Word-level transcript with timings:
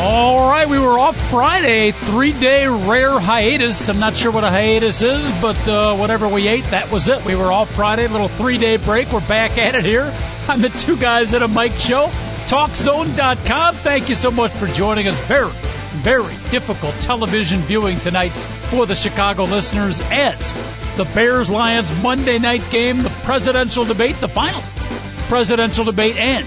All 0.00 0.48
right, 0.48 0.68
we 0.68 0.78
were 0.78 0.96
off 0.96 1.16
Friday, 1.28 1.90
three 1.90 2.32
day 2.32 2.68
rare 2.68 3.18
hiatus. 3.18 3.88
I'm 3.88 3.98
not 3.98 4.14
sure 4.14 4.30
what 4.30 4.44
a 4.44 4.48
hiatus 4.48 5.02
is, 5.02 5.28
but 5.40 5.56
uh, 5.66 5.96
whatever 5.96 6.28
we 6.28 6.46
ate, 6.46 6.62
that 6.70 6.92
was 6.92 7.08
it. 7.08 7.24
We 7.24 7.34
were 7.34 7.50
off 7.50 7.74
Friday, 7.74 8.06
little 8.06 8.28
three 8.28 8.58
day 8.58 8.76
break. 8.76 9.10
We're 9.10 9.26
back 9.26 9.58
at 9.58 9.74
it 9.74 9.84
here 9.84 10.14
on 10.48 10.60
the 10.60 10.68
Two 10.68 10.96
Guys 10.96 11.34
at 11.34 11.42
a 11.42 11.48
Mic 11.48 11.72
show. 11.78 12.06
TalkZone.com. 12.46 13.74
Thank 13.74 14.08
you 14.08 14.14
so 14.14 14.30
much 14.30 14.52
for 14.52 14.68
joining 14.68 15.08
us. 15.08 15.18
Very, 15.22 15.50
very 15.50 16.36
difficult 16.52 16.94
television 17.00 17.58
viewing 17.62 17.98
tonight 17.98 18.30
for 18.70 18.86
the 18.86 18.94
Chicago 18.94 19.46
listeners 19.46 20.00
as 20.00 20.52
the 20.96 21.10
Bears 21.12 21.50
Lions 21.50 21.90
Monday 22.04 22.38
night 22.38 22.62
game, 22.70 23.02
the 23.02 23.10
presidential 23.24 23.84
debate, 23.84 24.20
the 24.20 24.28
final 24.28 24.62
presidential 25.26 25.84
debate, 25.84 26.16
and 26.16 26.46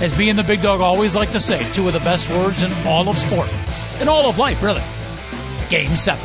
as 0.00 0.16
me 0.16 0.30
and 0.30 0.38
the 0.38 0.42
big 0.42 0.62
dog 0.62 0.80
always 0.80 1.14
like 1.14 1.32
to 1.32 1.40
say, 1.40 1.70
two 1.72 1.86
of 1.86 1.94
the 1.94 2.00
best 2.00 2.30
words 2.30 2.62
in 2.62 2.72
all 2.86 3.08
of 3.08 3.18
sport, 3.18 3.48
in 4.00 4.08
all 4.08 4.28
of 4.28 4.38
life, 4.38 4.62
really. 4.62 4.82
Game 5.68 5.96
seven. 5.96 6.24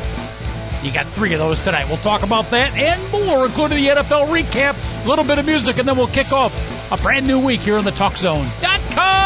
You 0.82 0.92
got 0.92 1.06
three 1.08 1.34
of 1.34 1.38
those 1.38 1.60
tonight. 1.60 1.88
We'll 1.88 1.98
talk 1.98 2.22
about 2.22 2.50
that 2.50 2.74
and 2.74 3.12
more, 3.12 3.44
including 3.46 3.82
the 3.82 3.88
NFL 3.88 4.28
recap, 4.28 4.76
a 5.04 5.08
little 5.08 5.24
bit 5.24 5.38
of 5.38 5.44
music, 5.44 5.78
and 5.78 5.86
then 5.86 5.96
we'll 5.96 6.08
kick 6.08 6.32
off 6.32 6.52
a 6.90 6.96
brand 6.96 7.26
new 7.26 7.38
week 7.38 7.60
here 7.60 7.76
on 7.76 7.84
the 7.84 7.92
TalkZone.com. 7.92 9.19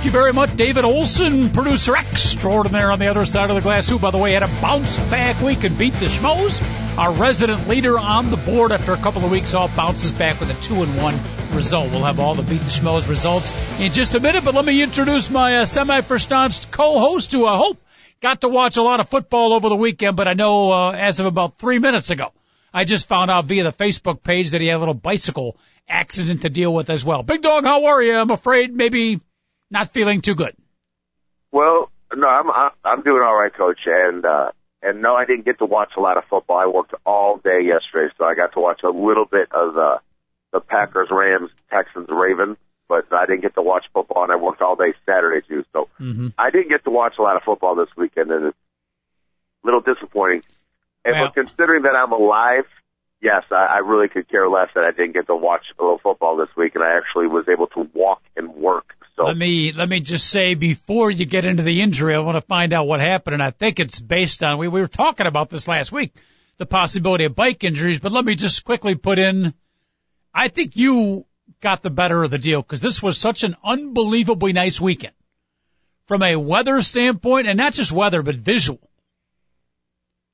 Thank 0.00 0.14
you 0.14 0.18
very 0.18 0.32
much, 0.32 0.56
David 0.56 0.86
Olson, 0.86 1.50
producer 1.50 1.94
extraordinaire 1.94 2.90
on 2.90 2.98
the 2.98 3.08
other 3.08 3.26
side 3.26 3.50
of 3.50 3.56
the 3.56 3.60
glass, 3.60 3.86
who, 3.86 3.98
by 3.98 4.10
the 4.10 4.16
way, 4.16 4.32
had 4.32 4.42
a 4.42 4.46
bounce 4.46 4.96
back 4.96 5.42
week 5.42 5.62
and 5.64 5.76
beat 5.76 5.92
the 5.92 6.06
Schmoes. 6.06 6.62
Our 6.96 7.12
resident 7.12 7.68
leader 7.68 7.98
on 7.98 8.30
the 8.30 8.38
board 8.38 8.72
after 8.72 8.94
a 8.94 8.96
couple 8.96 9.26
of 9.26 9.30
weeks 9.30 9.52
off 9.52 9.76
bounces 9.76 10.12
back 10.12 10.40
with 10.40 10.48
a 10.48 10.54
two 10.54 10.82
and 10.82 10.96
one 10.96 11.20
result. 11.54 11.90
We'll 11.90 12.04
have 12.04 12.18
all 12.18 12.34
the 12.34 12.40
beat 12.40 12.62
the 12.62 12.70
Schmoes 12.70 13.10
results 13.10 13.52
in 13.78 13.92
just 13.92 14.14
a 14.14 14.20
minute, 14.20 14.42
but 14.42 14.54
let 14.54 14.64
me 14.64 14.82
introduce 14.82 15.28
my 15.28 15.58
uh, 15.58 15.64
semi-verstaunched 15.66 16.70
co-host 16.70 17.32
who 17.32 17.44
I 17.44 17.58
hope 17.58 17.76
got 18.22 18.40
to 18.40 18.48
watch 18.48 18.78
a 18.78 18.82
lot 18.82 19.00
of 19.00 19.08
football 19.10 19.52
over 19.52 19.68
the 19.68 19.76
weekend, 19.76 20.16
but 20.16 20.26
I 20.26 20.32
know 20.32 20.72
uh, 20.72 20.92
as 20.92 21.20
of 21.20 21.26
about 21.26 21.58
three 21.58 21.78
minutes 21.78 22.08
ago, 22.08 22.32
I 22.72 22.84
just 22.84 23.06
found 23.06 23.30
out 23.30 23.44
via 23.44 23.64
the 23.64 23.72
Facebook 23.72 24.22
page 24.22 24.52
that 24.52 24.62
he 24.62 24.68
had 24.68 24.76
a 24.76 24.78
little 24.78 24.94
bicycle 24.94 25.58
accident 25.86 26.40
to 26.40 26.48
deal 26.48 26.72
with 26.72 26.88
as 26.88 27.04
well. 27.04 27.22
Big 27.22 27.42
dog, 27.42 27.64
how 27.64 27.84
are 27.84 28.02
you? 28.02 28.16
I'm 28.16 28.30
afraid 28.30 28.74
maybe 28.74 29.20
not 29.70 29.92
feeling 29.92 30.20
too 30.20 30.34
good. 30.34 30.54
Well, 31.52 31.90
no, 32.14 32.26
I'm 32.28 32.50
I'm 32.84 33.02
doing 33.02 33.22
all 33.24 33.36
right, 33.38 33.52
coach, 33.54 33.80
and 33.86 34.24
uh, 34.24 34.50
and 34.82 35.02
no, 35.02 35.14
I 35.14 35.24
didn't 35.24 35.44
get 35.44 35.58
to 35.58 35.64
watch 35.66 35.92
a 35.96 36.00
lot 36.00 36.16
of 36.16 36.24
football. 36.30 36.58
I 36.58 36.66
worked 36.66 36.94
all 37.04 37.38
day 37.38 37.60
yesterday, 37.64 38.12
so 38.18 38.24
I 38.24 38.34
got 38.34 38.52
to 38.54 38.60
watch 38.60 38.80
a 38.84 38.90
little 38.90 39.24
bit 39.26 39.48
of 39.52 39.74
the 39.74 39.98
the 40.52 40.60
Packers, 40.60 41.08
Rams, 41.10 41.50
Texans, 41.72 42.08
Ravens, 42.10 42.56
but 42.88 43.06
I 43.12 43.26
didn't 43.26 43.42
get 43.42 43.54
to 43.54 43.62
watch 43.62 43.84
football, 43.92 44.24
and 44.24 44.32
I 44.32 44.36
worked 44.36 44.60
all 44.62 44.74
day 44.76 44.92
Saturday 45.06 45.46
too. 45.46 45.64
So 45.72 45.88
Mm-hmm. 46.00 46.28
I 46.38 46.50
didn't 46.50 46.68
get 46.70 46.84
to 46.84 46.90
watch 46.90 47.14
a 47.18 47.22
lot 47.22 47.36
of 47.36 47.42
football 47.42 47.74
this 47.76 47.88
weekend, 47.96 48.30
and 48.32 48.46
it's 48.46 48.56
a 49.62 49.66
little 49.66 49.80
disappointing. 49.80 50.42
And 51.04 51.14
Well- 51.14 51.26
but 51.26 51.34
considering 51.34 51.82
that 51.82 51.94
I'm 51.94 52.10
alive, 52.12 52.64
yes, 53.20 53.44
I, 53.50 53.66
I 53.74 53.78
really 53.78 54.08
could 54.08 54.28
care 54.28 54.48
less 54.48 54.70
that 54.74 54.82
I 54.84 54.90
didn't 54.90 55.12
get 55.12 55.26
to 55.28 55.36
watch 55.36 55.66
a 55.78 55.82
little 55.82 55.98
football 55.98 56.36
this 56.36 56.48
week, 56.56 56.74
and 56.74 56.82
I 56.82 56.96
actually 56.96 57.26
was 57.28 57.48
able 57.48 57.66
to 57.68 57.88
walk 57.94 58.22
and 58.36 58.54
work. 58.54 58.94
So 59.16 59.24
Let 59.24 59.36
me 59.36 59.72
let 59.72 59.88
me 59.88 60.00
just 60.00 60.28
say 60.28 60.54
before 60.54 61.10
you 61.10 61.24
get 61.24 61.44
into 61.44 61.62
the 61.62 61.82
injury, 61.82 62.14
I 62.14 62.20
want 62.20 62.36
to 62.36 62.42
find 62.42 62.72
out 62.72 62.86
what 62.86 63.00
happened, 63.00 63.34
and 63.34 63.42
I 63.42 63.50
think 63.50 63.80
it's 63.80 64.00
based 64.00 64.42
on 64.42 64.58
we 64.58 64.68
we 64.68 64.80
were 64.80 64.88
talking 64.88 65.26
about 65.26 65.50
this 65.50 65.68
last 65.68 65.92
week, 65.92 66.14
the 66.58 66.66
possibility 66.66 67.24
of 67.24 67.34
bike 67.34 67.64
injuries. 67.64 67.98
But 67.98 68.12
let 68.12 68.24
me 68.24 68.34
just 68.34 68.64
quickly 68.64 68.94
put 68.94 69.18
in, 69.18 69.52
I 70.32 70.48
think 70.48 70.76
you 70.76 71.26
got 71.60 71.82
the 71.82 71.90
better 71.90 72.22
of 72.22 72.30
the 72.30 72.38
deal 72.38 72.62
because 72.62 72.80
this 72.80 73.02
was 73.02 73.18
such 73.18 73.42
an 73.42 73.56
unbelievably 73.64 74.52
nice 74.52 74.80
weekend 74.80 75.14
from 76.06 76.22
a 76.22 76.36
weather 76.36 76.80
standpoint, 76.80 77.46
and 77.46 77.58
not 77.58 77.72
just 77.72 77.92
weather 77.92 78.22
but 78.22 78.36
visual. 78.36 78.90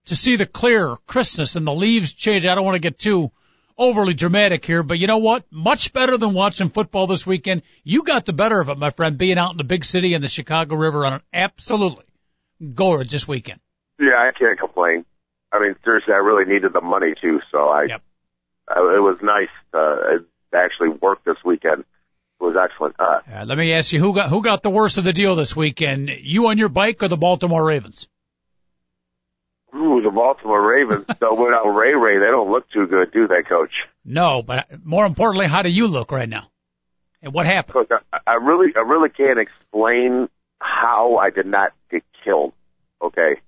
To 0.07 0.17
see 0.17 0.37
the 0.37 0.47
clear 0.47 0.97
crispness 1.07 1.57
and 1.57 1.67
the 1.67 1.75
leaves 1.75 2.13
change, 2.13 2.47
I 2.47 2.55
don't 2.55 2.65
want 2.65 2.77
to 2.77 2.91
get 2.91 2.99
too 2.99 3.33
overly 3.79 4.15
dramatic 4.15 4.65
here, 4.65 4.83
but 4.83 4.99
you 4.99 5.07
know 5.07 5.19
what? 5.19 5.45
Much 5.51 5.93
better 5.93 6.17
than 6.17 6.35
watching 6.35 6.71
football 6.71 7.07
this 7.07 7.27
weekend. 7.27 7.63
You 7.85 8.03
got 8.03 8.25
the 8.27 8.33
better 8.33 8.61
of 8.61 8.69
it, 8.69 8.79
my 8.79 8.91
friend, 8.91 9.19
being 9.19 9.39
out 9.39 9.53
in 9.53 9.57
the 9.57 9.65
big 9.65 9.85
city 9.85 10.15
and 10.15 10.23
the 10.23 10.29
Chicago 10.29 10.77
River 10.77 11.05
on 11.05 11.15
an 11.15 11.23
absolutely 11.33 12.05
gorgeous 12.75 13.29
weekend. 13.29 13.61
Yeah, 13.99 14.17
I 14.17 14.31
can't 14.39 14.59
complain. 14.59 15.05
I 15.53 15.61
mean, 15.61 15.75
seriously, 15.85 16.13
I 16.13 16.19
really 16.19 16.45
needed 16.45 16.73
the 16.73 16.81
money 16.81 17.15
too, 17.21 17.41
so 17.51 17.69
I, 17.69 17.85
Yep. 17.89 18.03
I 18.69 18.79
it 18.97 19.01
was 19.01 19.19
nice 19.23 19.49
uh, 19.73 19.79
to 19.79 20.25
actually 20.55 20.91
work 21.01 21.25
this 21.25 21.37
weekend. 21.45 21.85
It 22.41 22.45
was 22.45 22.57
excellent. 22.57 22.97
Uh, 22.99 23.21
Uh, 23.33 23.45
let 23.47 23.57
me 23.57 23.73
ask 23.73 23.93
you, 23.93 24.01
who 24.01 24.15
got 24.15 24.29
who 24.29 24.43
got 24.43 24.63
the 24.63 24.71
worst 24.71 24.99
of 24.99 25.05
the 25.05 25.13
deal 25.13 25.37
this 25.37 25.57
weekend? 25.57 26.11
You 26.21 26.49
on 26.49 26.59
your 26.59 26.69
bike 26.69 27.03
or 27.03 27.09
the 27.09 27.17
Baltimore 27.17 27.65
Ravens? 27.65 28.09
Ooh, 29.77 30.03
the 30.03 30.11
Baltimore 30.11 30.69
Ravens, 30.69 31.07
though 31.21 31.35
without 31.35 31.69
Ray 31.69 31.95
Ray, 31.95 32.19
they 32.19 32.31
don't 32.31 32.51
look 32.51 32.69
too 32.71 32.87
good, 32.87 33.13
do 33.13 33.27
they, 33.27 33.43
Coach? 33.43 33.73
No, 34.05 34.43
but 34.43 34.67
more 34.85 35.07
importantly, 35.07 35.47
how 35.47 35.63
do 35.63 35.69
you 35.69 35.87
look 35.89 36.13
right 36.13 36.29
now? 36.29 36.49
And 37.23 37.33
what 37.33 37.47
happened? 37.47 37.75
Coach, 37.75 38.03
I, 38.13 38.19
I 38.27 38.35
really, 38.35 38.73
I 38.77 38.81
really 38.81 39.11
can't 39.11 39.39
explain 39.39 40.29
how 40.59 41.17
I 41.17 41.31
did 41.31 41.47
not 41.47 41.73
get 41.91 42.03
killed. 42.25 42.53
Okay, 43.03 43.41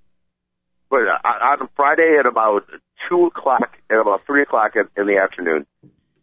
but 0.91 1.01
uh, 1.01 1.29
on 1.29 1.69
Friday 1.77 2.17
at 2.19 2.27
about 2.27 2.65
two 3.09 3.27
o'clock, 3.27 3.77
at 3.91 3.99
about 3.99 4.27
three 4.27 4.43
o'clock 4.43 4.73
in, 4.77 4.89
in 4.97 5.07
the 5.07 5.19
afternoon, 5.19 5.67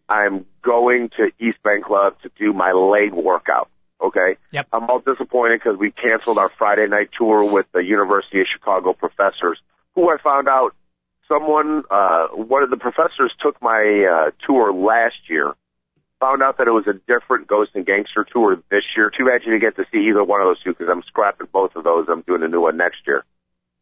I'm 0.09 0.45
going 0.61 1.09
to 1.17 1.31
East 1.39 1.61
Bank 1.63 1.85
Club 1.85 2.15
to 2.23 2.31
do 2.37 2.53
my 2.53 2.71
leg 2.71 3.13
workout. 3.13 3.69
Okay. 4.01 4.37
Yep. 4.51 4.67
I'm 4.73 4.89
all 4.89 4.99
disappointed 4.99 5.61
because 5.63 5.77
we 5.77 5.91
canceled 5.91 6.37
our 6.37 6.51
Friday 6.57 6.87
night 6.87 7.09
tour 7.17 7.51
with 7.51 7.65
the 7.71 7.79
University 7.79 8.41
of 8.41 8.47
Chicago 8.51 8.93
professors, 8.93 9.59
who 9.95 10.09
I 10.09 10.17
found 10.21 10.47
out 10.47 10.75
someone, 11.27 11.83
uh, 11.89 12.27
one 12.27 12.63
of 12.63 12.69
the 12.69 12.77
professors 12.77 13.33
took 13.41 13.61
my 13.61 14.05
uh, 14.05 14.31
tour 14.45 14.73
last 14.73 15.29
year. 15.29 15.53
Found 16.21 16.41
out 16.41 16.57
that 16.57 16.67
it 16.67 16.71
was 16.71 16.87
a 16.87 16.93
different 16.93 17.47
Ghost 17.47 17.71
and 17.73 17.85
Gangster 17.85 18.25
tour 18.31 18.57
this 18.69 18.83
year. 18.95 19.09
Too 19.09 19.25
bad 19.25 19.41
you 19.45 19.51
didn't 19.51 19.61
get 19.61 19.75
to 19.75 19.85
see 19.91 20.07
either 20.09 20.23
one 20.23 20.41
of 20.41 20.47
those 20.47 20.61
two 20.63 20.71
because 20.71 20.87
I'm 20.89 21.03
scrapping 21.03 21.47
both 21.51 21.75
of 21.75 21.83
those. 21.83 22.07
I'm 22.09 22.21
doing 22.21 22.43
a 22.43 22.47
new 22.47 22.61
one 22.61 22.77
next 22.77 22.99
year. 23.05 23.25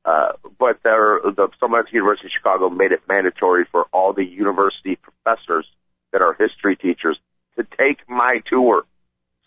Uh, 0.06 0.34
but 0.60 0.80
there, 0.84 1.20
the, 1.24 1.48
someone 1.60 1.80
at 1.80 1.86
the 1.86 1.94
University 1.94 2.28
of 2.28 2.32
Chicago 2.32 2.70
made 2.70 2.92
it 2.92 3.02
mandatory 3.08 3.66
for 3.72 3.86
all 3.94 4.14
the 4.14 4.26
university 4.26 4.98
professors 4.98 5.66
that 6.12 6.22
are 6.22 6.34
history 6.34 6.76
teachers 6.76 7.18
to 7.56 7.64
take 7.78 8.08
my 8.10 8.42
tour. 8.50 8.84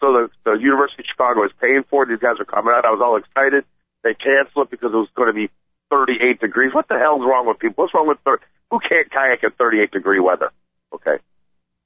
So 0.01 0.13
the, 0.13 0.29
the 0.45 0.53
University 0.59 1.03
of 1.03 1.07
Chicago 1.11 1.45
is 1.45 1.53
paying 1.61 1.85
for 1.91 2.05
it. 2.05 2.09
These 2.09 2.21
guys 2.21 2.41
are 2.41 2.45
coming 2.45 2.73
out. 2.75 2.85
I 2.85 2.91
was 2.91 3.03
all 3.03 3.17
excited. 3.17 3.65
They 4.03 4.15
canceled 4.15 4.69
it 4.69 4.71
because 4.71 4.93
it 4.93 4.97
was 4.97 5.09
going 5.15 5.29
to 5.29 5.35
be 5.35 5.51
38 5.91 6.41
degrees. 6.41 6.75
What 6.75 6.89
the 6.89 6.99
hell's 6.99 7.23
wrong 7.23 7.47
with 7.47 7.59
people? 7.59 7.85
What's 7.85 7.95
wrong 7.95 8.09
with 8.09 8.19
thir- 8.25 8.41
who 8.71 8.79
can't 8.81 9.11
kayak 9.11 9.45
in 9.45 9.51
38 9.53 9.91
degree 9.91 10.21
weather? 10.21 10.51
Okay. 10.93 11.19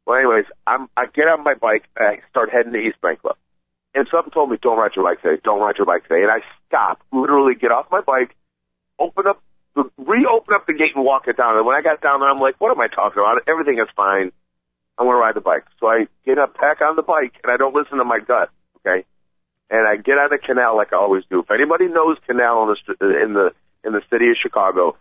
Well, 0.06 0.18
anyways, 0.18 0.46
I'm 0.66 0.88
I 0.96 1.06
get 1.06 1.28
on 1.28 1.44
my 1.44 1.54
bike 1.54 1.84
and 1.96 2.08
I 2.08 2.28
start 2.30 2.50
heading 2.50 2.72
to 2.72 2.78
East 2.78 3.00
Bank 3.00 3.20
Club, 3.20 3.36
and 3.94 4.08
something 4.10 4.32
told 4.32 4.50
me 4.50 4.58
don't 4.60 4.78
ride 4.78 4.92
your 4.96 5.04
bike 5.04 5.22
today. 5.22 5.40
Don't 5.44 5.60
ride 5.60 5.76
your 5.76 5.86
bike 5.86 6.02
today. 6.04 6.22
And 6.22 6.30
I 6.30 6.40
stop, 6.66 7.00
literally 7.12 7.54
get 7.54 7.70
off 7.70 7.86
my 7.90 8.00
bike, 8.00 8.34
open 8.98 9.26
up, 9.26 9.42
reopen 9.98 10.54
up 10.54 10.66
the 10.66 10.72
gate 10.72 10.96
and 10.96 11.04
walk 11.04 11.28
it 11.28 11.36
down. 11.36 11.56
And 11.56 11.66
when 11.66 11.76
I 11.76 11.82
got 11.82 12.00
down 12.00 12.20
there, 12.20 12.30
I'm 12.30 12.38
like, 12.38 12.60
what 12.60 12.70
am 12.70 12.80
I 12.80 12.88
talking 12.88 13.20
about? 13.22 13.42
Everything 13.46 13.78
is 13.78 13.88
fine. 13.94 14.32
I 14.98 15.04
want 15.04 15.16
to 15.16 15.20
ride 15.20 15.34
the 15.36 15.40
bike. 15.40 15.64
So 15.78 15.86
I 15.86 16.06
get 16.26 16.38
up, 16.38 16.58
back 16.58 16.80
on 16.80 16.96
the 16.96 17.02
bike, 17.02 17.32
and 17.42 17.52
I 17.52 17.56
don't 17.56 17.74
listen 17.74 17.98
to 17.98 18.04
my 18.04 18.20
gut. 18.20 18.50
Okay. 18.78 19.04
And 19.70 19.86
I 19.86 19.96
get 19.96 20.18
on 20.18 20.30
the 20.30 20.38
canal 20.38 20.76
like 20.76 20.92
I 20.92 20.96
always 20.96 21.24
do. 21.30 21.40
If 21.40 21.50
anybody 21.50 21.86
knows 21.86 22.18
canal 22.26 22.68
in 22.68 22.74
the 22.74 23.22
in 23.22 23.32
the 23.34 23.52
in 23.84 23.92
the 23.92 24.02
city 24.10 24.28
of 24.30 24.36
Chicago, 24.40 24.96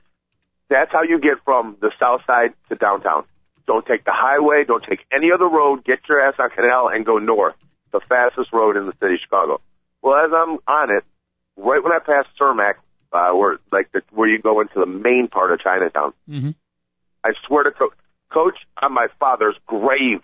that's 0.69 0.91
how 0.91 1.03
you 1.03 1.19
get 1.19 1.43
from 1.43 1.77
the 1.81 1.91
south 1.99 2.21
side 2.27 2.53
to 2.69 2.75
downtown. 2.75 3.23
Don't 3.67 3.85
take 3.85 4.03
the 4.03 4.13
highway. 4.13 4.63
Don't 4.65 4.83
take 4.83 5.05
any 5.11 5.31
other 5.33 5.47
road. 5.47 5.83
Get 5.83 5.99
your 6.07 6.21
ass 6.21 6.35
on 6.39 6.49
canal 6.49 6.89
and 6.89 7.05
go 7.05 7.17
north. 7.17 7.55
The 7.91 8.01
fastest 8.07 8.53
road 8.53 8.77
in 8.77 8.85
the 8.85 8.93
city 8.99 9.15
of 9.15 9.19
Chicago. 9.21 9.61
Well, 10.01 10.15
as 10.15 10.31
I'm 10.33 10.57
on 10.67 10.95
it, 10.95 11.03
right 11.57 11.83
when 11.83 11.91
I 11.91 11.99
pass 11.99 12.25
Cermak, 12.39 12.75
uh, 13.11 13.35
where 13.35 13.59
like 13.71 13.91
the, 13.91 14.01
where 14.11 14.29
you 14.29 14.39
go 14.39 14.61
into 14.61 14.79
the 14.79 14.85
main 14.85 15.27
part 15.27 15.51
of 15.51 15.59
Chinatown. 15.59 16.13
Mm-hmm. 16.29 16.51
I 17.23 17.31
swear 17.47 17.63
to 17.63 17.71
co- 17.71 17.93
Coach, 18.31 18.57
on 18.81 18.93
my 18.93 19.07
father's 19.19 19.55
grave, 19.65 20.21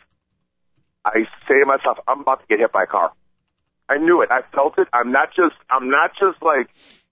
I 1.03 1.25
say 1.47 1.59
to 1.59 1.65
myself, 1.65 1.97
I'm 2.07 2.21
about 2.21 2.41
to 2.41 2.47
get 2.47 2.59
hit 2.59 2.71
by 2.71 2.83
a 2.83 2.87
car. 2.87 3.11
I 3.89 3.97
knew 3.97 4.21
it. 4.21 4.29
I 4.31 4.41
felt 4.53 4.77
it. 4.77 4.87
I'm 4.93 5.11
not 5.11 5.29
just. 5.35 5.55
I'm 5.69 5.89
not 5.89 6.11
just 6.19 6.41
like, 6.41 6.69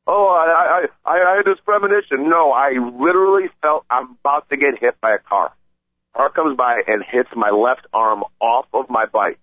oh, 0.07 0.27
I 0.27 0.85
I 1.05 1.11
I, 1.11 1.33
I 1.33 1.35
had 1.37 1.45
this 1.45 1.59
premonition. 1.65 2.29
No, 2.29 2.51
I 2.51 2.71
literally 2.71 3.49
felt 3.61 3.85
I'm 3.89 4.17
about 4.23 4.49
to 4.49 4.57
get 4.57 4.79
hit 4.79 4.99
by 5.01 5.11
a 5.15 5.19
car. 5.19 5.53
Car 6.15 6.29
comes 6.29 6.55
by 6.57 6.81
and 6.87 7.03
hits 7.09 7.29
my 7.35 7.49
left 7.49 7.87
arm 7.93 8.23
off 8.39 8.65
of 8.73 8.89
my 8.89 9.05
bike. 9.05 9.39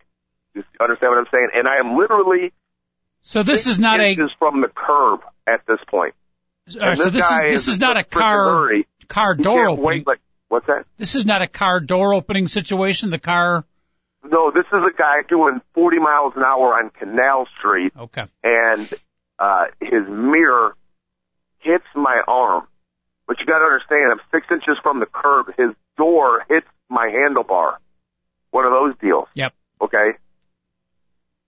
You 0.55 0.63
understand 0.81 1.11
what 1.13 1.19
I'm 1.19 1.27
saying? 1.33 1.49
And 1.55 1.69
I 1.69 1.77
am 1.77 1.97
literally 1.97 2.53
So 3.23 3.43
this 3.43 3.67
is 3.67 3.79
not 3.79 4.01
a. 4.01 4.15
from 4.39 4.61
the 4.61 4.69
curb 4.69 5.21
at 5.47 5.61
this 5.67 5.79
point. 5.89 6.15
right, 6.81 6.97
so 6.97 7.11
this 7.11 7.29
is 7.29 7.39
this 7.49 7.69
is 7.69 7.75
in 7.77 7.81
not 7.81 7.97
a 7.97 8.05
car 8.05 8.71
car 9.09 9.35
door 9.35 9.69
opening. 9.69 9.85
wait, 9.85 10.07
like, 10.07 10.21
what's 10.49 10.67
that? 10.67 10.87
This 10.97 11.15
is 11.17 11.27
not 11.27 11.43
a 11.43 11.47
car 11.49 11.81
door 11.81 12.15
opening 12.15 12.47
situation. 12.49 13.11
The 13.11 13.19
car. 13.19 13.65
No, 14.23 14.51
this 14.51 14.67
is 14.67 14.73
a 14.87 14.97
guy 14.97 15.23
doing 15.29 15.61
40 15.75 15.99
miles 15.99 16.35
an 16.37 16.43
hour 16.45 16.75
on 16.75 16.91
Canal 16.91 17.47
Street, 17.59 17.93
Okay. 17.99 18.25
and 18.45 18.93
uh, 19.41 19.65
his 19.81 20.07
mirror 20.07 20.77
hits 21.61 21.87
my 21.95 22.21
arm. 22.29 22.67
But 23.27 23.41
you 23.41 23.47
got 23.47 23.59
to 23.61 23.65
understand, 23.65 24.13
I'm 24.13 24.21
six 24.31 24.47
inches 24.51 24.77
from 24.83 25.01
the 25.01 25.07
curb. 25.07 25.47
His 25.57 25.71
door 25.97 26.45
hits 26.49 26.67
my 26.89 27.09
handlebar. 27.09 27.77
One 28.51 28.67
of 28.67 28.73
those 28.73 28.95
deals. 29.01 29.29
Yep. 29.35 29.55
Okay. 29.81 30.13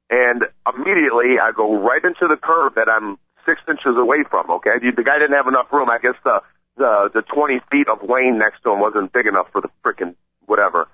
And 0.09 0.44
immediately 0.73 1.37
I 1.43 1.53
go 1.55 1.79
right 1.79 2.03
into 2.03 2.29
the 2.29 2.37
curb 2.41 2.77
that 2.77 2.89
I'm 2.89 3.19
six 3.44 3.61
inches 3.69 3.97
away 3.97 4.25
from. 4.31 4.50
Okay. 4.50 4.79
The 4.81 4.93
the 4.94 5.03
guy 5.03 5.19
didn't 5.19 5.37
have 5.37 5.49
enough 5.49 5.73
room. 5.73 5.91
I 5.91 5.99
guess 5.99 6.15
the 6.23 6.41
the 6.77 7.11
the 7.12 7.23
20 7.23 7.61
feet 7.71 7.89
of 7.89 8.09
lane 8.09 8.39
next 8.39 8.62
to 8.62 8.73
him 8.73 8.81
wasn't 8.81 9.12
big 9.12 9.27
enough 9.27 9.49
for 9.53 9.61
the 9.61 9.69
frickin' 9.85 10.15
whatever. 10.47 10.87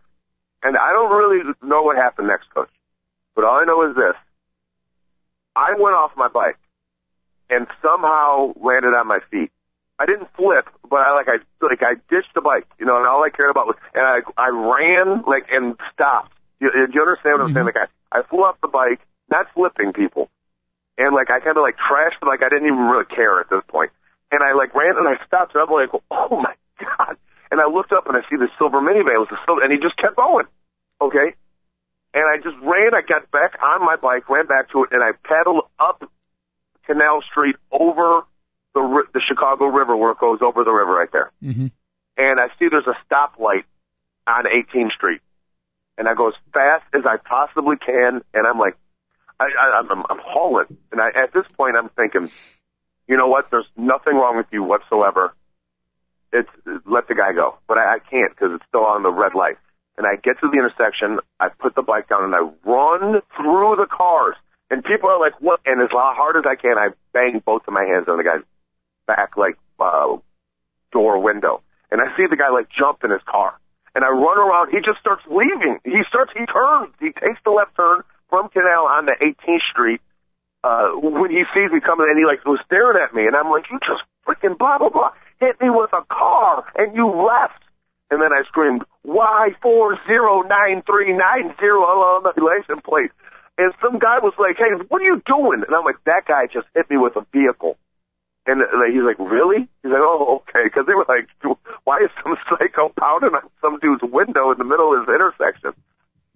And 0.62 0.76
I 0.76 0.92
don't 0.92 1.12
really 1.12 1.44
know 1.62 1.82
what 1.82 1.96
happened 1.96 2.28
next, 2.28 2.48
coach. 2.54 2.70
But 3.36 3.44
all 3.44 3.60
I 3.60 3.64
know 3.64 3.90
is 3.90 3.94
this. 3.94 4.16
I 5.54 5.74
went 5.78 5.94
off 5.94 6.12
my 6.16 6.28
bike 6.28 6.56
and 7.50 7.66
somehow 7.82 8.52
landed 8.60 8.94
on 8.94 9.06
my 9.06 9.20
feet. 9.30 9.50
I 9.98 10.06
didn't 10.06 10.28
flip, 10.36 10.70
but 10.88 11.02
I 11.02 11.10
like 11.14 11.26
I 11.26 11.42
like 11.60 11.82
I 11.82 11.98
ditched 12.06 12.30
the 12.34 12.40
bike, 12.40 12.66
you 12.78 12.86
know, 12.86 12.96
and 12.96 13.06
all 13.06 13.24
I 13.24 13.30
cared 13.30 13.50
about 13.50 13.66
was 13.66 13.76
and 13.94 14.06
I 14.06 14.22
I 14.38 14.48
ran 14.54 15.26
like 15.26 15.50
and 15.50 15.74
stopped. 15.92 16.32
You, 16.60 16.70
do 16.70 16.92
you 16.94 17.02
understand 17.02 17.38
what 17.38 17.50
I'm 17.50 17.54
saying? 17.54 17.66
Mm-hmm. 17.66 17.82
Like 17.82 17.90
I 18.12 18.20
I 18.20 18.22
flew 18.30 18.46
off 18.46 18.62
the 18.62 18.70
bike, 18.70 19.02
not 19.30 19.50
flipping 19.54 19.92
people, 19.92 20.30
and 20.96 21.14
like 21.14 21.30
I 21.34 21.42
kind 21.42 21.58
of 21.58 21.66
like 21.66 21.74
trashed, 21.82 22.22
like 22.22 22.46
I 22.46 22.48
didn't 22.48 22.70
even 22.70 22.86
really 22.86 23.10
care 23.10 23.40
at 23.42 23.50
this 23.50 23.62
point. 23.66 23.90
And 24.30 24.38
I 24.38 24.54
like 24.54 24.70
ran 24.74 24.94
and 24.94 25.08
I 25.08 25.18
stopped, 25.26 25.54
and 25.58 25.66
I'm 25.66 25.72
like, 25.72 25.90
oh 25.90 26.38
my 26.38 26.54
god! 26.78 27.18
And 27.50 27.58
I 27.58 27.66
looked 27.66 27.90
up 27.90 28.06
and 28.06 28.14
I 28.14 28.22
see 28.30 28.38
the 28.38 28.46
silver 28.54 28.78
minivan. 28.78 29.18
Was 29.18 29.34
a 29.34 29.40
silver, 29.46 29.66
and 29.66 29.72
he 29.74 29.82
just 29.82 29.98
kept 29.98 30.14
going. 30.14 30.46
Okay, 31.02 31.34
and 32.14 32.24
I 32.26 32.38
just 32.38 32.58
ran. 32.62 32.94
I 32.94 33.02
got 33.02 33.30
back 33.34 33.58
on 33.58 33.82
my 33.82 33.96
bike, 33.98 34.30
ran 34.30 34.46
back 34.46 34.70
to 34.70 34.84
it, 34.86 34.94
and 34.94 35.02
I 35.02 35.10
paddled 35.26 35.66
up 35.78 36.06
Canal 36.88 37.22
Street 37.30 37.56
over 37.70 38.22
the 38.74 39.04
the 39.12 39.20
Chicago 39.26 39.66
River 39.66 39.96
where 39.96 40.12
it 40.12 40.18
goes 40.18 40.38
over 40.42 40.64
the 40.64 40.72
river 40.72 40.92
right 40.92 41.12
there. 41.12 41.30
Mm-hmm. 41.42 41.66
And 42.16 42.40
I 42.40 42.48
see 42.58 42.68
there's 42.68 42.86
a 42.86 42.96
stoplight 43.06 43.64
on 44.26 44.44
18th 44.44 44.92
Street, 44.92 45.20
and 45.96 46.08
I 46.08 46.14
go 46.14 46.28
as 46.28 46.34
fast 46.52 46.84
as 46.92 47.02
I 47.06 47.16
possibly 47.16 47.76
can, 47.76 48.22
and 48.34 48.46
I'm 48.46 48.58
like, 48.58 48.76
I, 49.38 49.44
I, 49.44 49.80
I'm, 49.80 50.02
I'm 50.10 50.20
hauling, 50.20 50.76
and 50.90 51.00
I, 51.00 51.08
at 51.08 51.32
this 51.32 51.44
point 51.56 51.76
I'm 51.76 51.90
thinking, 51.90 52.28
you 53.06 53.16
know 53.16 53.28
what? 53.28 53.50
There's 53.50 53.68
nothing 53.76 54.14
wrong 54.14 54.36
with 54.36 54.46
you 54.50 54.64
whatsoever. 54.64 55.32
It's 56.32 56.50
let 56.84 57.08
the 57.08 57.14
guy 57.14 57.32
go, 57.32 57.58
but 57.68 57.78
I, 57.78 57.96
I 57.96 57.98
can't 58.00 58.34
because 58.34 58.50
it's 58.54 58.64
still 58.68 58.84
on 58.84 59.02
the 59.02 59.10
red 59.10 59.34
light. 59.34 59.56
And 59.96 60.06
I 60.06 60.14
get 60.14 60.38
to 60.40 60.48
the 60.48 60.58
intersection, 60.58 61.18
I 61.40 61.48
put 61.48 61.74
the 61.74 61.82
bike 61.82 62.08
down, 62.08 62.24
and 62.24 62.34
I 62.34 62.40
run 62.68 63.20
through 63.36 63.76
the 63.76 63.86
cars. 63.90 64.36
And 64.70 64.84
people 64.84 65.08
are 65.08 65.18
like, 65.18 65.40
"What?" 65.40 65.60
And 65.64 65.80
as 65.80 65.88
hard 65.90 66.36
as 66.36 66.44
I 66.46 66.54
can, 66.54 66.76
I 66.78 66.88
bang 67.12 67.42
both 67.44 67.62
of 67.66 67.72
my 67.72 67.84
hands 67.84 68.08
on 68.08 68.18
the 68.18 68.24
guy's 68.24 68.44
back, 69.06 69.36
like 69.36 69.56
uh, 69.80 70.16
door 70.92 71.18
window. 71.20 71.62
And 71.90 72.00
I 72.00 72.14
see 72.16 72.26
the 72.28 72.36
guy 72.36 72.50
like 72.50 72.68
jump 72.68 73.02
in 73.04 73.10
his 73.10 73.22
car. 73.24 73.58
And 73.94 74.04
I 74.04 74.08
run 74.08 74.38
around. 74.38 74.70
He 74.70 74.78
just 74.84 75.00
starts 75.00 75.22
leaving. 75.26 75.80
He 75.84 76.04
starts. 76.08 76.32
He 76.36 76.44
turns. 76.44 76.92
He 77.00 77.12
takes 77.16 77.40
the 77.44 77.50
left 77.50 77.74
turn 77.76 78.02
from 78.28 78.48
Canal 78.50 78.84
on 78.84 79.06
the 79.06 79.16
18th 79.16 79.64
Street. 79.72 80.00
Uh, 80.62 80.90
when 81.00 81.30
he 81.30 81.44
sees 81.54 81.72
me 81.72 81.80
coming, 81.80 82.06
and 82.10 82.18
he 82.18 82.26
like 82.26 82.44
was 82.44 82.60
staring 82.66 83.00
at 83.00 83.14
me, 83.14 83.26
and 83.26 83.34
I'm 83.34 83.48
like, 83.48 83.64
"You 83.70 83.78
just 83.80 84.02
freaking 84.26 84.58
blah 84.58 84.78
blah 84.78 84.90
blah 84.90 85.12
hit 85.40 85.60
me 85.60 85.70
with 85.70 85.90
a 85.92 86.04
car, 86.12 86.64
and 86.76 86.94
you 86.94 87.06
left." 87.06 87.62
And 88.10 88.22
then 88.22 88.32
I 88.32 88.42
screamed, 88.48 88.84
Y 89.04 89.50
four 89.62 89.98
zero 90.06 90.42
nine 90.42 90.82
three 90.86 91.12
nine 91.12 91.54
zero 91.60 91.82
on 91.82 92.22
the 92.24 92.42
license 92.42 92.80
plate. 92.84 93.10
And 93.58 93.74
some 93.82 93.98
guy 93.98 94.18
was 94.22 94.34
like, 94.38 94.56
Hey, 94.56 94.70
what 94.88 95.02
are 95.02 95.04
you 95.04 95.20
doing? 95.26 95.64
And 95.66 95.74
I'm 95.74 95.84
like, 95.84 96.02
That 96.06 96.24
guy 96.26 96.46
just 96.46 96.66
hit 96.74 96.88
me 96.88 96.96
with 96.96 97.16
a 97.16 97.26
vehicle. 97.32 97.76
And 98.46 98.62
uh, 98.62 98.86
he's 98.88 99.02
like, 99.02 99.18
Really? 99.18 99.68
He's 99.82 99.90
like, 99.92 100.00
Oh, 100.00 100.42
okay. 100.46 100.64
Because 100.64 100.86
they 100.86 100.94
were 100.94 101.06
like, 101.08 101.28
Why 101.84 101.98
is 102.06 102.10
some 102.22 102.38
psycho 102.48 102.88
pounding 102.94 103.34
on 103.34 103.50
some 103.60 103.78
dude's 103.80 104.02
window 104.02 104.52
in 104.52 104.58
the 104.58 104.64
middle 104.64 104.94
of 104.94 105.04
this 105.04 105.12
intersection? 105.12 105.74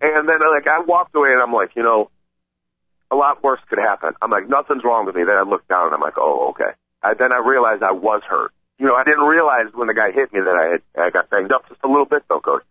And 0.03 0.29
then 0.29 0.43
like 0.43 0.67
I 0.67 0.83
walked 0.83 1.15
away 1.15 1.31
and 1.31 1.41
I'm 1.41 1.55
like, 1.55 1.77
you 1.77 1.83
know, 1.85 2.11
a 3.13 3.15
lot 3.15 3.43
worse 3.45 3.61
could 3.69 3.79
happen. 3.79 4.15
I'm 4.21 4.31
like, 4.31 4.49
nothing's 4.49 4.83
wrong 4.83 5.07
with 5.07 5.15
me. 5.15 5.23
Then 5.23 5.37
I 5.37 5.43
looked 5.43 5.69
down 5.69 5.87
and 5.87 5.95
I'm 5.95 6.01
like, 6.01 6.19
oh, 6.19 6.51
okay. 6.51 6.75
I, 7.03 7.15
then 7.15 7.31
I 7.31 7.39
realized 7.39 7.85
I 7.85 7.93
was 7.93 8.23
hurt. 8.29 8.51
You 8.79 8.87
know, 8.87 8.95
I 8.95 9.05
didn't 9.05 9.23
realize 9.23 9.67
when 9.75 9.87
the 9.87 9.95
guy 9.95 10.11
hit 10.11 10.33
me 10.33 10.41
that 10.41 10.57
I 10.59 10.73
had 10.73 11.07
I 11.07 11.11
got 11.11 11.31
banged 11.31 11.53
up 11.53 11.69
just 11.69 11.81
a 11.85 11.89
little 11.89 12.05
bit 12.05 12.25
though, 12.29 12.41
coach. 12.41 12.65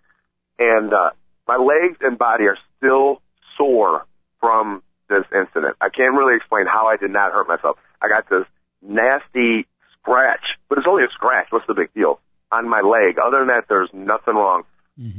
And 0.60 0.92
uh, 0.92 1.12
my 1.48 1.56
legs 1.56 2.00
and 2.02 2.18
body 2.18 2.46
are 2.46 2.58
still 2.78 3.22
sore 3.56 4.06
from 4.42 4.84
this 5.08 5.24
incident. 5.32 5.78
I 5.80 5.88
can't 5.90 6.14
really 6.18 6.36
explain 6.36 6.66
how 6.66 6.88
I 6.88 6.98
did 6.98 7.12
not 7.12 7.32
hurt 7.32 7.48
myself. 7.48 7.78
I 8.02 8.10
got 8.10 8.28
this 8.28 8.46
nasty 8.82 9.68
scratch, 10.00 10.58
but 10.68 10.78
it's 10.78 10.88
only 10.90 11.04
a 11.04 11.12
scratch. 11.14 11.48
What's 11.52 11.68
the 11.68 11.74
big 11.76 11.94
deal? 11.94 12.20
On 12.52 12.68
my 12.68 12.82
leg. 12.82 13.16
Other 13.20 13.40
than 13.40 13.48
that, 13.48 13.70
there's 13.70 13.90
nothing 13.94 14.36
wrong. 14.36 14.64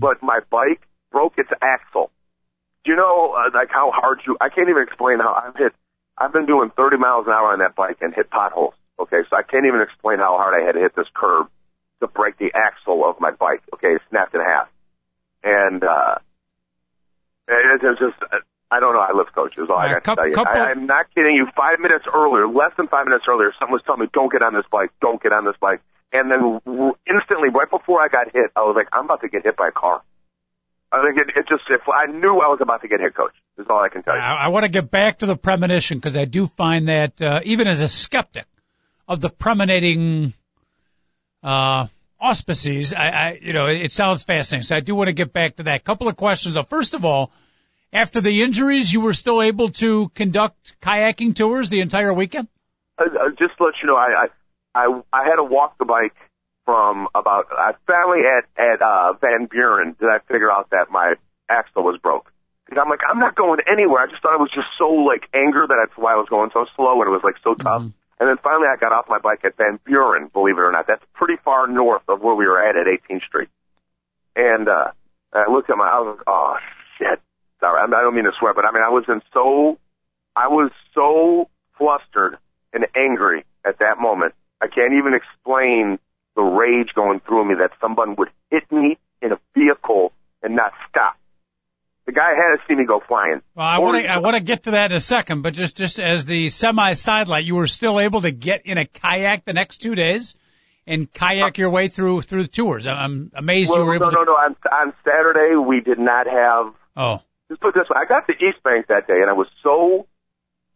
But 0.01 0.23
my 0.23 0.41
bike 0.51 0.83
broke 1.11 1.39
its 1.39 1.51
axle. 1.63 2.11
Do 2.85 2.91
you 2.91 2.97
know 2.97 3.37
uh, 3.39 3.51
like 3.55 3.71
how 3.71 3.93
hard 3.95 4.21
you? 4.27 4.37
I 4.41 4.49
can't 4.49 4.69
even 4.69 4.83
explain 4.83 5.19
how 5.19 5.33
I've 5.33 5.57
hit. 5.57 5.73
I've 6.19 6.33
been 6.33 6.47
doing 6.47 6.71
30 6.77 6.99
miles 6.99 7.27
an 7.27 7.33
hour 7.33 7.53
on 7.53 7.61
that 7.61 7.77
bike 7.77 7.99
and 8.01 8.15
hit 8.15 8.29
potholes. 8.29 8.75
Okay, 8.99 9.23
so 9.31 9.37
I 9.37 9.43
can't 9.43 9.67
even 9.67 9.81
explain 9.81 10.19
how 10.19 10.37
hard 10.37 10.55
I 10.61 10.67
had 10.67 10.73
to 10.73 10.81
hit 10.81 10.95
this 10.95 11.07
curb 11.15 11.49
to 12.01 12.07
break 12.07 12.37
the 12.39 12.51
axle 12.55 13.09
of 13.09 13.21
my 13.21 13.31
bike. 13.31 13.63
Okay, 13.75 13.95
it 13.95 14.03
snapped 14.11 14.35
in 14.35 14.41
half, 14.41 14.69
and 15.43 15.83
uh, 15.83 16.17
it, 17.49 17.81
it's 17.83 18.01
just. 18.01 18.19
I 18.73 18.81
don't 18.81 18.95
know. 18.95 19.05
I 19.05 19.13
live 19.13 19.29
coach 19.35 19.53
is 19.59 19.69
all 19.69 19.77
I 19.77 19.93
got 19.93 20.05
to 20.05 20.15
tell 20.17 20.27
you. 20.27 20.33
couple- 20.33 20.57
I, 20.57 20.73
I'm 20.73 20.87
not 20.87 21.13
kidding 21.15 21.37
you. 21.37 21.47
Five 21.55 21.79
minutes 21.79 22.07
earlier, 22.09 22.49
less 22.49 22.73
than 22.79 22.89
five 22.89 23.05
minutes 23.05 23.27
earlier, 23.29 23.53
someone 23.61 23.75
was 23.77 23.83
telling 23.85 24.01
me, 24.01 24.09
"Don't 24.15 24.33
get 24.33 24.41
on 24.41 24.55
this 24.55 24.65
bike. 24.73 24.91
Don't 25.03 25.23
get 25.23 25.33
on 25.33 25.45
this 25.45 25.57
bike." 25.61 25.83
And 26.13 26.31
then 26.31 26.61
instantly, 27.05 27.51
right 27.53 27.69
before 27.69 28.01
I 28.01 28.09
got 28.09 28.33
hit, 28.33 28.49
I 28.57 28.61
was 28.61 28.73
like, 28.75 28.89
"I'm 28.93 29.05
about 29.05 29.21
to 29.21 29.29
get 29.29 29.45
hit 29.45 29.57
by 29.59 29.69
a 29.69 29.73
car." 29.73 30.01
I 30.91 31.03
think 31.05 31.19
it, 31.21 31.37
it 31.37 31.49
just. 31.49 31.65
If 31.69 31.83
I 31.89 32.11
knew 32.11 32.41
I 32.41 32.49
was 32.49 32.61
about 32.63 32.81
to 32.83 32.89
get 32.89 33.01
hit, 33.01 33.15
coach. 33.15 33.35
Is 33.59 33.67
all 33.69 33.85
I 33.85 33.91
can 33.91 34.03
tell 34.03 34.15
you. 34.15 34.21
I, 34.21 34.47
I 34.47 34.49
want 34.49 34.65
to 34.65 34.71
get 34.71 34.91
back 34.91 35.19
to 35.19 35.27
the 35.27 35.37
premonition 35.37 35.99
because 35.99 36.17
I 36.17 36.25
do 36.25 36.47
find 36.47 36.89
that 36.89 37.21
uh, 37.21 37.41
even 37.45 37.69
as 37.69 37.83
a 37.83 37.89
skeptic 37.89 38.47
of 39.07 39.21
the 39.21 39.29
premoniting 39.29 40.33
uh, 41.43 41.89
auspices, 42.19 42.95
I, 42.95 43.09
I 43.09 43.39
you 43.43 43.53
know 43.53 43.67
it, 43.67 43.83
it 43.83 43.93
sounds 43.93 44.23
fascinating. 44.23 44.63
So 44.63 44.77
I 44.77 44.81
do 44.81 44.95
want 44.95 45.09
to 45.09 45.13
get 45.13 45.33
back 45.33 45.57
to 45.57 45.65
that. 45.65 45.85
Couple 45.85 46.09
of 46.09 46.17
questions. 46.17 46.55
Though. 46.55 46.63
First 46.63 46.95
of 46.95 47.05
all, 47.05 47.31
after 47.93 48.21
the 48.21 48.43
injuries, 48.43 48.93
you 48.93 49.01
were 49.01 49.13
still 49.13 49.43
able 49.43 49.69
to 49.71 50.09
conduct 50.11 50.75
kayaking 50.81 51.35
tours 51.35 51.69
the 51.69 51.81
entire 51.81 52.13
weekend. 52.13 52.49
uh, 52.99 53.05
uh, 53.05 53.29
just 53.31 53.57
to 53.59 53.65
let 53.65 53.75
you 53.83 53.89
know, 53.89 53.97
I, 53.97 54.27
I 54.27 54.29
I 54.75 55.03
I 55.13 55.25
had 55.25 55.37
to 55.37 55.45
walk 55.45 55.79
the 55.79 55.85
bike 55.85 56.17
from 56.65 57.09
about. 57.15 57.47
I 57.51 57.73
finally 57.87 58.21
at 58.27 58.45
at 58.57 58.83
uh, 58.83 59.13
Van 59.21 59.47
Buren 59.47 59.97
did 59.99 60.09
I 60.09 60.19
figure 60.31 60.51
out 60.51 60.71
that 60.71 60.91
my 60.91 61.15
axle 61.49 61.83
was 61.83 61.99
broke. 62.01 62.33
Because 62.65 62.81
I'm 62.83 62.89
like, 62.91 63.01
I'm 63.09 63.19
not 63.19 63.35
going 63.35 63.61
anywhere. 63.71 64.01
I 64.03 64.07
just 64.07 64.23
thought 64.23 64.35
it 64.35 64.41
was 64.41 64.53
just 64.55 64.69
so 64.79 64.89
like 64.89 65.29
anger 65.35 65.67
that 65.67 65.77
that's 65.85 65.99
why 65.99 66.13
I 66.13 66.17
was 66.17 66.29
going 66.31 66.51
so 66.55 66.65
slow 66.77 67.03
and 67.03 67.09
it 67.09 67.11
was 67.11 67.21
like 67.23 67.37
so 67.45 67.55
tough. 67.55 67.83
And 68.21 68.29
then 68.29 68.39
finally, 68.43 68.69
I 68.73 68.77
got 68.79 68.93
off 68.93 69.07
my 69.09 69.19
bike 69.19 69.45
at 69.45 69.57
Van 69.57 69.81
Buren. 69.85 70.29
Believe 70.33 70.57
it 70.57 70.61
or 70.61 70.71
not, 70.71 70.87
that's 70.87 71.05
pretty 71.13 71.35
far 71.45 71.67
north 71.67 72.03
of 72.09 72.21
where 72.21 72.37
we 72.37 72.47
were 72.47 72.63
at 72.63 72.77
at 72.77 72.87
18th 72.87 73.25
Street. 73.25 73.49
And 74.37 74.69
uh, 74.69 74.93
I 75.33 75.51
looked 75.51 75.71
at 75.71 75.77
my, 75.77 75.89
I 75.89 76.01
was 76.01 76.17
like, 76.17 76.25
oh 76.29 76.57
shit. 76.99 77.21
Sorry, 77.63 77.81
I 77.81 77.87
don't 77.87 78.17
mean 78.17 78.25
to 78.25 78.33
swear, 78.41 78.55
but 78.55 78.65
I 78.65 78.73
mean 78.73 78.83
I 78.83 78.91
was 78.91 79.05
in 79.07 79.23
so, 79.33 79.79
I 80.35 80.49
was 80.49 80.73
so 80.95 81.49
flustered 81.79 82.37
and 82.73 82.87
angry 82.97 83.45
at 83.65 83.79
that 83.79 84.01
moment. 84.01 84.35
I 84.61 84.67
can't 84.67 84.95
even 84.95 85.15
explain 85.15 86.01
the 86.35 86.43
rage 86.43 86.89
going 86.93 87.21
through 87.21 87.45
me 87.45 87.55
that 87.61 87.71
someone 87.81 88.17
would 88.17 88.31
hit 88.51 88.71
me 88.73 88.99
in 89.21 89.31
a 89.31 89.39
vehicle 89.55 90.13
and 90.43 90.57
not 90.57 90.73
stop. 90.91 91.17
The 92.07 92.11
guy 92.11 92.31
had 92.31 92.57
to 92.57 92.63
see 92.67 92.75
me 92.75 92.85
go 92.85 93.01
flying. 93.07 93.43
Well, 93.55 93.65
I 93.65 93.79
want 93.79 94.03
to 94.03 94.11
I 94.11 94.19
want 94.19 94.35
to 94.35 94.43
get 94.43 94.65
to 94.65 94.73
that 94.73 94.91
in 94.91 94.97
a 94.97 95.01
second, 95.01 95.43
but 95.43 95.55
just 95.55 95.77
just 95.77 96.01
as 96.01 96.27
the 96.27 96.49
semi 96.49 96.95
sidelight, 96.95 97.45
you 97.45 97.55
were 97.55 97.69
still 97.69 98.01
able 98.01 98.23
to 98.23 98.33
get 98.33 98.67
in 98.67 98.77
a 98.77 98.87
kayak 98.87 99.45
the 99.45 99.53
next 99.53 99.79
two 99.79 99.95
days 99.95 100.35
and 100.85 101.13
kayak 101.13 101.59
your 101.59 101.71
way 101.71 101.87
through 101.87 102.23
through 102.23 102.43
the 102.43 102.49
tours. 102.49 102.89
I'm 102.89 103.31
amazed 103.37 103.71
well, 103.71 103.79
you 103.79 103.87
were 103.87 103.95
able 103.95 104.07
no, 104.07 104.11
to. 104.11 104.17
No, 104.17 104.25
no, 104.25 104.33
On, 104.33 104.57
on 104.73 104.93
Saturday, 105.05 105.55
we 105.55 105.79
did 105.79 106.01
not 106.01 106.27
have. 106.27 106.75
Oh. 106.97 107.23
Just 107.53 107.61
put 107.61 107.77
it 107.77 107.85
this 107.85 107.89
way: 107.93 108.01
I 108.01 108.09
got 108.09 108.25
to 108.29 108.33
East 108.33 108.65
Bank 108.65 108.89
that 108.89 109.05
day, 109.07 109.21
and 109.21 109.29
I 109.29 109.35
was 109.37 109.49
so 109.63 110.09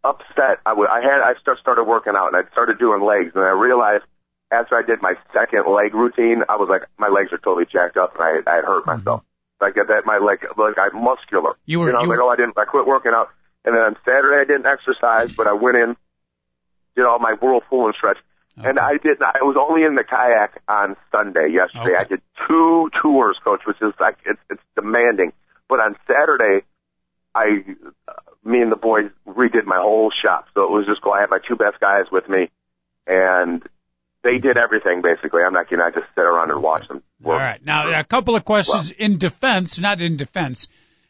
upset. 0.04 0.60
I, 0.68 0.76
w- 0.76 0.88
I 0.88 1.00
had 1.00 1.24
I 1.24 1.32
start, 1.40 1.58
started 1.58 1.84
working 1.84 2.12
out, 2.16 2.28
and 2.28 2.36
I 2.36 2.44
started 2.52 2.78
doing 2.78 3.00
legs, 3.00 3.32
and 3.34 3.42
I 3.44 3.56
realized 3.56 4.04
after 4.52 4.76
I 4.76 4.82
did 4.84 5.00
my 5.00 5.14
second 5.32 5.64
leg 5.72 5.94
routine, 5.94 6.44
I 6.48 6.56
was 6.60 6.68
like, 6.68 6.82
my 6.98 7.08
legs 7.08 7.32
are 7.32 7.38
totally 7.40 7.64
jacked 7.64 7.96
up, 7.96 8.14
and 8.14 8.22
I 8.22 8.30
I 8.44 8.54
had 8.60 8.64
hurt 8.68 8.84
Mm-hmm. 8.84 9.00
myself. 9.00 9.22
Like 9.58 9.74
that, 9.80 10.04
my 10.04 10.18
leg, 10.20 10.44
like 10.60 10.76
I'm 10.76 11.02
muscular. 11.02 11.56
You 11.64 11.80
were- 11.80 11.90
know, 11.92 12.02
you 12.04 12.08
like, 12.12 12.18
were- 12.20 12.24
oh, 12.24 12.28
I 12.28 12.36
didn't. 12.36 12.58
I 12.58 12.66
quit 12.68 12.86
working 12.86 13.12
out, 13.16 13.30
and 13.64 13.74
then 13.74 13.80
on 13.82 13.96
Saturday 14.04 14.36
I 14.36 14.44
didn't 14.44 14.66
exercise, 14.68 15.32
but 15.34 15.46
I 15.48 15.54
went 15.54 15.78
in, 15.78 15.96
did 16.94 17.06
all 17.06 17.18
my 17.18 17.32
whirlpool 17.40 17.86
and 17.86 17.94
stretch. 17.96 18.18
And 18.58 18.78
I 18.78 18.92
did 18.96 19.20
not, 19.20 19.36
I 19.36 19.44
was 19.44 19.56
only 19.60 19.84
in 19.84 19.96
the 19.96 20.04
kayak 20.04 20.62
on 20.66 20.96
Sunday 21.12 21.48
yesterday. 21.52 21.92
Okay. 21.92 22.00
I 22.00 22.04
did 22.04 22.22
two 22.48 22.88
tours, 23.02 23.36
coach, 23.44 23.60
which 23.66 23.76
is 23.82 23.92
like, 24.00 24.16
it's, 24.24 24.40
it's 24.48 24.62
demanding. 24.74 25.32
But 25.68 25.80
on 25.80 25.96
Saturday, 26.06 26.64
I, 27.34 27.64
uh, 28.08 28.12
me 28.44 28.60
and 28.62 28.70
the 28.72 28.76
boys 28.76 29.10
redid 29.26 29.64
my 29.66 29.78
whole 29.78 30.10
shop. 30.22 30.46
So 30.54 30.62
it 30.64 30.70
was 30.70 30.86
just 30.86 31.02
cool. 31.02 31.12
I 31.12 31.20
had 31.20 31.30
my 31.30 31.38
two 31.46 31.56
best 31.56 31.80
guys 31.80 32.04
with 32.10 32.28
me 32.28 32.50
and 33.06 33.62
they 34.22 34.38
did 34.38 34.56
everything 34.56 35.02
basically. 35.02 35.42
I'm 35.42 35.52
not 35.52 35.68
kidding. 35.68 35.84
I 35.84 35.90
just 35.90 36.06
sit 36.14 36.22
around 36.22 36.50
and 36.50 36.62
watch 36.62 36.86
them 36.88 37.02
All 37.24 37.32
work. 37.32 37.40
right. 37.40 37.64
Now 37.64 37.98
a 37.98 38.04
couple 38.04 38.36
of 38.36 38.44
questions 38.44 38.90
in 38.90 39.18
defense, 39.18 39.78
not 39.78 40.00
in 40.00 40.16
defense, 40.16 40.68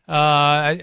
uh, 0.09 0.75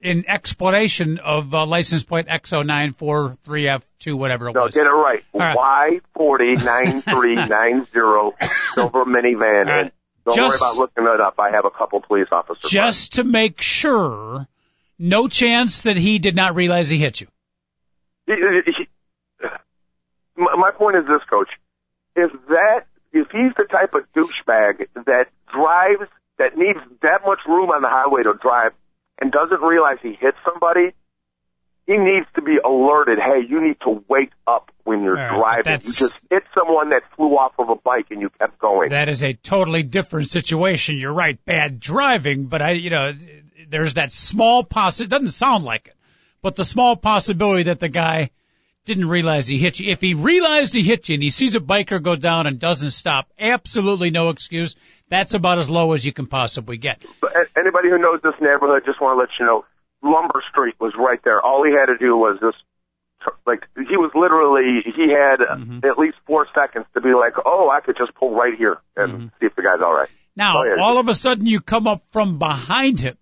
in 0.00 0.24
explanation 0.28 1.18
of 1.18 1.54
uh, 1.54 1.64
license 1.64 2.02
plate 2.04 2.26
X0943F2, 2.26 4.16
whatever 4.18 4.48
it 4.48 4.54
No, 4.54 4.62
was. 4.62 4.76
No, 4.76 4.82
get 4.84 4.88
it 4.90 4.94
right. 4.94 5.24
All 5.32 5.40
right. 5.40 5.56
Y 5.56 6.00
forty 6.14 6.56
nine 6.56 7.02
three 7.02 7.34
nine 7.34 7.86
zero 7.92 8.34
silver 8.74 9.04
minivan. 9.04 9.66
All 9.66 9.82
right. 9.82 9.92
Don't 10.24 10.36
Just- 10.36 10.60
worry 10.62 10.70
about 10.70 10.78
looking 10.78 11.04
it 11.04 11.20
up. 11.20 11.34
I 11.38 11.50
have 11.50 11.64
a 11.64 11.70
couple 11.70 12.00
police 12.00 12.28
officers. 12.30 12.70
Just 12.70 13.14
to 13.14 13.24
make 13.24 13.60
sure, 13.60 14.46
no 14.98 15.28
chance 15.28 15.82
that 15.82 15.96
he 15.96 16.18
did 16.18 16.36
not 16.36 16.54
realize 16.54 16.88
he 16.88 16.98
hit 16.98 17.20
you. 17.20 17.26
He- 18.26 18.34
he- 18.66 18.88
my 20.36 20.70
point 20.72 20.96
is 20.96 21.06
this, 21.06 21.22
Coach. 21.28 21.50
If 22.14 22.30
that, 22.48 22.86
if 23.12 23.30
he's 23.30 23.52
the 23.56 23.64
type 23.64 23.94
of 23.94 24.02
douchebag 24.12 24.86
that 25.06 25.28
drives, 25.52 26.10
that 26.38 26.56
needs 26.56 26.78
that 27.02 27.22
much 27.26 27.40
room 27.46 27.70
on 27.70 27.82
the 27.82 27.88
highway 27.88 28.22
to 28.22 28.34
drive, 28.34 28.72
and 29.20 29.30
doesn't 29.32 29.60
realize 29.60 29.98
he 30.02 30.14
hit 30.14 30.34
somebody, 30.44 30.92
he 31.86 31.96
needs 31.98 32.26
to 32.34 32.42
be 32.42 32.58
alerted. 32.64 33.18
Hey, 33.18 33.42
you 33.48 33.60
need 33.60 33.80
to 33.80 34.04
wake 34.08 34.32
up 34.46 34.70
when 34.84 35.02
you're 35.02 35.14
right, 35.14 35.62
driving. 35.62 35.80
You 35.84 35.92
just 35.92 36.18
hit 36.30 36.44
someone 36.54 36.90
that 36.90 37.02
flew 37.16 37.36
off 37.36 37.52
of 37.58 37.68
a 37.70 37.74
bike 37.74 38.06
and 38.10 38.20
you 38.20 38.30
kept 38.30 38.58
going. 38.58 38.90
That 38.90 39.08
is 39.08 39.22
a 39.22 39.32
totally 39.32 39.82
different 39.82 40.30
situation. 40.30 40.98
You're 40.98 41.12
right, 41.12 41.42
bad 41.44 41.80
driving, 41.80 42.46
but 42.46 42.62
I, 42.62 42.72
you 42.72 42.90
know, 42.90 43.12
there's 43.68 43.94
that 43.94 44.12
small 44.12 44.64
possi 44.64 45.02
It 45.02 45.10
doesn't 45.10 45.30
sound 45.30 45.64
like 45.64 45.88
it, 45.88 45.96
but 46.40 46.56
the 46.56 46.64
small 46.64 46.96
possibility 46.96 47.64
that 47.64 47.80
the 47.80 47.88
guy 47.88 48.30
didn't 48.84 49.08
realize 49.08 49.46
he 49.46 49.58
hit 49.58 49.78
you. 49.78 49.92
If 49.92 50.00
he 50.00 50.14
realized 50.14 50.74
he 50.74 50.82
hit 50.82 51.08
you 51.08 51.14
and 51.14 51.22
he 51.22 51.30
sees 51.30 51.54
a 51.54 51.60
biker 51.60 52.02
go 52.02 52.16
down 52.16 52.46
and 52.46 52.58
doesn't 52.58 52.90
stop, 52.90 53.28
absolutely 53.38 54.10
no 54.10 54.30
excuse. 54.30 54.74
That's 55.08 55.34
about 55.34 55.58
as 55.58 55.70
low 55.70 55.92
as 55.92 56.04
you 56.04 56.12
can 56.12 56.26
possibly 56.26 56.78
get. 56.78 57.02
But 57.20 57.32
anybody 57.56 57.90
who 57.90 57.98
knows 57.98 58.20
this 58.22 58.34
neighborhood, 58.40 58.82
just 58.84 59.00
want 59.00 59.16
to 59.16 59.20
let 59.20 59.28
you 59.38 59.46
know, 59.46 59.64
Lumber 60.02 60.42
Street 60.50 60.74
was 60.80 60.92
right 60.98 61.20
there. 61.24 61.40
All 61.40 61.64
he 61.64 61.70
had 61.72 61.86
to 61.86 61.98
do 61.98 62.16
was 62.16 62.38
just, 62.40 62.58
like, 63.46 63.66
he 63.76 63.96
was 63.96 64.10
literally, 64.14 64.82
he 64.84 65.10
had 65.12 65.38
Mm-hmm. 65.40 65.86
at 65.86 65.98
least 65.98 66.16
four 66.26 66.46
seconds 66.54 66.86
to 66.94 67.00
be 67.00 67.14
like, 67.14 67.34
oh, 67.44 67.70
I 67.70 67.80
could 67.80 67.96
just 67.96 68.14
pull 68.14 68.34
right 68.34 68.54
here 68.56 68.78
and 68.96 69.12
Mm-hmm. 69.12 69.26
see 69.40 69.46
if 69.46 69.54
the 69.54 69.62
guy's 69.62 69.80
all 69.84 69.94
right. 69.94 70.08
Now, 70.34 70.58
Oh, 70.60 70.64
yeah. 70.64 70.82
all 70.82 70.98
of 70.98 71.08
a 71.08 71.14
sudden 71.14 71.46
you 71.46 71.60
come 71.60 71.86
up 71.86 72.02
from 72.10 72.38
behind 72.38 73.00
him. 73.00 73.16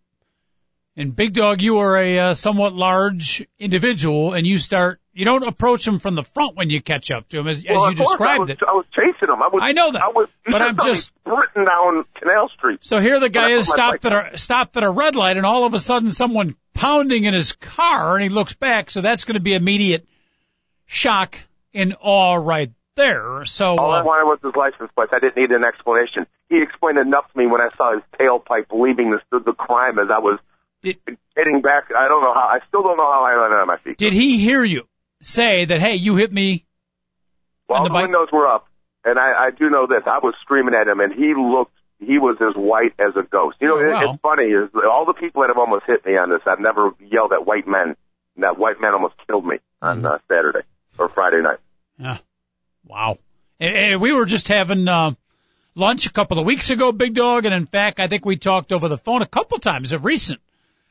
And 0.96 1.14
Big 1.14 1.34
Dog, 1.34 1.60
you 1.60 1.78
are 1.78 1.96
a 1.96 2.18
uh, 2.18 2.34
somewhat 2.34 2.74
large 2.74 3.46
individual 3.58 4.34
and 4.34 4.46
you 4.46 4.58
start, 4.58 4.99
you 5.12 5.24
don't 5.24 5.42
approach 5.42 5.86
him 5.86 5.98
from 5.98 6.14
the 6.14 6.22
front 6.22 6.56
when 6.56 6.70
you 6.70 6.80
catch 6.80 7.10
up 7.10 7.28
to 7.30 7.40
him 7.40 7.48
as, 7.48 7.58
as 7.58 7.64
well, 7.68 7.86
you 7.86 7.92
of 7.92 7.98
course, 7.98 8.08
described 8.10 8.38
I 8.38 8.38
was, 8.40 8.50
it. 8.50 8.58
I 8.66 8.72
was 8.72 8.86
chasing 8.94 9.28
him. 9.28 9.42
I 9.42 9.48
was. 9.48 9.60
I 9.62 9.72
know 9.72 9.92
that, 9.92 10.02
I 10.02 10.08
was. 10.08 10.28
but 10.44 10.62
I'm 10.62 10.76
just- 10.76 11.12
sprinting 11.20 11.64
down 11.64 12.04
Canal 12.14 12.48
Street. 12.56 12.78
So 12.82 13.00
here 13.00 13.18
the 13.18 13.28
guy 13.28 13.50
is 13.50 13.68
stopped 13.68 14.04
at 14.04 14.34
a 14.34 14.38
stopped 14.38 14.76
at 14.76 14.82
a 14.82 14.90
red 14.90 15.16
light, 15.16 15.36
and 15.36 15.46
all 15.46 15.64
of 15.64 15.74
a 15.74 15.78
sudden 15.78 16.10
someone 16.10 16.56
pounding 16.74 17.24
in 17.24 17.34
his 17.34 17.52
car, 17.52 18.14
and 18.14 18.22
he 18.22 18.28
looks 18.28 18.54
back. 18.54 18.90
So 18.90 19.00
that's 19.00 19.24
going 19.24 19.34
to 19.34 19.40
be 19.40 19.54
immediate 19.54 20.06
shock 20.86 21.38
and 21.74 21.94
awe 22.00 22.34
right 22.34 22.72
there. 22.96 23.44
So 23.44 23.76
All 23.76 23.92
I 23.92 24.00
uh, 24.00 24.04
wanted 24.04 24.24
was 24.24 24.38
his 24.42 24.54
license 24.56 24.90
plate. 24.94 25.08
I 25.12 25.18
didn't 25.18 25.36
need 25.36 25.50
an 25.50 25.64
explanation. 25.64 26.26
He 26.48 26.62
explained 26.62 26.98
enough 26.98 27.30
to 27.32 27.38
me 27.38 27.46
when 27.46 27.60
I 27.60 27.68
saw 27.76 27.94
his 27.94 28.02
tailpipe 28.18 28.66
leaving 28.72 29.10
the, 29.10 29.38
the 29.38 29.52
crime 29.52 29.98
as 29.98 30.08
I 30.10 30.18
was 30.18 30.38
did, 30.82 30.98
getting 31.36 31.62
back. 31.62 31.90
I 31.96 32.08
don't 32.08 32.22
know 32.22 32.34
how. 32.34 32.48
I 32.50 32.58
still 32.68 32.82
don't 32.82 32.96
know 32.96 33.10
how 33.10 33.24
I 33.24 33.40
landed 33.40 33.56
on 33.56 33.66
my 33.66 33.76
feet. 33.78 33.98
did 33.98 34.12
he 34.12 34.38
hear 34.38 34.64
you 34.64 34.84
say 35.22 35.64
that? 35.64 35.80
Hey, 35.80 35.94
you 35.94 36.16
hit 36.16 36.32
me. 36.32 36.64
Well, 37.68 37.84
the 37.84 37.90
the, 37.90 37.94
windows 37.94 38.28
were 38.32 38.46
up, 38.46 38.66
and 39.04 39.18
I, 39.18 39.46
I 39.46 39.50
do 39.56 39.70
know 39.70 39.86
this. 39.86 40.02
I 40.06 40.18
was 40.22 40.34
screaming 40.42 40.74
at 40.74 40.88
him, 40.88 41.00
and 41.00 41.12
he 41.12 41.34
looked. 41.36 41.74
He 41.98 42.18
was 42.18 42.36
as 42.40 42.54
white 42.56 42.94
as 42.98 43.14
a 43.14 43.22
ghost. 43.22 43.58
You 43.60 43.68
know, 43.68 43.76
Oh, 43.76 43.80
it, 43.80 43.92
wow. 43.92 44.12
it's 44.12 44.22
funny 44.22 44.44
is 44.44 44.70
all 44.74 45.04
the 45.04 45.12
people 45.12 45.42
that 45.42 45.48
have 45.48 45.58
almost 45.58 45.84
hit 45.86 46.04
me 46.06 46.12
on 46.16 46.30
this. 46.30 46.40
I've 46.46 46.58
never 46.58 46.92
yelled 46.98 47.32
at 47.32 47.44
white 47.46 47.66
men. 47.68 47.94
And 48.36 48.44
that 48.44 48.58
white 48.58 48.80
man 48.80 48.94
almost 48.94 49.16
killed 49.26 49.44
me 49.44 49.56
on 49.82 50.06
uh, 50.06 50.18
Saturday 50.26 50.60
or 50.96 51.10
Friday 51.10 51.42
night. 51.42 51.58
Yeah. 51.98 52.18
Wow. 52.86 53.18
And, 53.58 53.76
and 53.76 54.00
we 54.00 54.14
were 54.14 54.24
just 54.24 54.48
having 54.48 54.88
uh, 54.88 55.10
lunch 55.74 56.06
a 56.06 56.12
couple 56.12 56.38
of 56.38 56.46
weeks 56.46 56.70
ago, 56.70 56.90
Big 56.90 57.14
Dog, 57.14 57.44
and 57.44 57.54
in 57.54 57.66
fact, 57.66 58.00
I 58.00 58.06
think 58.06 58.24
we 58.24 58.36
talked 58.36 58.72
over 58.72 58.88
the 58.88 58.96
phone 58.96 59.20
a 59.20 59.26
couple 59.26 59.58
times 59.58 59.92
of 59.92 60.04
recent 60.06 60.40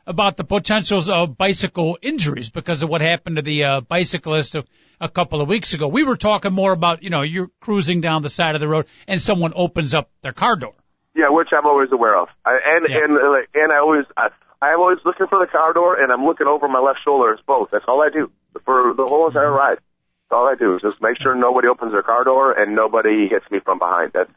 about 0.06 0.38
the 0.38 0.44
potentials 0.44 1.10
of 1.10 1.38
bicycle 1.38 1.98
injuries 2.02 2.50
because 2.50 2.82
of 2.84 2.90
what 2.90 3.02
happened 3.02 3.36
to 3.36 3.42
the 3.42 3.64
uh, 3.64 3.82
bicyclist 3.82 4.56
a, 4.56 4.64
a 5.00 5.10
couple 5.10 5.42
of 5.42 5.48
weeks 5.48 5.74
ago. 5.74 5.88
We 5.88 6.04
were 6.04 6.18
talking 6.18 6.52
more 6.54 6.72
about, 6.72 7.04
you 7.04 7.10
know, 7.10 7.22
you're 7.22 7.50
cruising 7.60 8.02
down 8.02 8.22
the 8.22 8.30
side 8.30 8.56
of 8.56 8.62
the 8.62 8.68
road 8.68 8.88
and 9.08 9.22
someone 9.22 9.54
opens 9.56 9.94
up 9.94 10.10
their 10.22 10.34
car 10.34 10.56
door. 10.56 10.74
Yeah, 11.16 11.30
which 11.30 11.50
I'm 11.56 11.66
always 11.66 11.90
aware 11.92 12.18
of. 12.18 12.30
I, 12.46 12.58
and 12.66 12.86
Yeah. 12.90 12.98
and 13.04 13.48
and 13.54 13.72
I 13.74 13.78
always 13.80 14.06
I, 14.16 14.30
I'm 14.62 14.80
always 14.80 15.00
looking 15.06 15.28
for 15.28 15.40
the 15.40 15.50
car 15.52 15.74
door, 15.74 16.02
and 16.02 16.12
I'm 16.12 16.26
looking 16.26 16.48
over 16.48 16.68
my 16.68 16.80
left 16.80 17.00
shoulder. 17.04 17.32
It's 17.34 17.42
both. 17.46 17.70
That's 17.72 17.86
all 17.88 18.02
I 18.02 18.10
do 18.10 18.30
for 18.66 18.94
the 18.96 19.06
whole 19.06 19.28
entire 19.28 19.52
ride. 19.52 19.78
That's 19.78 20.32
all 20.38 20.48
I 20.48 20.56
do 20.56 20.76
is 20.76 20.82
just 20.82 21.02
make 21.02 21.18
sure 21.22 21.34
nobody 21.36 21.68
opens 21.68 21.92
their 21.92 22.04
car 22.04 22.24
door 22.24 22.52
and 22.52 22.76
nobody 22.76 23.28
hits 23.28 23.46
me 23.52 23.60
from 23.64 23.80
behind. 23.80 24.12
That's 24.14 24.30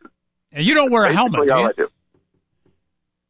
And 0.51 0.65
you 0.65 0.75
don't 0.75 0.91
wear 0.91 1.05
a 1.05 1.13
helmet, 1.13 1.47
do 1.47 1.53
all 1.53 1.61
you? 1.61 1.69
I 1.69 1.73
do. 1.77 1.89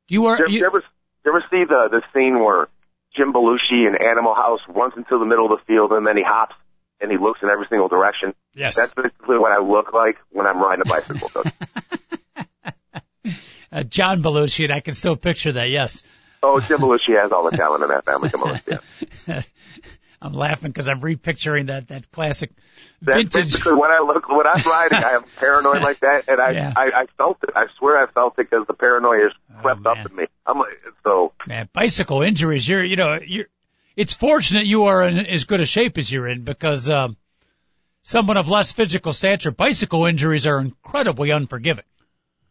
Do 0.09 0.15
you 0.15 0.23
wear? 0.23 0.39
You, 0.39 0.45
you 0.49 0.59
You, 0.61 0.67
ever 0.67 0.85
you 1.25 1.33
ever 1.33 1.45
see 1.51 1.65
the 1.69 1.89
the 1.91 2.03
scene 2.13 2.39
where 2.43 2.69
Jim 3.17 3.33
Belushi 3.33 3.87
in 3.87 3.97
Animal 4.01 4.35
House 4.35 4.61
runs 4.69 4.95
into 4.97 5.19
the 5.19 5.25
middle 5.25 5.53
of 5.53 5.59
the 5.59 5.65
field 5.67 5.93
and 5.93 6.07
then 6.07 6.17
he 6.17 6.23
hops 6.27 6.55
and 7.01 7.11
he 7.11 7.19
looks 7.19 7.41
in 7.43 7.49
every 7.49 7.67
single 7.69 7.89
direction? 7.89 8.35
yes. 8.55 8.77
That's 8.77 8.93
basically 8.95 9.39
what 9.39 9.53
I 9.53 9.61
look 9.61 9.93
like 9.93 10.17
when 10.31 10.47
I'm 10.47 10.59
riding 10.59 10.83
a 10.87 10.89
bicycle. 10.89 11.43
Uh, 13.73 13.83
John 13.83 14.23
Belushi, 14.23 14.65
and 14.65 14.73
I 14.73 14.81
can 14.81 14.93
still 14.93 15.17
picture 15.17 15.53
that. 15.53 15.71
Yes. 15.71 16.03
oh, 16.43 16.61
Jim 16.61 16.79
Belushi 16.79 17.19
has 17.19 17.33
all 17.33 17.51
the 17.51 17.57
talent 17.57 17.83
in 17.83 17.89
that 17.89 18.05
family. 18.05 18.29
Come 18.29 18.43
on, 18.43 18.61
yeah. 19.27 19.41
I'm 20.23 20.35
laughing 20.35 20.71
because 20.71 20.89
I'm 20.89 21.01
repicturing 21.01 21.67
that 21.67 21.89
that 21.89 22.11
classic 22.13 22.53
That's 23.01 23.17
vintage. 23.17 23.53
basically 23.53 23.73
when 23.75 23.91
I 23.91 23.99
look 23.99 24.29
when 24.29 24.47
I'm 24.47 24.63
riding. 24.63 25.03
I 25.03 25.11
am 25.17 25.25
paranoid 25.37 25.83
like 25.83 26.01
that, 26.01 26.29
and 26.29 26.41
I 26.41 26.51
Yeah. 26.53 26.73
I, 26.77 26.83
I 26.95 27.07
felt 27.19 27.39
it. 27.43 27.51
I 27.57 27.67
swear 27.79 28.03
I 28.03 28.11
felt 28.11 28.39
it 28.39 28.49
because 28.49 28.67
the 28.69 28.75
paranoia 28.75 29.25
has 29.25 29.33
crept 29.63 29.83
man. 29.83 29.99
up 29.99 30.11
in 30.11 30.17
me. 30.17 30.25
I'm 30.47 30.59
like 30.59 30.79
so. 31.03 31.33
Man, 31.47 31.69
bicycle 31.73 32.23
injuries. 32.23 32.69
You're, 32.69 32.85
you 32.85 32.97
know, 32.97 33.19
you're. 33.25 33.47
It's 33.97 34.15
fortunate 34.15 34.65
you 34.65 34.85
are 34.85 35.03
in 35.03 35.19
as 35.19 35.45
good 35.45 35.61
a 35.61 35.67
shape 35.67 35.99
as 35.99 36.11
you're 36.11 36.29
in 36.29 36.45
because 36.45 36.89
um, 36.89 37.17
someone 38.05 38.37
of 38.37 38.49
less 38.49 38.73
physical 38.73 39.13
stature, 39.13 39.51
bicycle 39.51 40.07
injuries 40.07 40.47
are 40.47 40.61
incredibly 40.61 41.31
unforgiving. 41.31 41.85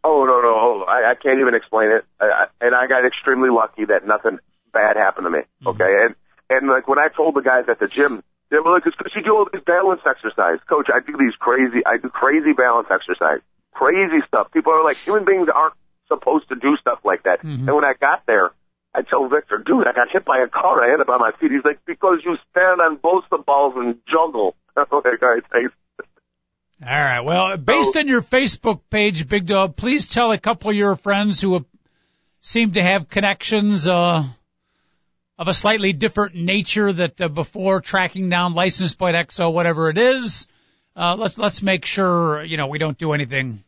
Oh 0.04 0.25
no 0.25 0.42
no! 0.42 0.50
Oh, 0.50 0.86
I, 0.88 1.12
I 1.12 1.16
can't 1.16 1.40
even 1.40 1.56
explain 1.56 1.90
it. 1.92 2.06
I, 2.20 2.25
I, 2.25 2.46
and 2.60 2.75
I 2.75 2.88
got 2.88 3.06
extremely 3.06 3.50
lucky 3.50 3.86
that 3.86 4.06
nothing 4.06 4.40
bad 4.74 4.98
happened 4.98 5.25
to 5.25 5.30
me. 5.30 5.40
Okay, 5.66 6.06
and 6.06 6.16
and 6.51 6.67
like 6.67 6.88
when 6.88 7.00
I 7.00 7.08
told 7.08 7.36
the 7.36 7.41
guys 7.41 7.65
at 7.72 7.79
the 7.79 7.88
gym, 7.88 8.22
they 8.51 8.60
were 8.60 8.74
like, 8.74 8.84
"Because 8.84 9.15
you 9.15 9.24
do 9.24 9.36
all 9.36 9.48
these 9.51 9.63
balance 9.63 10.01
exercise, 10.05 10.60
coach. 10.67 10.89
I 10.93 11.00
do 11.00 11.15
these 11.17 11.36
crazy, 11.39 11.79
I 11.86 11.98
do 11.98 12.10
crazy 12.10 12.51
balance 12.51 12.88
exercise, 12.91 13.39
crazy 13.72 14.20
stuff. 14.27 14.51
People 14.51 14.74
are 14.74 14.84
like, 14.84 14.98
human 14.98 15.24
beings 15.24 15.48
aren't 15.53 15.75
supposed 16.08 16.50
to 16.50 16.55
do 16.55 16.75
stuff 16.79 17.00
like 17.05 17.24
that. 17.24 17.43
And 17.67 17.74
when 17.74 17.86
I 17.86 17.93
got 17.93 18.25
there, 18.27 18.51
I 18.93 19.01
told 19.03 19.31
Victor, 19.31 19.63
dude, 19.65 19.88
I 19.88 19.93
got 19.93 20.10
hit 20.12 20.25
by 20.25 20.39
a 20.39 20.50
car. 20.50 20.84
I 20.84 20.91
ended 20.91 21.08
up 21.08 21.10
on 21.10 21.20
my 21.20 21.31
feet. 21.39 21.51
He's 21.51 21.63
like, 21.63 21.79
because 21.86 22.20
you 22.25 22.36
stand 22.51 22.81
on 22.81 22.98
both 22.98 23.24
the 23.31 23.38
balls 23.38 23.74
and 23.77 23.96
juggle. 24.12 24.55
I'm 24.75 24.86
like, 24.91 25.24
all 25.24 25.29
right, 25.29 25.43
thanks. 25.51 25.74
All 26.84 26.89
right. 26.89 27.22
Well, 27.22 27.58
based 27.58 27.96
on 27.96 28.08
your 28.08 28.22
Facebook 28.22 28.81
page, 28.89 29.27
Big 29.27 29.46
Dog, 29.46 29.75
please 29.75 30.08
tell 30.08 30.31
a 30.31 30.38
couple 30.38 30.72
of 30.72 30.75
your 30.75 30.96
friends 30.96 31.39
who 31.39 31.65
seem 32.41 32.74
to 32.74 32.81
have 32.81 33.08
connections 33.08 33.88
uh, 33.88 34.24
of 35.42 35.48
a 35.48 35.56
slightly 35.56 35.92
different 35.92 36.36
nature 36.36 36.94
that 36.94 37.20
uh, 37.20 37.28
before 37.28 37.82
tracking 37.82 38.30
down 38.30 38.54
license 38.54 38.94
plate 38.94 39.16
XO, 39.16 39.52
whatever 39.52 39.90
it 39.90 39.98
is. 39.98 40.48
Uh, 40.96 41.16
let's 41.16 41.36
let's 41.36 41.64
make 41.64 41.84
sure 41.84 42.44
you 42.44 42.58
know 42.58 42.68
we 42.68 42.78
don't 42.78 42.96
do 42.96 43.14
anything 43.14 43.64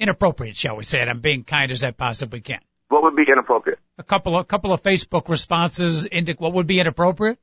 inappropriate, 0.00 0.56
shall 0.56 0.76
we 0.76 0.84
say 0.84 1.02
it? 1.02 1.08
I'm 1.08 1.20
being 1.20 1.44
kind 1.44 1.70
as 1.70 1.84
I 1.84 1.90
possibly 1.90 2.40
can. 2.40 2.60
What 2.88 3.02
would 3.02 3.14
be 3.14 3.24
inappropriate? 3.30 3.78
A 3.98 4.02
couple 4.02 4.38
of 4.38 4.48
couple 4.48 4.72
of 4.72 4.82
Facebook 4.82 5.28
responses 5.28 6.06
indicate 6.06 6.40
what 6.40 6.54
would 6.54 6.66
be 6.66 6.80
inappropriate. 6.80 7.38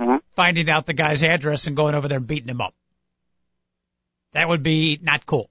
Mm-hmm. 0.00 0.16
Finding 0.34 0.70
out 0.70 0.86
the 0.86 0.94
guy's 0.94 1.22
address 1.22 1.66
and 1.66 1.76
going 1.76 1.94
over 1.94 2.08
there 2.08 2.16
and 2.16 2.26
beating 2.26 2.48
him 2.48 2.62
up. 2.62 2.74
That 4.32 4.48
would 4.48 4.62
be 4.62 4.98
not 5.02 5.26
cool. 5.26 5.50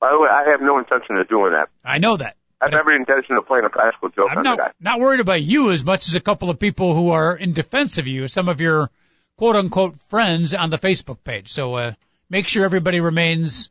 By 0.00 0.08
the 0.10 0.18
way, 0.18 0.28
I 0.32 0.52
have 0.52 0.62
no 0.62 0.78
intention 0.78 1.18
of 1.18 1.28
doing 1.28 1.52
that. 1.52 1.68
I 1.84 1.98
know 1.98 2.16
that. 2.16 2.36
I 2.60 2.66
have 2.66 2.74
every 2.74 2.96
intention 2.96 3.36
of 3.36 3.46
playing 3.46 3.64
a 3.66 3.70
practical 3.70 4.08
joke 4.08 4.28
I'm 4.30 4.38
on 4.38 4.44
not 4.44 4.56
the 4.56 4.62
guy. 4.64 4.72
not 4.80 5.00
worried 5.00 5.20
about 5.20 5.42
you 5.42 5.70
as 5.72 5.84
much 5.84 6.08
as 6.08 6.14
a 6.14 6.20
couple 6.20 6.48
of 6.50 6.58
people 6.58 6.94
who 6.94 7.10
are 7.10 7.36
in 7.36 7.52
defense 7.52 7.98
of 7.98 8.06
you, 8.06 8.28
some 8.28 8.48
of 8.48 8.60
your 8.60 8.90
quote 9.36 9.56
unquote 9.56 9.96
friends 10.08 10.54
on 10.54 10.70
the 10.70 10.78
Facebook 10.78 11.18
page. 11.22 11.50
So 11.52 11.74
uh, 11.74 11.92
make 12.30 12.48
sure 12.48 12.64
everybody 12.64 13.00
remains 13.00 13.68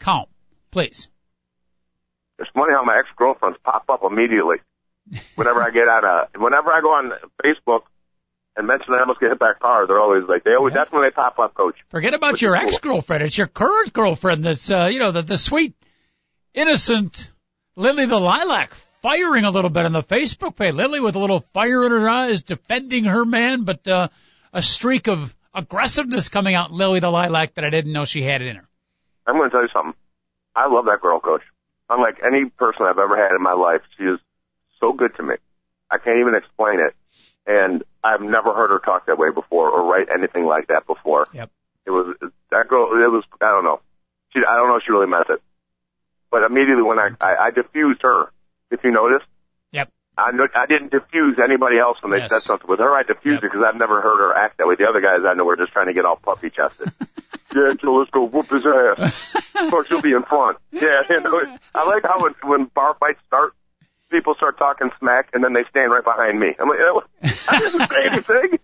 calm, 0.00 0.26
please. 0.72 1.08
It's 2.38 2.50
funny 2.54 2.72
how 2.72 2.82
my 2.84 2.96
ex 2.98 3.08
girlfriends 3.16 3.58
pop 3.64 3.84
up 3.88 4.00
immediately 4.04 4.56
whenever 5.36 5.62
I 5.62 5.70
get 5.70 5.82
on 5.88 6.04
a 6.04 6.38
whenever 6.40 6.72
I 6.72 6.80
go 6.80 6.88
on 6.88 7.12
Facebook 7.44 7.82
and 8.56 8.66
mention 8.66 8.86
that 8.90 8.96
I 8.98 9.00
almost 9.02 9.20
get 9.20 9.28
hit 9.30 9.38
by 9.38 9.52
a 9.52 9.54
car. 9.54 9.86
They're 9.86 10.00
always 10.00 10.24
like 10.28 10.42
they 10.42 10.54
always 10.58 10.72
Yeah. 10.74 10.80
that's 10.80 10.92
when 10.92 11.02
they 11.04 11.10
pop 11.10 11.38
up, 11.38 11.54
Coach. 11.54 11.76
Forget 11.90 12.14
about 12.14 12.42
your 12.42 12.56
cool. 12.56 12.66
ex 12.66 12.78
girlfriend. 12.80 13.22
It's 13.22 13.38
your 13.38 13.46
current 13.46 13.92
girlfriend 13.92 14.42
that's 14.42 14.72
uh, 14.72 14.86
you 14.86 14.98
know 14.98 15.12
the 15.12 15.22
the 15.22 15.38
sweet, 15.38 15.74
innocent 16.52 17.30
Lily 17.76 18.06
the 18.06 18.20
lilac 18.20 18.74
firing 19.02 19.44
a 19.44 19.50
little 19.50 19.70
bit 19.70 19.86
on 19.86 19.92
the 19.92 20.02
Facebook 20.02 20.56
page. 20.56 20.74
Lily 20.74 21.00
with 21.00 21.16
a 21.16 21.18
little 21.18 21.40
fire 21.52 21.84
in 21.84 21.92
her 21.92 22.08
eyes, 22.08 22.42
defending 22.42 23.04
her 23.04 23.24
man, 23.24 23.64
but 23.64 23.86
uh, 23.88 24.08
a 24.52 24.62
streak 24.62 25.08
of 25.08 25.34
aggressiveness 25.54 26.28
coming 26.28 26.54
out 26.54 26.72
Lily 26.72 27.00
the 27.00 27.10
lilac 27.10 27.54
that 27.54 27.64
I 27.64 27.70
didn't 27.70 27.92
know 27.92 28.04
she 28.04 28.22
had 28.22 28.42
it 28.42 28.48
in 28.48 28.56
her. 28.56 28.68
I'm 29.26 29.36
going 29.36 29.50
to 29.50 29.54
tell 29.54 29.62
you 29.62 29.68
something. 29.72 29.94
I 30.54 30.68
love 30.68 30.84
that 30.86 31.00
girl, 31.00 31.20
Coach. 31.20 31.42
Unlike 31.88 32.20
any 32.26 32.48
person 32.50 32.86
I've 32.86 32.98
ever 32.98 33.16
had 33.16 33.34
in 33.34 33.42
my 33.42 33.54
life, 33.54 33.80
she 33.96 34.04
is 34.04 34.20
so 34.80 34.92
good 34.92 35.14
to 35.16 35.22
me. 35.22 35.34
I 35.90 35.98
can't 35.98 36.18
even 36.18 36.34
explain 36.34 36.80
it. 36.80 36.94
And 37.46 37.82
I've 38.04 38.20
never 38.20 38.54
heard 38.54 38.70
her 38.70 38.78
talk 38.78 39.06
that 39.06 39.18
way 39.18 39.30
before 39.34 39.70
or 39.70 39.90
write 39.90 40.08
anything 40.14 40.44
like 40.44 40.68
that 40.68 40.86
before. 40.86 41.26
Yep. 41.32 41.50
It 41.86 41.90
was 41.90 42.16
that 42.50 42.68
girl. 42.68 42.86
It 42.92 43.10
was 43.10 43.24
I 43.40 43.50
don't 43.50 43.64
know. 43.64 43.80
She 44.32 44.40
I 44.46 44.56
don't 44.56 44.68
know 44.68 44.76
if 44.76 44.84
she 44.86 44.92
really 44.92 45.08
meant 45.08 45.26
it. 45.28 45.42
But 46.32 46.42
immediately 46.44 46.82
when 46.82 46.98
I 46.98 47.10
I, 47.20 47.36
I 47.46 47.50
diffused 47.50 48.00
her, 48.02 48.32
if 48.72 48.80
you 48.82 48.90
noticed, 48.90 49.28
Yep. 49.70 49.88
I 50.16 50.30
I 50.56 50.66
didn't 50.66 50.90
diffuse 50.90 51.38
anybody 51.38 51.78
else 51.78 51.98
when 52.02 52.10
they 52.10 52.18
Yes. 52.24 52.30
said 52.32 52.40
something 52.40 52.68
with 52.68 52.80
her. 52.80 52.90
I 52.96 53.02
diffused 53.02 53.44
Yep. 53.44 53.44
it 53.44 53.52
because 53.52 53.64
I've 53.68 53.78
never 53.78 54.00
heard 54.00 54.18
her 54.18 54.34
act 54.34 54.56
that 54.58 54.66
way. 54.66 54.74
The 54.74 54.88
other 54.88 55.00
guys 55.02 55.20
I 55.28 55.34
know 55.34 55.44
were 55.44 55.56
just 55.56 55.72
trying 55.72 55.86
to 55.86 55.92
get 55.92 56.06
all 56.06 56.16
puffy 56.16 56.48
chested. 56.50 56.90
yeah, 57.54 57.74
so 57.80 57.92
let's 57.94 58.10
go 58.10 58.24
whoop 58.24 58.48
his 58.50 58.64
ass. 58.66 59.28
Of 59.54 59.70
course, 59.70 59.86
you'll 59.90 60.02
be 60.02 60.12
in 60.12 60.22
front. 60.24 60.58
Yeah, 60.72 61.02
you 61.08 61.20
know, 61.20 61.38
I 61.74 61.84
like 61.84 62.02
how 62.02 62.22
when, 62.22 62.34
when 62.42 62.64
bar 62.74 62.96
fights 62.98 63.20
start, 63.26 63.52
people 64.12 64.34
start 64.36 64.58
talking 64.58 64.90
smack, 65.00 65.30
and 65.32 65.42
then 65.42 65.52
they 65.52 65.64
stand 65.70 65.90
right 65.90 66.04
behind 66.04 66.38
me. 66.38 66.54
I'm 66.60 66.68
like, 66.68 66.78
"Oh, 66.80 67.02
I 67.48 67.58
didn't 67.58 67.88
say 67.88 68.06
anything. 68.10 68.58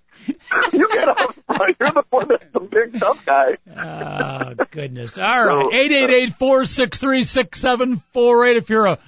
You 0.73 0.89
get 0.93 1.09
up 1.09 1.35
front. 1.47 1.77
You're 1.81 1.91
the 1.91 2.05
one 2.11 2.29
that's 2.29 2.45
the 2.53 2.61
big 2.61 3.01
tough 3.01 3.25
guy. 3.25 3.57
Oh, 3.77 4.65
goodness. 4.71 5.19
All 5.19 5.25
right. 5.25 5.47
So- 5.47 5.73
Eight 5.73 5.93
eight 5.93 6.11
eight 6.11 6.33
four 6.35 6.65
six 6.67 6.99
three 6.99 7.23
six 7.23 7.61
seven 7.61 7.97
four 8.13 8.47
eight. 8.47 8.57
If 8.57 8.69
you're 8.71 8.87
a 8.87 8.99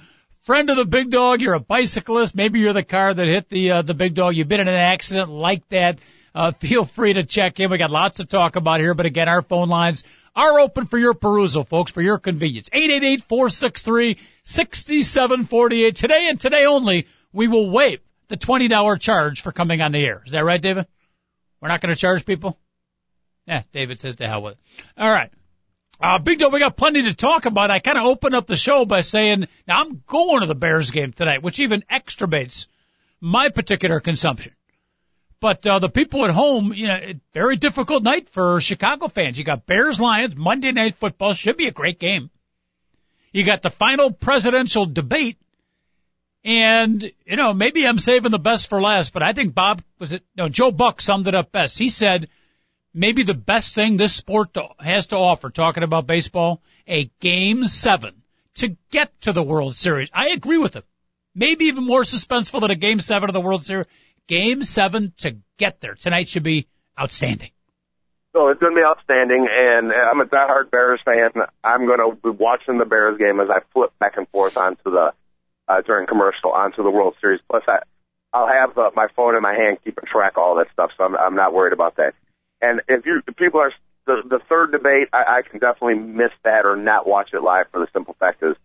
friend 0.43 0.69
of 0.69 0.77
the 0.77 0.85
big 0.85 1.11
dog, 1.11 1.41
you're 1.41 1.53
a 1.53 1.59
bicyclist, 1.59 2.35
maybe 2.35 2.59
you're 2.59 2.73
the 2.73 2.83
car 2.83 3.13
that 3.13 3.25
hit 3.27 3.49
the 3.49 3.71
uh, 3.71 3.81
the 3.83 3.93
big 3.93 4.15
dog, 4.15 4.35
you've 4.35 4.47
been 4.47 4.59
in 4.59 4.67
an 4.67 4.73
accident 4.73 5.29
like 5.29 5.67
that, 5.69 5.99
uh, 6.33 6.51
feel 6.53 6.83
free 6.85 7.13
to 7.13 7.23
check 7.23 7.59
in. 7.59 7.69
We 7.69 7.77
got 7.77 7.91
lots 7.91 8.17
to 8.17 8.25
talk 8.25 8.55
about 8.55 8.79
here, 8.79 8.93
but 8.95 9.05
again, 9.05 9.29
our 9.29 9.41
phone 9.43 9.69
lines 9.69 10.03
are 10.35 10.59
open 10.59 10.85
for 10.85 10.97
your 10.97 11.13
perusal, 11.13 11.63
folks, 11.63 11.91
for 11.91 12.01
your 12.01 12.17
convenience. 12.17 12.69
Eight 12.73 12.89
eight 12.91 13.03
eight 13.03 13.23
four 13.23 13.49
six 13.49 13.81
three 13.81 14.17
sixty 14.43 15.03
seven 15.03 15.43
forty 15.43 15.83
eight. 15.83 15.95
Today 15.95 16.27
and 16.29 16.39
today 16.39 16.65
only, 16.65 17.07
we 17.33 17.47
will 17.47 17.69
waive 17.69 17.99
the 18.27 18.37
twenty 18.37 18.67
dollar 18.67 18.97
charge 18.97 19.41
for 19.41 19.51
coming 19.51 19.81
on 19.81 19.91
the 19.91 20.03
air. 20.03 20.23
Is 20.25 20.31
that 20.31 20.45
right, 20.45 20.61
David? 20.61 20.87
We're 21.61 21.67
not 21.67 21.81
going 21.81 21.93
to 21.93 21.99
charge 21.99 22.25
people? 22.25 22.57
Yeah, 23.45 23.63
David 23.71 23.99
says 23.99 24.15
to 24.17 24.27
hell 24.27 24.41
with 24.41 24.53
it. 24.53 24.83
All 24.97 25.11
right. 25.11 25.31
Uh, 25.99 26.17
Big 26.17 26.39
Dog, 26.39 26.51
we 26.51 26.59
got 26.59 26.77
plenty 26.77 27.03
to 27.03 27.13
talk 27.13 27.45
about. 27.45 27.69
I 27.69 27.77
kind 27.77 27.97
of 27.97 28.05
opened 28.05 28.33
up 28.33 28.47
the 28.47 28.55
show 28.55 28.85
by 28.85 29.01
saying, 29.01 29.47
now 29.67 29.81
I'm 29.81 30.01
going 30.07 30.41
to 30.41 30.47
the 30.47 30.55
Bears 30.55 30.89
game 30.89 31.13
tonight, 31.13 31.43
which 31.43 31.59
even 31.59 31.83
extrabates 31.91 32.67
my 33.19 33.49
particular 33.49 33.99
consumption. 33.99 34.53
But, 35.41 35.65
uh, 35.65 35.79
the 35.79 35.89
people 35.89 36.23
at 36.23 36.31
home, 36.31 36.71
you 36.71 36.87
know, 36.87 36.99
very 37.33 37.57
difficult 37.57 38.03
night 38.03 38.29
for 38.29 38.61
Chicago 38.61 39.07
fans. 39.07 39.37
You 39.37 39.43
got 39.43 39.65
Bears 39.65 39.99
Lions, 39.99 40.35
Monday 40.35 40.71
night 40.71 40.95
football, 40.95 41.33
should 41.33 41.57
be 41.57 41.67
a 41.67 41.71
great 41.71 41.99
game. 41.99 42.29
You 43.33 43.43
got 43.43 43.63
the 43.63 43.71
final 43.71 44.11
presidential 44.11 44.85
debate. 44.85 45.37
And, 46.43 47.11
you 47.25 47.35
know, 47.35 47.53
maybe 47.53 47.87
I'm 47.87 47.99
saving 47.99 48.31
the 48.31 48.39
best 48.39 48.69
for 48.69 48.81
last, 48.81 49.13
but 49.13 49.23
I 49.23 49.33
think 49.33 49.53
Bob, 49.53 49.83
was 49.99 50.11
it, 50.11 50.23
no, 50.35 50.47
Joe 50.47 50.71
Buck 50.71 51.01
summed 51.01 51.27
it 51.27 51.35
up 51.35 51.51
best. 51.51 51.77
He 51.77 51.89
said, 51.89 52.29
maybe 52.93 53.23
the 53.23 53.33
best 53.33 53.75
thing 53.75 53.97
this 53.97 54.13
sport 54.13 54.53
to, 54.55 54.67
has 54.79 55.07
to 55.07 55.17
offer, 55.17 55.49
talking 55.49 55.83
about 55.83 56.07
baseball, 56.07 56.61
a 56.87 57.11
game 57.19 57.65
seven 57.65 58.21
to 58.55 58.75
get 58.91 59.19
to 59.21 59.33
the 59.33 59.43
World 59.43 59.75
Series. 59.75 60.09
I 60.13 60.29
agree 60.29 60.57
with 60.57 60.75
him. 60.75 60.83
Maybe 61.33 61.65
even 61.65 61.85
more 61.85 62.03
suspenseful 62.03 62.61
than 62.61 62.71
a 62.71 62.75
game 62.75 62.99
seven 62.99 63.29
of 63.29 63.33
the 63.33 63.41
World 63.41 63.63
Series. 63.63 63.87
Game 64.31 64.63
seven 64.63 65.11
to 65.17 65.35
get 65.57 65.81
there. 65.81 65.95
Tonight 65.95 66.29
should 66.29 66.43
be 66.43 66.69
outstanding. 66.97 67.51
So 68.31 68.47
it's 68.47 68.61
going 68.61 68.73
to 68.73 68.79
be 68.79 68.85
outstanding, 68.85 69.45
and 69.51 69.91
I'm 69.91 70.21
a 70.21 70.25
diehard 70.25 70.71
Bears 70.71 71.01
fan. 71.03 71.31
I'm 71.65 71.85
going 71.85 71.99
to 71.99 72.15
be 72.15 72.29
watching 72.29 72.77
the 72.77 72.85
Bears 72.85 73.17
game 73.17 73.41
as 73.41 73.49
I 73.49 73.59
flip 73.73 73.91
back 73.99 74.15
and 74.15 74.25
forth 74.29 74.55
onto 74.55 74.83
the 74.85 75.11
uh, 75.67 75.81
during 75.81 76.07
commercial 76.07 76.53
onto 76.53 76.81
the 76.81 76.89
World 76.89 77.15
Series. 77.19 77.41
Plus, 77.49 77.63
I 77.67 77.79
I'll 78.31 78.47
have 78.47 78.77
uh, 78.77 78.91
my 78.95 79.07
phone 79.17 79.35
in 79.35 79.41
my 79.41 79.53
hand 79.53 79.79
keeping 79.83 80.05
track 80.09 80.37
of 80.37 80.43
all 80.43 80.55
that 80.55 80.71
stuff, 80.71 80.91
so 80.95 81.03
I'm 81.03 81.17
I'm 81.17 81.35
not 81.35 81.53
worried 81.53 81.73
about 81.73 81.97
that. 81.97 82.13
And 82.61 82.79
if 82.87 83.05
you 83.05 83.21
if 83.27 83.35
people 83.35 83.59
are 83.59 83.73
the 84.05 84.21
the 84.23 84.39
third 84.47 84.71
debate, 84.71 85.09
I, 85.11 85.39
I 85.39 85.41
can 85.41 85.59
definitely 85.59 85.95
miss 85.95 86.31
that 86.45 86.65
or 86.65 86.77
not 86.77 87.05
watch 87.05 87.31
it 87.33 87.43
live 87.43 87.65
for 87.69 87.81
the 87.81 87.87
simple 87.91 88.15
fact 88.17 88.41
is 88.43 88.55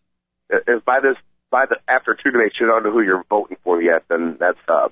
if 0.49 0.85
by 0.85 1.01
this 1.01 1.17
by 1.51 1.67
the 1.69 1.79
after 1.89 2.15
two 2.15 2.31
debates 2.31 2.55
you 2.61 2.67
don't 2.69 2.85
know 2.85 2.93
who 2.93 3.01
you're 3.01 3.25
voting 3.29 3.57
for 3.65 3.83
yet, 3.83 4.05
then 4.09 4.37
that's 4.39 4.61
uh 4.69 4.91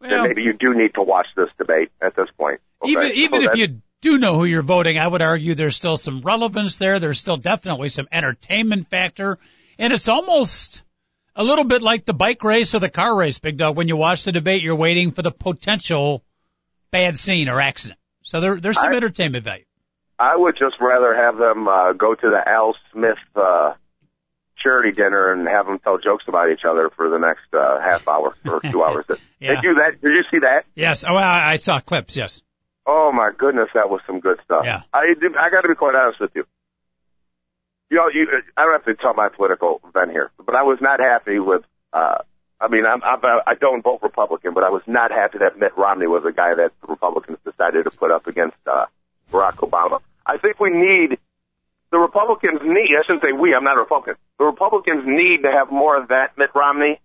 then 0.00 0.22
maybe 0.22 0.42
you 0.42 0.52
do 0.52 0.74
need 0.74 0.94
to 0.94 1.02
watch 1.02 1.26
this 1.36 1.48
debate 1.58 1.90
at 2.00 2.16
this 2.16 2.28
point. 2.38 2.60
Okay? 2.82 3.12
even 3.12 3.42
So 3.42 3.50
if 3.50 3.56
you 3.56 3.80
do 4.00 4.18
know 4.18 4.34
who 4.34 4.44
you're 4.44 4.62
voting, 4.62 4.98
I 4.98 5.06
would 5.06 5.22
argue 5.22 5.54
there's 5.54 5.76
still 5.76 5.96
some 5.96 6.22
relevance 6.22 6.78
there. 6.78 6.98
There's 6.98 7.18
still 7.18 7.36
definitely 7.36 7.90
some 7.90 8.08
entertainment 8.10 8.88
factor, 8.88 9.38
and 9.78 9.92
it's 9.92 10.08
almost 10.08 10.82
a 11.36 11.44
little 11.44 11.64
bit 11.64 11.82
like 11.82 12.04
the 12.04 12.14
bike 12.14 12.42
race 12.42 12.74
or 12.74 12.80
the 12.80 12.88
car 12.88 13.14
race, 13.14 13.38
Big 13.38 13.58
Dog. 13.58 13.76
When 13.76 13.88
you 13.88 13.96
watch 13.96 14.24
the 14.24 14.32
debate, 14.32 14.62
you're 14.62 14.76
waiting 14.76 15.12
for 15.12 15.22
the 15.22 15.30
potential 15.30 16.24
bad 16.90 17.18
scene 17.18 17.48
or 17.48 17.60
accident. 17.60 17.98
So 18.22 18.40
there, 18.40 18.60
there's 18.60 18.78
some 18.78 18.92
I- 18.92 18.96
entertainment 18.96 19.44
value. 19.44 19.64
I 20.18 20.36
would 20.36 20.54
just 20.58 20.76
rather 20.80 21.14
have 21.14 21.38
them 21.38 21.66
uh, 21.66 21.94
go 21.94 22.14
to 22.14 22.30
the 22.30 22.42
Al 22.46 22.76
Smith 22.92 23.16
uh, 23.34 23.72
charity 24.60 24.92
dinner 24.92 25.32
and 25.32 25.48
have 25.48 25.66
them 25.66 25.78
tell 25.78 25.98
jokes 25.98 26.24
about 26.28 26.50
each 26.50 26.64
other 26.68 26.90
for 26.96 27.08
the 27.08 27.18
next 27.18 27.52
uh, 27.52 27.80
half 27.80 28.06
hour 28.06 28.34
or 28.46 28.60
two 28.70 28.82
hours. 28.82 29.04
Yeah. 29.38 29.54
They 29.54 29.60
do 29.60 29.74
that. 29.74 30.00
Did 30.00 30.12
you 30.12 30.24
see 30.30 30.38
that? 30.40 30.64
Yes. 30.74 31.04
Oh, 31.08 31.14
I, 31.16 31.52
I 31.52 31.56
saw 31.56 31.80
clips. 31.80 32.16
Yes. 32.16 32.42
Oh 32.86 33.12
my 33.12 33.30
goodness, 33.36 33.68
that 33.74 33.90
was 33.90 34.00
some 34.06 34.20
good 34.20 34.38
stuff. 34.44 34.62
Yeah. 34.64 34.82
I 34.92 35.14
did, 35.20 35.36
I 35.36 35.50
got 35.50 35.62
to 35.62 35.68
be 35.68 35.74
quite 35.74 35.94
honest 35.94 36.20
with 36.20 36.30
you. 36.34 36.44
You 37.90 37.96
know, 37.98 38.08
you, 38.12 38.26
I 38.56 38.62
don't 38.64 38.72
have 38.72 38.84
to 38.84 38.94
tell 38.94 39.14
my 39.14 39.28
political 39.28 39.80
event 39.88 40.12
here, 40.12 40.30
but 40.44 40.54
I 40.54 40.62
was 40.62 40.78
not 40.80 41.00
happy 41.00 41.38
with. 41.38 41.62
uh 41.92 42.18
I 42.62 42.68
mean, 42.68 42.84
I'm, 42.84 43.02
I'm, 43.02 43.20
I 43.46 43.54
don't 43.58 43.82
vote 43.82 44.00
Republican, 44.02 44.52
but 44.52 44.64
I 44.64 44.68
was 44.68 44.82
not 44.86 45.10
happy 45.10 45.38
that 45.38 45.58
Mitt 45.58 45.74
Romney 45.78 46.06
was 46.06 46.24
a 46.28 46.32
guy 46.32 46.54
that 46.54 46.72
the 46.82 46.88
Republicans 46.88 47.38
decided 47.42 47.84
to 47.84 47.90
put 47.90 48.10
up 48.10 48.26
against 48.26 48.58
uh, 48.66 48.84
Barack 49.32 49.56
Obama. 49.66 50.00
I 50.26 50.36
think 50.36 50.60
we 50.60 50.68
need 50.68 51.18
the 51.90 51.98
Republicans 51.98 52.60
need. 52.62 52.94
I 52.98 53.02
shouldn't 53.04 53.22
say 53.22 53.32
we. 53.32 53.54
I'm 53.54 53.64
not 53.64 53.76
a 53.76 53.80
Republican. 53.80 54.14
The 54.38 54.44
Republicans 54.44 55.02
need 55.06 55.42
to 55.42 55.50
have 55.50 55.70
more 55.70 56.00
of 56.00 56.08
that 56.08 56.38
Mitt 56.38 56.50
Romney 56.54 57.00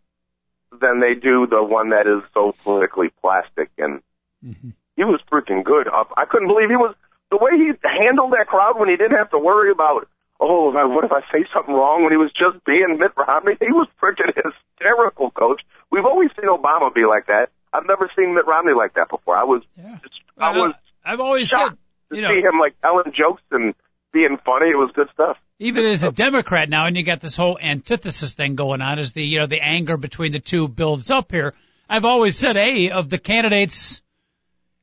than 0.80 1.00
they 1.00 1.14
do 1.14 1.48
the 1.48 1.64
one 1.64 1.90
that 1.90 2.08
is 2.08 2.24
so 2.34 2.54
politically 2.64 3.10
plastic 3.22 3.70
and 3.78 4.02
mm-hmm. 4.46 4.70
he 4.96 5.04
was 5.04 5.22
freaking 5.32 5.64
good. 5.64 5.88
I 5.88 6.26
couldn't 6.26 6.48
believe 6.48 6.70
he 6.70 6.76
was 6.76 6.96
the 7.32 7.38
way 7.38 7.52
he 7.56 7.72
handled 7.84 8.34
that 8.34 8.48
crowd 8.48 8.80
when 8.80 8.90
he 8.90 8.98
didn't 8.98 9.18
have 9.18 9.32
to 9.32 9.40
worry 9.40 9.72
about 9.72 10.08
oh 10.40 10.72
what 10.72 11.06
if 11.06 11.12
I 11.12 11.22
say 11.32 11.46
something 11.54 11.74
wrong 11.74 12.04
when 12.04 12.12
he 12.12 12.18
was 12.18 12.32
just 12.32 12.64
being 12.66 12.98
Mitt 13.00 13.16
Romney. 13.16 13.56
He 13.60 13.72
was 13.72 13.88
freaking 14.02 14.36
hysterical, 14.36 15.32
coach. 15.32 15.62
We've 15.92 16.06
always 16.06 16.30
seen 16.40 16.50
Obama 16.50 16.94
be 16.94 17.06
like 17.06 17.28
that. 17.28 17.50
I've 17.72 17.88
never 17.88 18.10
seen 18.16 18.36
Mitt 18.36 18.48
Romney 18.48 18.74
like 18.76 18.94
that 18.96 19.10
before. 19.10 19.36
I 19.36 19.44
was 19.44 19.64
Yeah. 19.78 19.98
just, 20.04 20.20
I 20.38 20.52
was 20.52 20.74
I've 21.04 21.20
always 21.20 21.48
shocked 21.48 21.78
said, 22.12 22.16
to 22.16 22.22
know, 22.22 22.30
see 22.30 22.42
him 22.42 22.60
like 22.60 22.80
telling 22.82 23.14
jokes 23.14 23.44
and 23.52 23.74
being 24.16 24.38
funny. 24.46 24.70
It 24.70 24.78
was 24.78 24.92
good 24.96 25.10
stuff. 25.14 25.38
Even 25.60 25.86
as 25.86 26.04
a 26.04 26.12
Democrat 26.12 26.70
now, 26.70 26.88
and 26.88 26.96
you 26.96 27.04
got 27.04 27.20
this 27.20 27.36
whole 27.36 27.60
antithesis 27.62 28.34
thing 28.34 28.56
going 28.56 28.82
on 28.82 28.98
as 28.98 29.12
the, 29.12 29.22
you 29.22 29.40
know, 29.40 29.46
the 29.46 29.60
anger 29.62 29.98
between 29.98 30.32
the 30.32 30.40
two 30.40 30.70
builds 30.70 31.12
up 31.12 31.34
here. 31.34 31.54
I've 31.90 32.06
always 32.06 32.38
said, 32.38 32.56
A, 32.56 32.92
of 32.92 33.10
the 33.10 33.18
candidates 33.18 34.02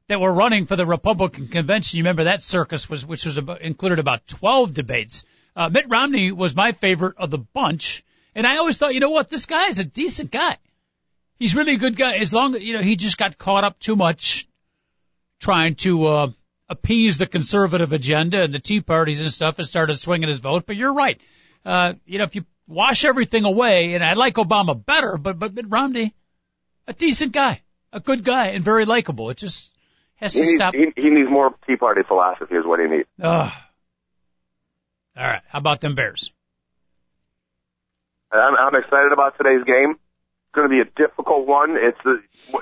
that 0.09 0.21
were 0.21 0.33
running 0.33 0.67
for 0.67 0.77
the 0.77 0.85
Republican 0.85 1.49
convention, 1.49 1.97
you 1.97 2.05
remember 2.05 2.25
that 2.25 2.43
circus 2.43 2.91
was, 2.91 3.07
which 3.07 3.25
was 3.25 3.39
about, 3.39 3.63
included 3.63 3.99
about 3.99 4.27
12 4.27 4.75
debates. 4.75 5.25
Uh, 5.57 5.71
Mitt 5.71 5.89
Romney 5.89 6.31
was 6.31 6.55
my 6.55 6.73
favorite 6.73 7.17
of 7.17 7.31
the 7.31 7.39
bunch. 7.39 8.05
And 8.35 8.47
I 8.47 8.59
always 8.59 8.77
thought, 8.77 8.93
you 8.93 9.01
know 9.01 9.11
what, 9.11 9.31
this 9.31 9.47
guy 9.47 9.67
is 9.69 9.79
a 9.79 9.85
decent 9.85 10.31
guy. 10.31 10.59
He's 11.39 11.57
really 11.57 11.75
a 11.75 11.79
good 11.79 11.97
guy 11.97 12.17
as 12.17 12.35
long 12.35 12.55
as, 12.55 12.63
you 12.63 12.75
know, 12.75 12.83
he 12.83 12.97
just 12.97 13.17
got 13.17 13.39
caught 13.39 13.65
up 13.65 13.79
too 13.79 13.97
much 13.97 14.47
trying 15.41 15.75
to, 15.77 16.07
uh, 16.07 16.27
appease 16.73 17.19
the 17.19 17.27
conservative 17.27 17.93
agenda 17.93 18.43
and 18.43 18.53
the 18.53 18.59
Tea 18.59 18.81
Parties 18.81 19.21
and 19.21 19.31
stuff 19.31 19.59
and 19.59 19.69
started 19.69 19.95
swinging 19.97 20.29
his 20.29 20.41
vote. 20.41 20.65
But 20.67 20.77
you're 20.77 20.93
right. 20.95 21.21
Uh, 21.65 21.93
you 22.07 22.19
know, 22.19 22.25
if 22.25 22.35
you 22.35 22.45
wash 22.67 23.05
everything 23.05 23.45
away, 23.45 23.95
and 23.95 24.03
I 24.03 24.15
like 24.15 24.35
Obama 24.35 24.75
better, 24.75 25.17
but, 25.19 25.39
but 25.39 25.55
Mitt 25.55 25.67
Romney, 25.69 26.15
a 26.89 26.93
decent 26.93 27.33
guy, 27.33 27.61
a 27.93 28.01
good 28.01 28.25
guy, 28.25 28.49
and 28.49 28.65
very 28.65 28.85
likable. 28.87 29.31
It 29.31 29.37
just 29.37 29.71
has 30.17 30.33
He 30.33 30.41
to 30.41 30.47
needs, 30.47 30.57
stop. 30.57 30.75
he, 30.75 30.87
he 30.97 31.11
needs 31.11 31.31
more 31.31 31.55
Tea 31.67 31.77
Party 31.77 32.01
philosophy 32.07 32.55
is 32.55 32.65
what 32.65 32.81
he 32.81 32.87
needs. 32.87 33.09
Ugh. 33.21 33.53
All 35.17 35.25
right. 35.25 35.43
How 35.49 35.59
about 35.59 35.81
them 35.83 35.95
Bears? 35.95 36.33
I'm, 38.33 38.57
I'm 38.57 38.75
excited 38.75 39.13
about 39.13 39.37
today's 39.37 39.63
game. 39.65 39.91
It's 39.93 40.55
going 40.55 40.69
to 40.69 40.73
be 40.73 40.81
a 40.81 40.91
difficult 41.07 41.47
one. 41.47 41.77
It's 41.77 42.01
a, 42.07 42.57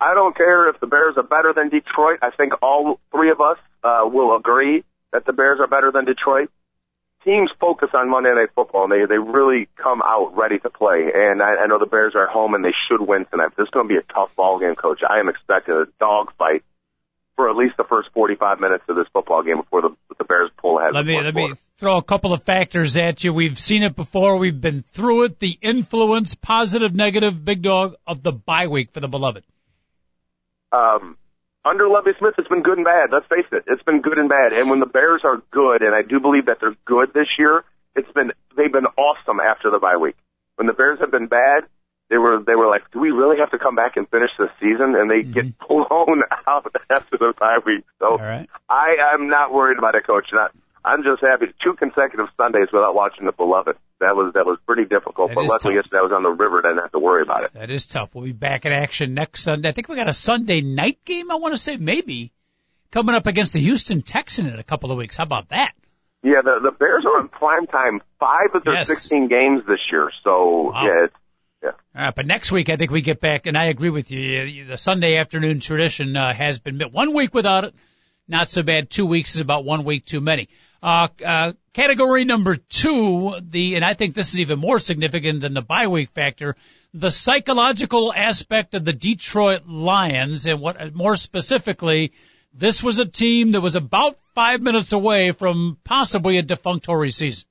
I 0.00 0.14
don't 0.14 0.36
care 0.36 0.68
if 0.68 0.78
the 0.80 0.86
Bears 0.86 1.14
are 1.16 1.22
better 1.22 1.52
than 1.54 1.70
Detroit. 1.70 2.18
I 2.22 2.30
think 2.30 2.52
all 2.62 3.00
three 3.10 3.30
of 3.30 3.40
us 3.40 3.58
uh, 3.82 4.02
will 4.04 4.36
agree 4.36 4.84
that 5.12 5.24
the 5.24 5.32
Bears 5.32 5.58
are 5.60 5.66
better 5.66 5.90
than 5.90 6.04
Detroit. 6.04 6.50
Teams 7.24 7.50
focus 7.58 7.88
on 7.94 8.08
Monday 8.10 8.32
Night 8.34 8.50
Football, 8.54 8.84
and 8.84 8.92
they 8.92 9.04
they 9.06 9.18
really 9.18 9.68
come 9.82 10.00
out 10.02 10.36
ready 10.36 10.58
to 10.60 10.70
play. 10.70 11.10
And 11.12 11.42
I, 11.42 11.64
I 11.64 11.66
know 11.66 11.78
the 11.78 11.86
Bears 11.86 12.14
are 12.14 12.28
home, 12.28 12.54
and 12.54 12.64
they 12.64 12.74
should 12.86 13.00
win 13.00 13.26
tonight. 13.30 13.50
This 13.56 13.64
is 13.64 13.70
going 13.70 13.88
to 13.88 13.94
be 13.94 13.98
a 13.98 14.12
tough 14.12 14.30
ball 14.36 14.60
game, 14.60 14.76
Coach. 14.76 15.00
I 15.08 15.18
am 15.18 15.28
expecting 15.28 15.74
a 15.74 15.86
dogfight 15.98 16.62
for 17.34 17.50
at 17.50 17.56
least 17.56 17.76
the 17.76 17.84
first 17.84 18.08
45 18.14 18.60
minutes 18.60 18.84
of 18.88 18.96
this 18.96 19.06
football 19.12 19.42
game 19.42 19.58
before 19.58 19.82
the 19.82 19.96
the 20.18 20.24
Bears 20.24 20.50
pull 20.58 20.78
ahead. 20.78 20.94
Let 20.94 21.04
me 21.04 21.20
let 21.20 21.34
me 21.34 21.54
throw 21.78 21.96
a 21.96 22.02
couple 22.02 22.32
of 22.32 22.42
factors 22.42 22.96
at 22.96 23.24
you. 23.24 23.32
We've 23.32 23.58
seen 23.58 23.82
it 23.82 23.96
before. 23.96 24.36
We've 24.36 24.60
been 24.60 24.82
through 24.82 25.24
it. 25.24 25.38
The 25.40 25.58
influence, 25.60 26.34
positive, 26.34 26.94
negative, 26.94 27.44
big 27.44 27.62
dog 27.62 27.94
of 28.06 28.22
the 28.22 28.32
bye 28.32 28.68
week 28.68 28.92
for 28.92 29.00
the 29.00 29.08
beloved. 29.08 29.42
Um, 30.76 31.16
under 31.64 31.88
Lovie 31.88 32.12
Smith, 32.18 32.34
it's 32.38 32.48
been 32.48 32.62
good 32.62 32.78
and 32.78 32.84
bad. 32.84 33.10
Let's 33.10 33.26
face 33.26 33.46
it, 33.50 33.64
it's 33.66 33.82
been 33.82 34.00
good 34.00 34.18
and 34.18 34.28
bad. 34.28 34.52
And 34.52 34.70
when 34.70 34.80
the 34.80 34.86
Bears 34.86 35.22
are 35.24 35.42
good, 35.50 35.82
and 35.82 35.94
I 35.94 36.02
do 36.02 36.20
believe 36.20 36.46
that 36.46 36.58
they're 36.60 36.76
good 36.84 37.12
this 37.12 37.28
year, 37.38 37.64
it's 37.96 38.10
been 38.12 38.32
they've 38.56 38.72
been 38.72 38.86
awesome 38.96 39.40
after 39.40 39.70
the 39.70 39.78
bye 39.78 39.96
week. 39.96 40.16
When 40.56 40.66
the 40.66 40.72
Bears 40.72 41.00
have 41.00 41.10
been 41.10 41.26
bad, 41.26 41.64
they 42.08 42.18
were 42.18 42.42
they 42.46 42.54
were 42.54 42.68
like, 42.68 42.90
do 42.92 43.00
we 43.00 43.10
really 43.10 43.38
have 43.38 43.50
to 43.50 43.58
come 43.58 43.74
back 43.74 43.96
and 43.96 44.08
finish 44.08 44.30
the 44.38 44.48
season? 44.60 44.94
And 44.94 45.10
they 45.10 45.22
get 45.22 45.58
blown 45.68 46.22
out 46.46 46.66
after 46.90 47.18
the 47.18 47.34
bye 47.38 47.58
week. 47.64 47.84
So 47.98 48.16
right. 48.16 48.48
I 48.68 48.96
am 49.14 49.28
not 49.28 49.52
worried 49.52 49.78
about 49.78 49.94
it, 49.94 50.06
Coach. 50.06 50.28
Not, 50.32 50.52
I'm 50.86 51.02
just 51.02 51.20
happy. 51.20 51.46
Two 51.64 51.74
consecutive 51.74 52.26
Sundays 52.36 52.68
without 52.72 52.94
watching 52.94 53.26
the 53.26 53.32
beloved. 53.32 53.76
That 53.98 54.14
was 54.14 54.32
that 54.34 54.46
was 54.46 54.56
pretty 54.66 54.84
difficult. 54.84 55.30
That 55.30 55.34
but 55.34 55.46
luckily, 55.48 55.74
tough. 55.74 55.84
yesterday 55.84 55.98
I 55.98 56.02
was 56.02 56.12
on 56.12 56.22
the 56.22 56.30
river. 56.30 56.62
Didn't 56.62 56.78
have 56.78 56.92
to 56.92 57.00
worry 57.00 57.22
about 57.22 57.42
it. 57.44 57.54
That 57.54 57.70
is 57.70 57.86
tough. 57.86 58.10
We'll 58.14 58.24
be 58.24 58.32
back 58.32 58.64
in 58.66 58.72
action 58.72 59.12
next 59.12 59.42
Sunday. 59.42 59.68
I 59.68 59.72
think 59.72 59.88
we 59.88 59.96
got 59.96 60.08
a 60.08 60.14
Sunday 60.14 60.60
night 60.60 60.98
game. 61.04 61.30
I 61.32 61.34
want 61.34 61.54
to 61.54 61.58
say 61.58 61.76
maybe 61.76 62.30
coming 62.92 63.16
up 63.16 63.26
against 63.26 63.52
the 63.52 63.60
Houston 63.60 64.02
Texan 64.02 64.46
in 64.46 64.58
a 64.58 64.62
couple 64.62 64.92
of 64.92 64.96
weeks. 64.98 65.16
How 65.16 65.24
about 65.24 65.48
that? 65.48 65.72
Yeah, 66.22 66.42
the 66.44 66.60
the 66.62 66.70
Bears 66.70 67.04
are 67.04 67.18
on 67.18 67.28
prime 67.30 67.66
time 67.66 68.00
five 68.20 68.54
of 68.54 68.62
their 68.62 68.74
Yes. 68.74 68.86
16 68.88 69.26
games 69.28 69.62
this 69.66 69.80
year. 69.90 70.10
So 70.22 70.70
Wow. 70.70 70.84
yeah, 70.84 71.04
it's, 71.06 71.14
yeah. 71.64 71.70
All 71.96 72.04
right, 72.06 72.14
but 72.14 72.26
next 72.26 72.52
week 72.52 72.68
I 72.68 72.76
think 72.76 72.92
we 72.92 73.00
get 73.00 73.20
back, 73.20 73.46
and 73.46 73.58
I 73.58 73.64
agree 73.64 73.90
with 73.90 74.12
you. 74.12 74.66
The 74.66 74.78
Sunday 74.78 75.16
afternoon 75.16 75.58
tradition 75.58 76.16
uh, 76.16 76.32
has 76.32 76.60
been 76.60 76.80
one 76.92 77.12
week 77.12 77.34
without 77.34 77.64
it. 77.64 77.74
Not 78.28 78.48
so 78.48 78.62
bad. 78.62 78.90
Two 78.90 79.06
weeks 79.06 79.34
is 79.36 79.40
about 79.40 79.64
one 79.64 79.84
week 79.84 80.04
too 80.04 80.20
many. 80.20 80.48
Uh, 80.82 81.08
uh, 81.24 81.52
category 81.72 82.24
number 82.24 82.56
two, 82.56 83.36
the, 83.40 83.76
and 83.76 83.84
I 83.84 83.94
think 83.94 84.14
this 84.14 84.32
is 84.34 84.40
even 84.40 84.58
more 84.58 84.78
significant 84.78 85.40
than 85.40 85.54
the 85.54 85.62
bye 85.62 85.88
week 85.88 86.10
factor, 86.10 86.56
the 86.94 87.10
psychological 87.10 88.12
aspect 88.12 88.74
of 88.74 88.84
the 88.84 88.92
Detroit 88.92 89.66
Lions, 89.66 90.46
and 90.46 90.60
what 90.60 90.94
more 90.94 91.16
specifically, 91.16 92.12
this 92.54 92.82
was 92.82 92.98
a 92.98 93.04
team 93.04 93.52
that 93.52 93.60
was 93.60 93.76
about 93.76 94.18
five 94.34 94.60
minutes 94.60 94.92
away 94.92 95.32
from 95.32 95.76
possibly 95.84 96.38
a 96.38 96.42
defunctory 96.42 97.12
season. 97.12 97.46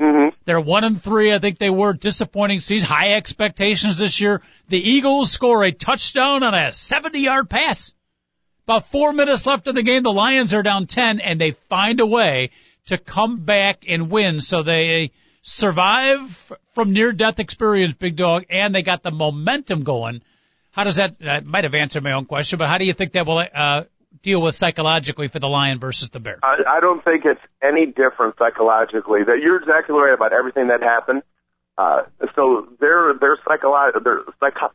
hmm 0.00 0.28
They're 0.44 0.60
one 0.60 0.84
and 0.84 1.02
three. 1.02 1.32
I 1.32 1.38
think 1.38 1.58
they 1.58 1.70
were 1.70 1.92
disappointing 1.92 2.60
season. 2.60 2.88
High 2.88 3.14
expectations 3.14 3.98
this 3.98 4.20
year. 4.20 4.42
The 4.68 4.78
Eagles 4.78 5.32
score 5.32 5.64
a 5.64 5.72
touchdown 5.72 6.42
on 6.42 6.54
a 6.54 6.72
70 6.72 7.20
yard 7.20 7.50
pass. 7.50 7.92
About 8.68 8.90
four 8.90 9.14
minutes 9.14 9.46
left 9.46 9.66
in 9.66 9.74
the 9.74 9.82
game. 9.82 10.02
The 10.02 10.12
Lions 10.12 10.52
are 10.52 10.62
down 10.62 10.86
10 10.86 11.20
and 11.20 11.40
they 11.40 11.52
find 11.52 12.00
a 12.00 12.06
way 12.06 12.50
to 12.88 12.98
come 12.98 13.38
back 13.38 13.84
and 13.88 14.10
win. 14.10 14.42
So 14.42 14.62
they 14.62 15.12
survive 15.40 16.52
from 16.74 16.90
near 16.92 17.12
death 17.12 17.38
experience, 17.38 17.94
big 17.94 18.16
dog, 18.16 18.44
and 18.50 18.74
they 18.74 18.82
got 18.82 19.02
the 19.02 19.10
momentum 19.10 19.84
going. 19.84 20.20
How 20.70 20.84
does 20.84 20.96
that, 20.96 21.16
I 21.26 21.40
might 21.40 21.64
have 21.64 21.74
answered 21.74 22.04
my 22.04 22.12
own 22.12 22.26
question, 22.26 22.58
but 22.58 22.68
how 22.68 22.76
do 22.76 22.84
you 22.84 22.92
think 22.92 23.12
that 23.12 23.24
will, 23.24 23.38
uh, 23.38 23.84
deal 24.20 24.42
with 24.42 24.54
psychologically 24.54 25.28
for 25.28 25.38
the 25.38 25.48
Lion 25.48 25.78
versus 25.78 26.10
the 26.10 26.20
Bear? 26.20 26.38
I, 26.42 26.56
I 26.68 26.80
don't 26.80 27.02
think 27.02 27.24
it's 27.24 27.40
any 27.62 27.86
different 27.86 28.34
psychologically. 28.38 29.20
That 29.24 29.38
you're 29.42 29.56
exactly 29.56 29.94
right 29.94 30.12
about 30.12 30.34
everything 30.34 30.68
that 30.68 30.82
happened. 30.82 31.22
Uh, 31.78 32.02
so 32.36 32.68
they're 32.80 33.14
they're 33.18 33.38
psycholo- 33.38 34.04
they're 34.04 34.24
psycho- 34.40 34.74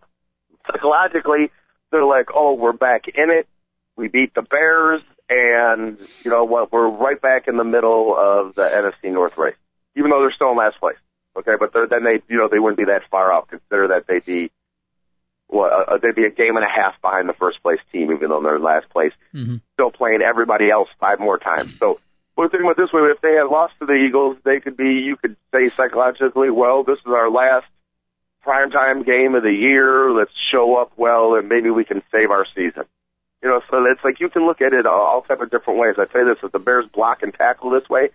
psychologically 0.65 1.51
they're 1.93 2.03
like, 2.03 2.29
oh, 2.33 2.55
we're 2.55 2.73
back 2.73 3.07
in 3.07 3.29
it. 3.29 3.47
We 3.95 4.07
beat 4.07 4.33
the 4.33 4.41
Bears, 4.41 5.01
and 5.29 5.97
you 6.23 6.31
know 6.31 6.45
what? 6.45 6.71
We're 6.71 6.87
right 6.89 7.21
back 7.21 7.47
in 7.47 7.57
the 7.57 7.63
middle 7.63 8.15
of 8.17 8.55
the 8.55 8.63
NFC 8.63 9.11
North 9.11 9.37
race, 9.37 9.55
even 9.95 10.09
though 10.09 10.19
they're 10.21 10.33
still 10.35 10.51
in 10.51 10.57
last 10.57 10.79
place. 10.79 10.97
Okay, 11.37 11.53
but 11.59 11.73
they're, 11.73 11.87
then 11.87 12.03
they 12.03 12.21
you 12.27 12.37
know 12.37 12.47
they 12.51 12.59
wouldn't 12.59 12.77
be 12.77 12.85
that 12.85 13.03
far 13.09 13.31
out. 13.33 13.49
Consider 13.49 13.89
that 13.89 14.05
they'd 14.07 14.25
be 14.25 14.51
well, 15.49 15.69
uh, 15.87 15.97
they'd 16.01 16.15
be 16.15 16.25
a 16.25 16.31
game 16.31 16.55
and 16.55 16.65
a 16.65 16.69
half 16.69 16.99
behind 17.01 17.29
the 17.29 17.33
first 17.33 17.61
place 17.61 17.79
team, 17.91 18.11
even 18.11 18.29
though 18.29 18.41
they're 18.41 18.55
in 18.55 18.63
last 18.63 18.89
place 18.89 19.13
Mm-hmm. 19.33 19.57
still 19.73 19.89
playing 19.91 20.21
everybody 20.21 20.69
else 20.69 20.89
five 20.99 21.19
more 21.19 21.39
times. 21.39 21.73
So 21.79 21.99
we're 22.35 22.49
thinking 22.49 22.67
about 22.67 22.77
this 22.77 22.93
way: 22.93 23.01
if 23.13 23.21
they 23.21 23.33
had 23.33 23.47
lost 23.51 23.73
to 23.79 23.85
the 23.85 23.93
Eagles, 23.93 24.37
they 24.43 24.59
could 24.59 24.77
be. 24.77 25.01
You 25.05 25.17
could 25.17 25.35
say 25.53 25.69
psychologically, 25.69 26.49
well, 26.51 26.83
this 26.83 26.99
is 26.99 27.07
our 27.07 27.29
last 27.29 27.65
primetime 28.45 29.05
game 29.05 29.35
of 29.35 29.43
the 29.43 29.51
year. 29.51 30.11
Let's 30.11 30.31
show 30.51 30.75
up 30.75 30.91
well, 30.97 31.35
and 31.35 31.47
maybe 31.49 31.69
we 31.69 31.83
can 31.85 32.01
save 32.11 32.29
our 32.31 32.45
season. 32.55 32.83
You 33.43 33.49
know, 33.49 33.61
so 33.69 33.83
it's 33.91 34.03
like 34.03 34.19
you 34.21 34.29
can 34.29 34.45
look 34.45 34.61
at 34.61 34.71
it 34.73 34.85
all, 34.85 35.21
type 35.27 35.41
of 35.41 35.51
different 35.51 35.79
ways. 35.79 35.95
I 35.97 36.05
say 36.05 36.23
this: 36.23 36.37
if 36.41 36.51
the 36.53 36.59
Bears 36.59 36.85
block 36.93 37.23
and 37.23 37.33
tackle 37.33 37.71
this 37.71 37.87
way, 37.89 38.09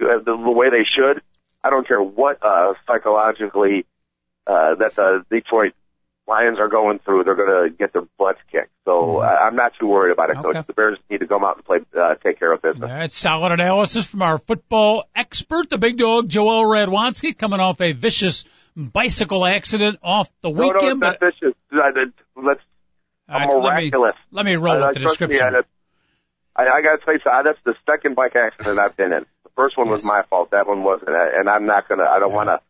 uh, 0.00 0.18
the, 0.24 0.36
the 0.36 0.50
way 0.50 0.70
they 0.70 0.84
should, 0.96 1.22
I 1.64 1.70
don't 1.70 1.86
care 1.86 2.00
what 2.00 2.38
uh, 2.40 2.74
psychologically 2.86 3.84
uh, 4.46 4.76
that 4.76 4.94
the 4.94 5.24
Detroit 5.28 5.72
Lions 6.28 6.58
are 6.60 6.68
going 6.68 7.00
through, 7.00 7.24
they're 7.24 7.34
going 7.34 7.70
to 7.70 7.76
get 7.76 7.92
their 7.92 8.04
butts 8.16 8.38
kicked. 8.52 8.70
So 8.84 9.18
uh, 9.18 9.24
I'm 9.24 9.56
not 9.56 9.72
too 9.80 9.88
worried 9.88 10.12
about 10.12 10.30
it, 10.30 10.36
Okay. 10.36 10.52
Coach. 10.52 10.66
The 10.68 10.72
Bears 10.72 10.98
need 11.10 11.18
to 11.18 11.26
come 11.26 11.42
out 11.44 11.56
and 11.56 11.64
play, 11.64 11.78
uh, 12.00 12.14
take 12.22 12.38
care 12.38 12.52
of 12.52 12.62
business. 12.62 12.88
right, 12.88 13.10
solid 13.10 13.50
analysis 13.50 14.06
from 14.06 14.22
our 14.22 14.38
football 14.38 15.08
expert, 15.16 15.68
the 15.68 15.78
big 15.78 15.98
dog 15.98 16.28
Joel 16.28 16.62
Radwanski, 16.64 17.36
coming 17.36 17.58
off 17.58 17.80
a 17.80 17.90
vicious 17.92 18.44
bicycle 18.76 19.44
accident 19.44 19.98
off 20.04 20.30
the 20.42 20.50
No, 20.50 20.56
no, 20.62 20.70
it's 20.70 20.82
weekend. 20.82 21.00
not 21.00 21.16
but 21.18 21.32
vicious. 21.32 21.56
Let's 22.36 22.60
right, 23.38 23.42
I'm 23.42 23.48
let 23.48 23.56
me 23.56 23.62
miraculous. 23.90 24.16
let 24.30 24.44
me 24.46 24.56
roll 24.56 24.82
I, 24.82 24.86
with 24.88 24.94
the 24.94 25.00
trust 25.00 25.20
me, 25.20 25.26
description. 25.28 25.54
I, 26.56 26.62
I, 26.62 26.64
I 26.78 26.82
got 26.82 26.96
to 26.96 27.02
say, 27.06 27.18
so 27.24 27.30
that's 27.44 27.58
the 27.64 27.74
second 27.86 28.16
bike 28.16 28.34
accident 28.36 28.78
I've 28.78 28.96
been 28.96 29.12
in. 29.12 29.24
The 29.44 29.50
first 29.56 29.78
one 29.78 29.88
was 29.88 30.04
Yes. 30.04 30.12
my 30.12 30.22
fault. 30.28 30.50
That 30.50 30.66
one 30.66 30.82
wasn't, 30.82 31.10
uh, 31.10 31.14
and 31.38 31.48
I'm 31.48 31.66
not 31.66 31.88
gonna. 31.88 32.04
I 32.04 32.18
don't 32.18 32.30
Yeah. 32.30 32.36
want 32.36 32.48
to. 32.48 32.60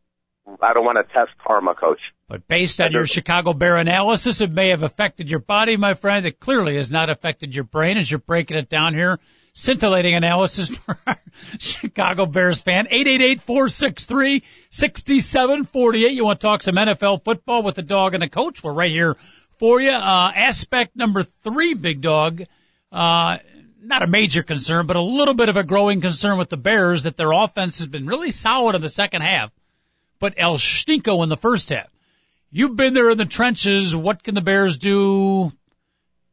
I 0.63 0.73
don't 0.73 0.85
want 0.85 0.97
to 0.99 1.05
test 1.13 1.31
karma, 1.47 1.75
Coach. 1.75 2.01
But 2.27 2.49
based 2.49 2.81
on 2.81 2.91
your 2.93 3.07
Chicago 3.07 3.53
Bear 3.53 3.77
analysis, 3.77 4.41
it 4.41 4.51
may 4.51 4.71
have 4.71 4.83
affected 4.83 5.31
your 5.31 5.39
body, 5.39 5.77
my 5.77 5.95
friend. 5.95 6.27
It 6.27 6.41
clearly 6.41 6.75
has 6.77 6.91
not 6.91 7.09
affected 7.09 7.55
your 7.55 7.63
brain 7.65 7.99
as 7.99 8.11
you're 8.11 8.19
breaking 8.19 8.57
it 8.57 8.69
down 8.69 8.95
here. 8.95 9.21
Scintillating 9.53 10.15
analysis 10.15 10.69
for 10.77 10.99
our 11.07 11.17
Chicago 11.59 12.27
Bears 12.27 12.61
fan. 12.63 12.87
888-463-6748. 14.71 16.15
You 16.15 16.25
want 16.25 16.41
to 16.41 16.47
talk 16.47 16.63
some 16.63 16.77
NFL 16.77 17.23
football 17.25 17.63
with 17.63 17.75
the 17.77 17.83
dog 17.83 18.15
and 18.15 18.23
the 18.23 18.29
coach? 18.29 18.63
We're 18.65 18.73
right 18.73 18.91
here 18.91 19.17
for 19.61 19.81
you. 19.81 19.93
Uh, 19.93 20.33
aspect 20.35 20.97
number 20.97 21.23
three, 21.23 21.75
big 21.75 22.01
dog. 22.01 22.43
Uh, 22.91 23.37
not 23.83 24.03
a 24.03 24.07
major 24.07 24.43
concern, 24.43 24.87
but 24.87 24.97
a 24.97 25.03
little 25.03 25.35
bit 25.35 25.51
of 25.51 25.57
a 25.57 25.63
growing 25.63 26.01
concern 26.01 26.39
with 26.39 26.49
the 26.49 26.57
Bears 26.57 27.05
that 27.05 27.17
their 27.17 27.31
offense 27.31 27.79
has 27.79 27.87
been 27.87 28.07
really 28.07 28.31
solid 28.31 28.75
in 28.75 28.81
the 28.81 28.89
second 28.89 29.23
half, 29.23 29.53
but 30.19 30.35
El 30.39 30.57
Stinko 30.57 31.23
in 31.23 31.29
the 31.29 31.37
first 31.37 31.69
half. 31.69 31.89
You've 32.51 32.75
been 32.75 32.95
there 32.95 33.11
in 33.11 33.19
the 33.19 33.27
trenches. 33.27 33.95
What 33.95 34.25
can 34.25 34.35
the 34.35 34.41
Bears 34.41 34.79
do? 34.79 35.53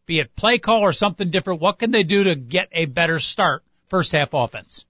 Be 0.05 0.19
it 0.19 0.35
play 0.35 0.57
call 0.57 0.79
or 0.79 0.93
something 0.93 1.29
different. 1.29 1.61
What 1.61 1.79
can 1.79 1.91
they 1.91 2.03
do 2.03 2.23
to 2.23 2.35
get 2.35 2.69
a 2.71 2.85
better 2.85 3.19
start 3.19 3.61
first 3.89 4.13
half 4.13 4.33
offense? 4.33 4.85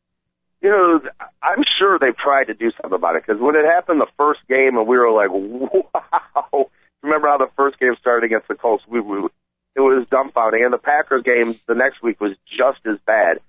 you 0.61 0.69
know, 0.69 0.99
I'm 1.41 1.63
sure 1.77 1.99
they've 1.99 2.17
tried 2.17 2.45
to 2.45 2.53
do 2.53 2.71
something 2.81 2.95
about 2.95 3.15
it 3.15 3.23
because 3.25 3.41
when 3.41 3.55
it 3.55 3.65
happened 3.65 4.01
the 4.01 4.07
first 4.17 4.39
game 4.47 4.77
and 4.77 4.87
we 4.87 4.97
were 4.97 5.11
like, 5.11 5.29
wow. 5.93 6.69
Remember 7.03 7.27
how 7.27 7.37
the 7.37 7.49
first 7.55 7.79
game 7.79 7.95
started 7.99 8.25
against 8.25 8.47
the 8.47 8.55
Colts? 8.55 8.83
We, 8.87 8.99
we 8.99 9.27
it 9.75 9.81
was 9.81 10.07
dumbfounding, 10.07 10.63
and 10.63 10.73
the 10.73 10.79
Packers 10.79 11.23
game 11.23 11.59
the 11.67 11.75
next 11.75 12.01
week 12.01 12.19
was 12.19 12.35
just 12.47 12.79
as 12.85 12.97
bad. 13.05 13.39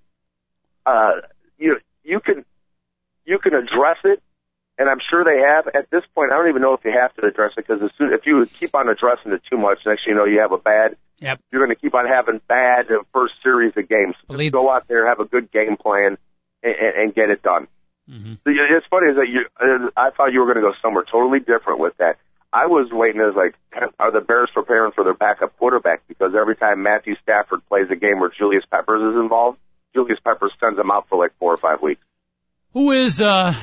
Uh, 0.85 1.23
you 1.57 1.79
you 2.05 2.21
can 2.21 2.45
you 3.25 3.39
can 3.39 3.55
address 3.55 3.97
it, 4.05 4.23
and 4.79 4.89
I'm 4.89 5.01
sure 5.11 5.25
they 5.25 5.41
have. 5.41 5.69
At 5.69 5.91
this 5.91 6.03
point, 6.15 6.33
I 6.33 6.37
don't 6.37 6.49
even 6.49 6.63
know 6.63 6.75
if 6.75 6.85
you 6.85 6.93
have 6.93 7.15
to 7.15 7.27
address 7.27 7.53
it 7.57 7.67
because 7.67 7.91
if 7.99 8.27
you 8.27 8.47
keep 8.59 8.75
on 8.75 8.89
addressing 8.89 9.33
it 9.33 9.43
too 9.51 9.57
much, 9.57 9.81
next 9.87 10.07
you 10.07 10.15
know, 10.15 10.25
you 10.25 10.41
have 10.41 10.53
a 10.53 10.59
bad. 10.59 10.97
Yep. 11.21 11.41
You're 11.51 11.65
going 11.65 11.75
to 11.75 11.81
keep 11.81 11.95
on 11.95 12.07
having 12.07 12.41
bad 12.47 12.87
first 13.13 13.35
series 13.43 13.73
of 13.77 13.89
games. 13.89 14.15
Believe 14.29 14.53
go 14.53 14.71
out 14.71 14.87
there, 14.87 15.09
have 15.09 15.19
a 15.19 15.25
good 15.25 15.51
game 15.51 15.77
plan, 15.77 16.17
and, 16.63 16.75
and 16.75 17.15
get 17.15 17.31
it 17.31 17.43
done. 17.43 17.67
Mm-hmm. 18.09 18.35
It's 18.47 18.87
funny 18.89 19.11
is 19.11 19.17
that 19.17 19.29
you. 19.29 19.47
uh, 19.61 19.91
I 19.97 20.11
thought 20.11 20.33
you 20.33 20.41
were 20.41 20.47
going 20.47 20.65
to 20.65 20.71
go 20.71 20.75
somewhere 20.81 21.05
totally 21.11 21.41
different 21.41 21.81
with 21.81 21.97
that. 21.99 22.19
I 22.53 22.67
was 22.67 22.89
waiting 22.91 23.21
as 23.21 23.35
like, 23.37 23.55
are 23.99 24.13
the 24.13 24.21
Bears 24.21 24.51
preparing 24.55 24.93
for 24.93 25.05
their 25.05 25.15
backup 25.15 25.57
quarterback? 25.59 26.03
Because 26.09 26.33
every 26.39 26.57
time 26.57 26.83
Matthew 26.83 27.15
Stafford 27.23 27.61
plays 27.69 27.87
a 27.91 27.97
game 27.97 28.21
where 28.21 28.31
Julius 28.37 28.65
Peppers 28.71 29.15
is 29.15 29.21
involved, 29.21 29.59
Julius 29.95 30.19
Peppers 30.25 30.53
sends 30.61 30.79
him 30.79 30.91
out 30.91 31.09
for 31.09 31.19
like 31.19 31.33
four 31.39 31.53
or 31.53 31.59
five 31.59 31.83
weeks. 31.83 32.01
Who 32.73 32.93
is, 32.93 33.21
uh, 33.21 33.55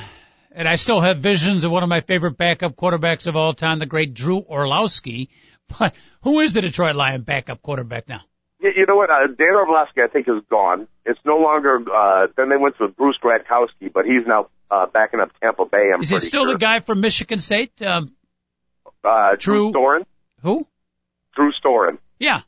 and 0.51 0.67
I 0.67 0.75
still 0.75 1.01
have 1.01 1.19
visions 1.19 1.63
of 1.63 1.71
one 1.71 1.83
of 1.83 1.89
my 1.89 2.01
favorite 2.01 2.37
backup 2.37 2.75
quarterbacks 2.75 3.27
of 3.27 3.35
all 3.35 3.53
time, 3.53 3.79
the 3.79 3.85
great 3.85 4.13
Drew 4.13 4.39
Orlowski. 4.39 5.29
But 5.79 5.95
who 6.21 6.41
is 6.41 6.53
the 6.53 6.61
Detroit 6.61 6.95
Lion 6.95 7.21
backup 7.21 7.61
quarterback 7.63 8.07
now? 8.07 8.21
You, 8.59 8.85
know 8.87 8.95
what? 8.95 9.09
Uh, 9.09 9.27
Dan 9.27 9.55
Orlovsky, 9.55 10.01
I 10.01 10.07
think, 10.07 10.27
is 10.27 10.43
gone. 10.49 10.87
It's 11.05 11.19
no 11.25 11.37
longer. 11.37 11.77
Uh, 11.77 12.27
then 12.37 12.49
they 12.49 12.57
went 12.57 12.77
to 12.77 12.87
Bruce 12.87 13.17
Gradkowski, 13.23 13.91
but 13.93 14.05
he's 14.05 14.25
now 14.25 14.47
uh, 14.71 14.87
backing 14.87 15.19
up 15.19 15.31
Tampa 15.41 15.65
Bay. 15.65 15.91
I'm 15.93 16.01
Is 16.01 16.11
it 16.11 16.21
still 16.23 16.45
sure. 16.45 16.53
the 16.53 16.59
guy 16.59 16.79
from 16.79 17.01
Michigan 17.01 17.39
State? 17.39 17.81
Um, 17.81 18.11
Uh, 19.05 19.35
Drew- 19.37 19.71
Drew 19.71 19.81
Storen. 19.81 20.05
who? 20.41 20.67
Drew 21.35 21.51
Storen. 21.63 21.97
Yeah. 22.19 22.41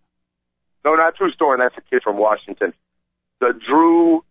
No, 0.86 0.96
not 0.96 1.15
Drew 1.17 1.32
Storen. 1.32 1.58
That's 1.60 1.76
a 1.78 1.82
kid 1.89 2.02
from 2.04 2.17
Washington. 2.17 2.74
The 3.39 3.54
Drew. 3.67 4.24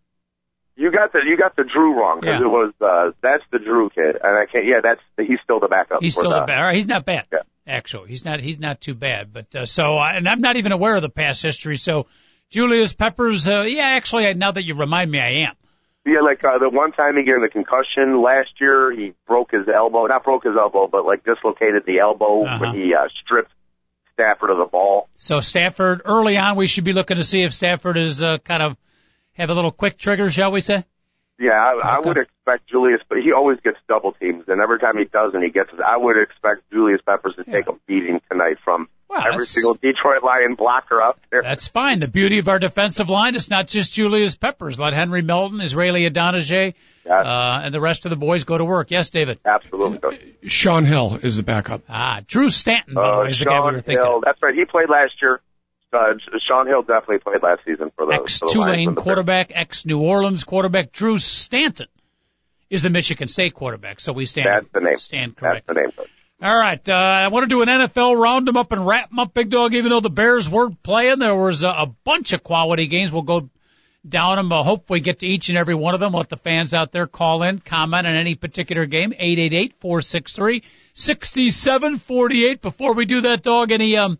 You 0.75 0.91
got 0.91 1.11
the 1.11 1.19
you 1.25 1.37
got 1.37 1.55
the 1.55 1.63
Drew 1.63 1.99
wrong 1.99 2.19
because 2.19 2.39
Yeah. 2.39 2.45
it 2.45 2.49
was 2.49 2.73
uh, 2.81 3.11
that's 3.21 3.43
the 3.51 3.57
Drew 3.59 3.89
kid, 3.89 4.15
and 4.21 4.37
I 4.37 4.45
can't. 4.51 4.65
Yeah, 4.65 4.81
that's 4.83 5.01
he's 5.17 5.39
still 5.43 5.59
the 5.59 5.67
backup. 5.67 5.99
He's 6.01 6.13
still 6.13 6.29
the, 6.29 6.43
bad. 6.45 6.57
All 6.57 6.65
right, 6.65 6.75
he's 6.75 6.85
not 6.87 7.03
bad. 7.05 7.25
Yeah. 7.31 7.39
Actually, 7.65 8.09
he's 8.09 8.25
not. 8.25 8.39
He's 8.39 8.59
not 8.59 8.79
too 8.79 8.93
bad. 8.93 9.33
But 9.33 9.55
uh, 9.55 9.65
so, 9.65 9.97
uh, 9.97 10.09
and 10.13 10.27
I'm 10.27 10.39
not 10.41 10.55
even 10.57 10.71
aware 10.71 10.95
of 10.95 11.01
the 11.01 11.09
past 11.09 11.41
history. 11.43 11.77
So, 11.77 12.05
Julius 12.51 12.93
Peppers. 12.93 13.47
Uh, 13.49 13.63
yeah, 13.63 13.85
actually, 13.87 14.31
now 14.35 14.51
that 14.51 14.63
you 14.63 14.75
remind 14.75 15.09
me, 15.11 15.19
I 15.19 15.49
am. 15.49 15.55
Yeah, 16.07 16.21
like 16.21 16.41
uh, 16.43 16.57
the 16.57 16.69
one 16.69 16.93
time 16.93 17.17
he 17.17 17.23
got 17.23 17.41
the 17.41 17.49
concussion 17.51 18.21
last 18.21 18.49
year, 18.61 18.91
he 18.95 19.13
broke 19.27 19.51
his 19.51 19.67
elbow. 19.67 20.05
Not 20.05 20.23
broke 20.23 20.45
his 20.45 20.53
elbow, 20.57 20.87
but 20.89 21.05
like 21.05 21.25
dislocated 21.25 21.83
the 21.85 21.99
elbow 21.99 22.45
Uh-huh. 22.45 22.59
when 22.59 22.75
he 22.75 22.93
uh, 22.95 23.09
stripped 23.23 23.51
Stafford 24.13 24.49
of 24.49 24.57
the 24.57 24.65
ball. 24.71 25.09
So 25.15 25.41
Stafford, 25.41 26.01
early 26.05 26.37
on, 26.37 26.55
we 26.55 26.67
should 26.67 26.85
be 26.85 26.93
looking 26.93 27.17
to 27.17 27.23
see 27.23 27.43
if 27.43 27.53
Stafford 27.53 27.97
is 27.97 28.23
uh, 28.23 28.37
kind 28.37 28.63
of 28.63 28.77
have 29.33 29.49
a 29.49 29.53
little 29.53 29.71
quick 29.71 29.97
trigger, 29.97 30.31
shall 30.31 30.51
we 30.51 30.61
say? 30.61 30.85
Yeah, 31.39 31.51
I, 31.51 31.97
I 31.97 31.99
would 31.99 32.17
expect 32.17 32.67
Julius, 32.67 33.01
but 33.07 33.19
he 33.19 33.31
always 33.31 33.59
gets 33.63 33.77
double 33.87 34.13
teams, 34.13 34.45
and 34.47 34.59
every 34.59 34.79
time 34.79 34.97
he 34.97 35.05
does, 35.05 35.33
and 35.35 35.43
he 35.43 35.51
gets 35.51 35.69
it, 35.71 35.79
I 35.79 35.95
would 35.95 36.15
expect 36.17 36.63
Julius 36.71 36.99
Peppers 37.05 37.35
to 37.35 37.43
take 37.43 37.67
a 37.67 37.73
beating 37.87 38.19
tonight 38.31 38.57
from 38.63 38.87
Well, 39.07 39.21
every 39.31 39.45
single 39.45 39.75
Detroit 39.75 40.23
Lion 40.23 40.55
blocker 40.55 40.99
out 40.99 41.19
there. 41.29 41.43
That's 41.43 41.67
fine. 41.67 41.99
The 41.99 42.07
beauty 42.07 42.39
of 42.39 42.47
our 42.47 42.57
defensive 42.57 43.09
line 43.09 43.35
is 43.35 43.51
not 43.51 43.67
just 43.67 43.93
Julius 43.93 44.35
Peppers. 44.35 44.79
Let 44.79 44.93
Henry 44.93 45.21
Melton, 45.21 45.61
Israel 45.61 45.93
Idonije, 45.93 46.73
Yeah. 47.05 47.13
uh, 47.13 47.61
and 47.65 47.71
the 47.73 47.81
rest 47.81 48.05
of 48.05 48.09
the 48.09 48.15
boys 48.17 48.43
go 48.43 48.57
to 48.57 48.65
work. 48.65 48.89
Yes, 48.89 49.11
David. 49.11 49.37
Absolutely. 49.45 49.99
Coach. 49.99 50.19
Shaun 50.47 50.85
Hill 50.85 51.19
is 51.21 51.37
the 51.37 51.43
backup. 51.43 51.83
Ah, 51.87 52.21
Drew 52.25 52.49
Stanton, 52.49 52.95
by 52.95 53.01
the 53.03 53.13
Uh, 53.13 53.21
way, 53.25 53.29
is 53.29 53.37
the 53.39 53.45
guy 53.45 53.51
we 53.51 53.57
Shaun 53.57 53.73
were 53.73 53.79
thinking. 53.81 54.03
Hill, 54.05 54.21
that's 54.25 54.41
right. 54.41 54.55
He 54.55 54.65
played 54.65 54.89
last 54.89 55.13
year. 55.21 55.39
Uh, 55.93 56.13
Shaun 56.47 56.67
Hill 56.67 56.81
definitely 56.81 57.19
played 57.19 57.41
last 57.41 57.61
season 57.65 57.91
for 57.95 58.05
the, 58.05 58.13
Ex 58.21 58.39
for 58.39 58.45
the 58.45 58.45
Lions 58.45 58.53
Tulane 58.53 58.79
and 58.89 58.97
the 58.97 59.01
Bears. 59.01 59.03
quarterback, 59.03 59.51
ex 59.55 59.85
New 59.85 59.99
Orleans 60.01 60.43
quarterback. 60.43 60.91
Drew 60.91 61.17
Stanton 61.17 61.87
is 62.69 62.81
the 62.81 62.89
Michigan 62.89 63.27
State 63.29 63.53
quarterback. 63.53 63.99
So 64.01 64.11
we 64.11 64.25
stand 64.25 64.47
That's 64.51 64.73
the 64.73 64.81
name. 64.81 64.97
stand 64.97 65.37
correct. 65.37 65.65
That's 65.67 65.77
the 65.77 65.81
name. 66.01 66.07
All 66.39 66.55
right, 66.55 66.87
uh, 66.87 66.93
I 66.93 67.29
want 67.29 67.45
to 67.45 67.47
do 67.47 67.61
an 67.63 67.67
NFL 67.69 68.15
round 68.21 68.47
up 68.55 68.71
and 68.71 68.85
wrap 68.85 69.09
'em 69.11 69.17
up, 69.19 69.33
Big 69.33 69.49
Dog. 69.49 69.73
Even 69.73 69.89
though 69.89 70.01
the 70.01 70.09
Bears 70.11 70.47
weren't 70.49 70.83
playing, 70.83 71.17
there 71.19 71.35
was 71.35 71.63
a, 71.63 71.69
a 71.69 71.85
bunch 72.03 72.33
of 72.33 72.43
quality 72.43 72.85
games. 72.87 73.11
We'll 73.11 73.23
go 73.23 73.49
down 74.07 74.35
them. 74.35 74.51
Uh, 74.51 74.61
hopefully, 74.63 74.99
get 74.99 75.19
to 75.19 75.25
each 75.25 75.49
and 75.49 75.57
every 75.57 75.73
one 75.73 75.95
of 75.95 75.99
them. 75.99 76.13
Let 76.13 76.29
the 76.29 76.37
fans 76.37 76.75
out 76.75 76.91
there 76.91 77.07
call 77.07 77.41
in, 77.41 77.57
comment 77.59 78.05
on 78.05 78.15
any 78.15 78.35
particular 78.35 78.85
game. 78.85 79.13
Eight 79.17 79.39
eight 79.39 79.53
eight 79.53 79.73
four 79.79 80.01
six 80.03 80.35
three 80.35 80.63
sixty 80.93 81.49
seven 81.49 81.95
forty 81.95 82.45
eight. 82.45 82.61
Before 82.61 82.93
we 82.93 83.05
do 83.05 83.21
that, 83.21 83.41
dog, 83.41 83.71
any 83.71 83.97
um 83.97 84.19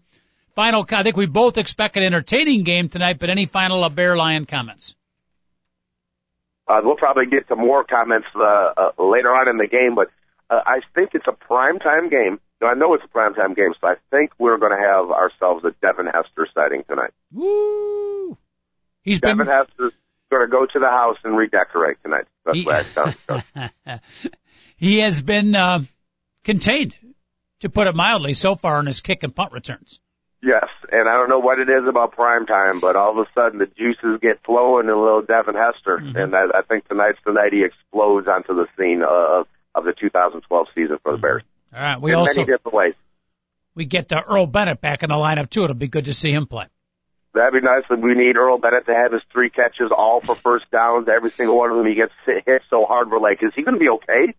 final? 0.57 0.83
I 0.89 1.03
think 1.03 1.15
we 1.15 1.27
both 1.27 1.59
expect 1.59 1.97
an 1.97 2.03
entertaining 2.03 2.63
game 2.63 2.89
tonight. 2.89 3.19
But 3.19 3.29
any 3.29 3.45
final 3.45 3.87
Bear 3.89 4.17
Lion 4.17 4.45
comments? 4.45 4.95
Uh, 6.67 6.81
we'll 6.83 6.95
probably 6.97 7.27
get 7.27 7.47
some 7.47 7.59
more 7.59 7.83
comments 7.83 8.27
uh, 8.35 8.41
uh, 8.41 8.91
later 9.01 9.29
on 9.29 9.47
in 9.47 9.57
the 9.57 9.67
game, 9.67 9.93
but 9.95 10.09
uh, 10.49 10.59
I 10.65 10.79
think 10.95 11.11
it's 11.13 11.27
a 11.27 11.31
prime 11.31 11.77
time 11.79 12.09
game. 12.09 12.39
Now, 12.59 12.69
I 12.69 12.73
know 12.73 12.93
it's 12.95 13.05
a 13.05 13.07
prime 13.07 13.35
time 13.35 13.53
game, 13.53 13.73
so 13.79 13.87
I 13.87 13.95
think 14.09 14.31
we're 14.39 14.57
going 14.57 14.71
to 14.75 14.83
have 14.83 15.11
ourselves 15.11 15.63
a 15.63 15.71
Devin 15.81 16.07
Hester 16.07 16.47
sighting 16.53 16.83
tonight. 16.89 17.11
Woo! 17.31 18.35
He's 19.03 19.21
been 19.21 19.37
Devin 19.37 19.53
Hester's 19.53 19.93
going 20.31 20.45
to 20.47 20.51
go 20.51 20.65
to 20.65 20.79
the 20.79 20.89
house 20.89 21.17
and 21.23 21.37
redecorate 21.37 21.97
tonight. 22.03 22.25
That's 22.45 22.57
He- 22.57 22.65
what 22.65 23.39
I 23.87 23.99
he 24.75 24.99
has 25.01 25.21
been 25.21 25.55
uh, 25.55 25.83
contained, 26.43 26.95
to 27.61 27.69
put 27.69 27.87
it 27.87 27.95
mildly, 27.95 28.33
so 28.33 28.55
far 28.55 28.79
in 28.81 28.87
his 28.87 28.99
kick 29.01 29.23
and 29.23 29.33
punt 29.33 29.53
returns. 29.53 29.99
Yes, 30.41 30.67
and 30.91 31.09
I 31.09 31.13
don't 31.13 31.29
know 31.29 31.39
what 31.39 31.57
it 31.59 31.67
is 31.69 31.87
about 31.89 32.11
prime 32.11 32.45
time, 32.45 32.79
but 32.79 32.95
all 32.95 33.11
of 33.11 33.17
a 33.17 33.29
sudden 33.33 33.57
the 33.59 33.65
juices 33.65 34.19
get 34.21 34.43
flowing 34.45 34.85
in 34.85 34.91
a 34.91 34.99
little 34.99 35.21
Devin 35.23 35.55
Hester, 35.55 35.97
Mm-hmm. 35.97 36.15
and 36.17 36.35
I, 36.35 36.59
I 36.59 36.61
think 36.61 36.87
tonight's 36.87 37.17
the 37.25 37.33
night 37.33 37.53
he 37.53 37.63
explodes 37.63 38.27
onto 38.27 38.53
the 38.55 38.67
scene 38.77 39.01
of 39.07 39.47
of 39.75 39.83
the 39.85 39.93
2012 39.99 40.67
season 40.73 40.97
for 41.03 41.11
the 41.13 41.17
Bears 41.19 41.43
All 41.75 41.81
right, 41.81 42.01
we 42.01 42.11
in 42.11 42.17
also 42.19 42.41
many 42.41 42.53
different 42.53 42.73
ways. 42.75 42.93
we 43.75 43.85
get 43.85 44.11
uh, 44.11 44.21
Earl 44.27 44.47
Bennett 44.47 44.79
back 44.81 45.03
in 45.03 45.09
the 45.09 45.15
lineup 45.15 45.49
too. 45.49 45.63
It'll 45.63 45.75
be 45.75 45.87
good 45.87 46.05
to 46.05 46.13
see 46.13 46.31
him 46.31 46.45
play. 46.47 46.65
That'd 47.33 47.53
be 47.53 47.65
nice. 47.65 47.83
We 47.89 48.15
need 48.15 48.35
Earl 48.37 48.57
Bennett 48.57 48.85
to 48.87 48.93
have 48.95 49.11
his 49.13 49.21
three 49.31 49.49
catches, 49.51 49.91
all 49.95 50.21
for 50.21 50.35
first 50.43 50.65
downs. 50.71 51.07
Every 51.07 51.29
single 51.29 51.57
one 51.57 51.69
of 51.71 51.77
them, 51.77 51.85
he 51.85 51.93
gets 51.95 52.13
hit 52.25 52.61
so 52.69 52.85
hard. 52.85 53.11
We're 53.11 53.19
like, 53.19 53.43
is 53.43 53.51
he 53.55 53.61
going 53.63 53.75
to 53.75 53.79
be 53.79 53.89
okay? 53.89 54.33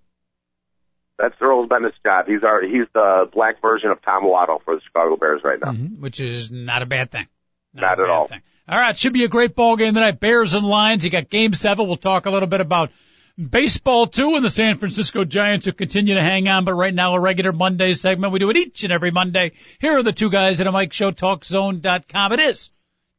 That's 1.18 1.34
Earl 1.40 1.66
Bennett's 1.66 1.96
job. 2.04 2.26
He's 2.28 2.44
our 2.44 2.62
he's 2.62 2.86
the 2.94 3.28
black 3.32 3.60
version 3.60 3.90
of 3.90 4.00
Tom 4.02 4.24
Waddle 4.24 4.62
for 4.64 4.76
the 4.76 4.80
Chicago 4.86 5.16
Bears 5.16 5.40
right 5.44 5.58
now. 5.60 5.72
Mhm, 5.72 5.98
which 6.00 6.20
is 6.20 6.50
not 6.50 6.82
a 6.82 6.86
bad 6.86 7.10
thing. 7.10 7.26
Not 7.74 7.98
a 7.98 8.04
at 8.04 8.10
all. 8.10 8.28
Thing. 8.28 8.40
All 8.68 8.78
right, 8.78 8.96
should 8.96 9.12
be 9.12 9.24
a 9.24 9.28
great 9.28 9.54
ball 9.56 9.76
game 9.76 9.94
tonight. 9.94 10.20
Bears 10.20 10.54
and 10.54 10.66
Lions. 10.66 11.04
You 11.04 11.10
got 11.10 11.28
Game 11.28 11.54
Seven. 11.54 11.86
We'll 11.86 11.96
talk 11.96 12.26
a 12.26 12.30
little 12.30 12.48
bit 12.48 12.60
about 12.60 12.90
baseball 13.38 14.06
too, 14.06 14.36
and 14.36 14.44
the 14.44 14.50
San 14.50 14.78
Francisco 14.78 15.24
Giants 15.24 15.66
will 15.66 15.72
continue 15.72 16.14
to 16.14 16.22
hang 16.22 16.48
on. 16.48 16.64
But 16.64 16.74
right 16.74 16.94
now, 16.94 17.14
a 17.14 17.20
regular 17.20 17.52
Monday 17.52 17.94
segment. 17.94 18.32
We 18.32 18.38
do 18.38 18.50
it 18.50 18.56
each 18.56 18.84
and 18.84 18.92
every 18.92 19.10
Monday. 19.10 19.52
Here 19.80 19.98
are 19.98 20.02
the 20.02 20.12
two 20.12 20.30
guys 20.30 20.60
at 20.60 20.66
a 20.66 20.72
Mike 20.72 20.92
Show 20.92 21.10
TalkZone.com. 21.10 22.32
It 22.32 22.40
is 22.40 22.70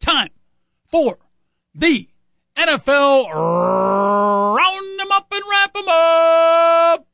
time 0.02 0.30
for 0.88 1.18
the 1.76 2.08
NFL 2.58 3.34
round 4.56 5.00
them 5.00 5.12
up 5.12 5.28
and 5.32 5.44
wrap 5.50 5.74
them 5.74 5.88
up. 5.88 7.06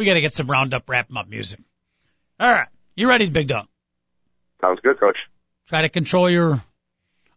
We 0.00 0.06
got 0.06 0.14
to 0.14 0.22
get 0.22 0.32
some 0.32 0.50
roundup, 0.50 0.88
wrap 0.88 1.10
'em 1.10 1.18
up 1.18 1.28
music. 1.28 1.60
All 2.40 2.50
right, 2.50 2.68
you 2.96 3.06
ready, 3.06 3.28
Big 3.28 3.48
Dog? 3.48 3.66
Sounds 4.62 4.80
good, 4.82 4.98
Coach. 4.98 5.18
Try 5.68 5.82
to 5.82 5.90
control 5.90 6.30
your 6.30 6.64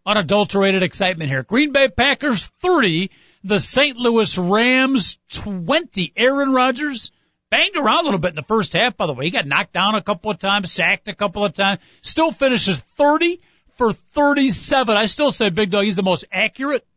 unadulterated 0.05 0.81
excitement 0.81 1.29
here. 1.29 1.43
Green 1.43 1.73
Bay 1.73 1.89
Packers 1.89 2.45
30, 2.61 3.11
the 3.43 3.59
St. 3.59 3.97
Louis 3.97 4.37
Rams 4.37 5.19
20. 5.33 6.13
Aaron 6.15 6.53
Rodgers 6.53 7.11
banged 7.49 7.75
around 7.75 7.99
a 7.99 8.03
little 8.03 8.17
bit 8.17 8.29
in 8.29 8.35
the 8.35 8.43
first 8.43 8.71
half, 8.71 8.95
by 8.95 9.07
the 9.07 9.13
way. 9.13 9.25
He 9.25 9.31
got 9.31 9.45
knocked 9.45 9.73
down 9.73 9.95
a 9.95 10.01
couple 10.01 10.31
of 10.31 10.39
times, 10.39 10.71
sacked 10.71 11.09
a 11.09 11.13
couple 11.13 11.43
of 11.43 11.53
times, 11.53 11.81
still 12.01 12.31
finishes 12.31 12.79
30 12.79 13.41
for 13.75 13.91
37. 13.91 14.95
I 14.95 15.07
still 15.07 15.31
say 15.31 15.49
Big 15.49 15.69
Dog, 15.69 15.83
he's 15.83 15.97
the 15.97 16.01
most 16.01 16.23
accurate, 16.31 16.87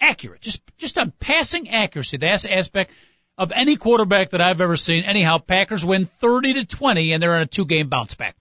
accurate, 0.00 0.40
just, 0.40 0.60
just 0.76 0.98
on 0.98 1.12
passing 1.20 1.70
accuracy. 1.70 2.16
That's 2.16 2.42
the 2.42 2.52
aspect 2.52 2.90
of 3.38 3.52
any 3.54 3.76
quarterback 3.76 4.30
that 4.30 4.40
I've 4.40 4.60
ever 4.60 4.76
seen. 4.76 5.04
Anyhow, 5.04 5.38
Packers 5.38 5.84
win 5.84 6.06
30 6.06 6.54
to 6.54 6.64
20 6.64 7.12
and 7.12 7.22
they're 7.22 7.36
in 7.36 7.42
a 7.42 7.46
two 7.46 7.66
game 7.66 7.88
bounce 7.88 8.14
back. 8.14 8.36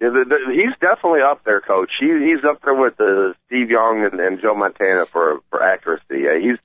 Yeah, 0.00 0.10
the, 0.10 0.24
the, 0.28 0.38
he's 0.54 0.78
definitely 0.78 1.26
up 1.26 1.42
there, 1.44 1.60
Coach. 1.60 1.90
He, 1.98 2.06
he's 2.06 2.44
up 2.48 2.62
there 2.62 2.74
with 2.74 3.00
uh, 3.00 3.34
Steve 3.46 3.70
Young 3.70 4.06
and, 4.10 4.20
and 4.20 4.40
Joe 4.40 4.54
Montana 4.54 5.06
for 5.06 5.40
for 5.50 5.60
accuracy. 5.60 6.22
Uh, 6.22 6.38
he's, 6.38 6.58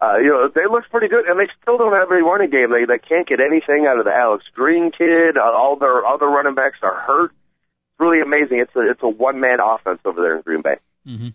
uh, 0.00 0.18
you 0.18 0.30
know, 0.30 0.46
they 0.54 0.62
look 0.70 0.84
pretty 0.88 1.08
good, 1.08 1.26
and 1.26 1.38
they 1.38 1.50
still 1.60 1.78
don't 1.78 1.92
have 1.92 2.12
any 2.12 2.22
running 2.22 2.50
game. 2.50 2.70
They 2.70 2.86
they 2.86 3.02
can't 3.02 3.26
get 3.26 3.40
anything 3.40 3.86
out 3.90 3.98
of 3.98 4.04
the 4.04 4.14
Alex 4.14 4.44
Green 4.54 4.92
kid. 4.92 5.36
Uh, 5.36 5.50
all 5.50 5.74
their 5.74 6.06
other 6.06 6.26
running 6.26 6.54
backs 6.54 6.78
are 6.82 6.94
hurt. 6.94 7.32
It's 7.32 7.98
really 7.98 8.22
amazing. 8.22 8.60
It's 8.60 8.74
a 8.76 8.88
it's 8.88 9.02
a 9.02 9.08
one 9.08 9.40
man 9.40 9.58
offense 9.58 9.98
over 10.04 10.22
there 10.22 10.36
in 10.36 10.42
Green 10.42 10.62
Bay. 10.62 10.78
hmm 11.04 11.34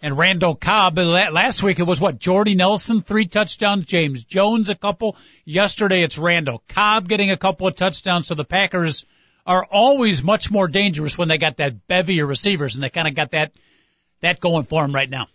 And 0.00 0.16
Randall 0.16 0.54
Cobb, 0.54 0.96
last 0.96 1.62
week 1.64 1.80
it 1.80 1.86
was 1.86 2.00
what? 2.00 2.20
Jordy 2.20 2.54
Nelson, 2.54 3.02
three 3.02 3.26
touchdowns, 3.26 3.84
James 3.84 4.24
Jones, 4.24 4.68
a 4.68 4.76
couple. 4.76 5.16
Yesterday 5.44 6.02
it's 6.04 6.16
Randall 6.16 6.62
Cobb 6.68 7.08
getting 7.08 7.32
a 7.32 7.36
couple 7.36 7.66
of 7.66 7.74
touchdowns. 7.74 8.28
So 8.28 8.36
the 8.36 8.44
Packers 8.44 9.06
are 9.44 9.64
always 9.64 10.22
much 10.22 10.52
more 10.52 10.68
dangerous 10.68 11.18
when 11.18 11.26
they 11.26 11.38
got 11.38 11.56
that 11.56 11.88
bevy 11.88 12.20
of 12.20 12.28
receivers 12.28 12.76
and 12.76 12.84
they 12.84 12.90
kind 12.90 13.08
of 13.08 13.16
got 13.16 13.32
that, 13.32 13.52
that 14.20 14.38
going 14.38 14.64
for 14.64 14.82
them 14.82 14.94
right 14.94 15.10
now. 15.10 15.26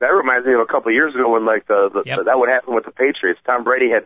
That 0.00 0.08
reminds 0.08 0.46
me 0.46 0.52
of 0.52 0.60
a 0.60 0.66
couple 0.66 0.90
of 0.90 0.94
years 0.94 1.14
ago 1.14 1.32
when 1.32 1.46
like 1.46 1.66
the, 1.66 1.88
the 1.94 2.02
yep. 2.04 2.18
that 2.26 2.38
would 2.38 2.50
happen 2.50 2.74
with 2.74 2.84
the 2.84 2.90
Patriots. 2.90 3.40
Tom 3.46 3.64
Brady 3.64 3.88
had 3.88 4.04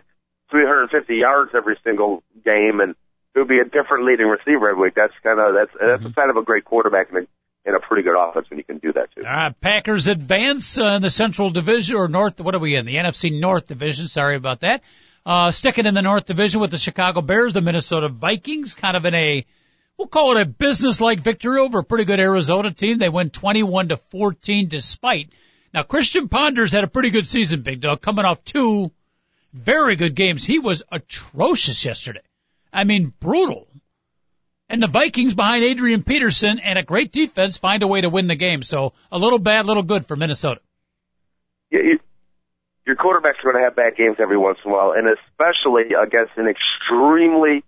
350 0.52 1.16
yards 1.16 1.50
every 1.56 1.76
single 1.82 2.22
game 2.44 2.78
and 2.78 2.94
it 3.34 3.38
would 3.40 3.48
be 3.48 3.58
a 3.58 3.64
different 3.64 4.04
leading 4.04 4.26
receiver 4.26 4.70
every 4.70 4.82
week. 4.82 4.94
That's 4.94 5.14
kind 5.24 5.40
of, 5.40 5.54
that's, 5.54 5.72
that's 5.74 6.02
mm-hmm. 6.02 6.06
a 6.06 6.12
sign 6.12 6.30
of 6.30 6.36
a 6.36 6.42
great 6.42 6.64
quarterback 6.64 7.10
and 7.12 7.26
in 7.68 7.74
a 7.74 7.80
pretty 7.80 8.02
good 8.02 8.16
offense 8.18 8.46
and 8.50 8.58
you 8.58 8.64
can 8.64 8.78
do 8.78 8.92
that 8.94 9.14
too. 9.14 9.22
Packers 9.60 10.06
advance 10.06 10.80
uh, 10.80 10.94
in 10.94 11.02
the 11.02 11.10
Central 11.10 11.50
Division 11.50 11.96
or 11.96 12.08
North. 12.08 12.40
What 12.40 12.54
are 12.54 12.58
we 12.58 12.76
in? 12.76 12.86
The 12.86 12.94
NFC 12.94 13.38
North 13.38 13.66
Division. 13.66 14.08
Sorry 14.08 14.36
about 14.36 14.60
that. 14.60 14.82
Uh, 15.26 15.50
sticking 15.52 15.84
in 15.84 15.92
the 15.92 16.02
North 16.02 16.24
Division 16.24 16.62
with 16.62 16.70
the 16.70 16.78
Chicago 16.78 17.20
Bears, 17.20 17.52
the 17.52 17.60
Minnesota 17.60 18.08
Vikings, 18.08 18.74
kind 18.74 18.96
of 18.96 19.04
in 19.04 19.14
a, 19.14 19.44
we'll 19.98 20.08
call 20.08 20.34
it 20.34 20.40
a 20.40 20.46
business-like 20.46 21.20
victory 21.20 21.60
over 21.60 21.80
a 21.80 21.84
pretty 21.84 22.04
good 22.04 22.20
Arizona 22.20 22.72
team. 22.72 22.96
They 22.96 23.10
win 23.10 23.28
21 23.28 23.88
to 23.88 23.98
14 23.98 24.68
despite. 24.68 25.28
Now 25.74 25.82
Christian 25.82 26.28
Ponders 26.28 26.72
had 26.72 26.84
a 26.84 26.88
pretty 26.88 27.10
good 27.10 27.28
season, 27.28 27.60
Big 27.60 27.82
Dog, 27.82 28.00
coming 28.00 28.24
off 28.24 28.42
two 28.42 28.90
very 29.52 29.96
good 29.96 30.14
games. 30.14 30.42
He 30.42 30.58
was 30.58 30.82
atrocious 30.90 31.84
yesterday. 31.84 32.22
I 32.72 32.84
mean, 32.84 33.12
brutal. 33.20 33.67
And 34.68 34.82
the 34.82 34.86
Vikings 34.86 35.34
behind 35.34 35.64
Adrian 35.64 36.02
Peterson 36.02 36.58
and 36.58 36.78
a 36.78 36.82
great 36.82 37.10
defense 37.10 37.56
find 37.56 37.82
a 37.82 37.86
way 37.86 38.02
to 38.02 38.10
win 38.10 38.26
the 38.26 38.36
game. 38.36 38.62
So 38.62 38.92
a 39.10 39.18
little 39.18 39.38
bad, 39.38 39.64
little 39.64 39.82
good 39.82 40.06
for 40.06 40.14
Minnesota. 40.14 40.60
Yeah, 41.70 41.80
you, 41.80 42.00
your 42.86 42.96
quarterback's 42.96 43.38
are 43.40 43.52
going 43.52 43.62
to 43.62 43.64
have 43.64 43.76
bad 43.76 43.96
games 43.96 44.16
every 44.18 44.36
once 44.36 44.58
in 44.64 44.70
a 44.70 44.74
while, 44.74 44.92
and 44.92 45.08
especially 45.08 45.94
against 45.94 46.32
an 46.36 46.48
extremely 46.48 47.64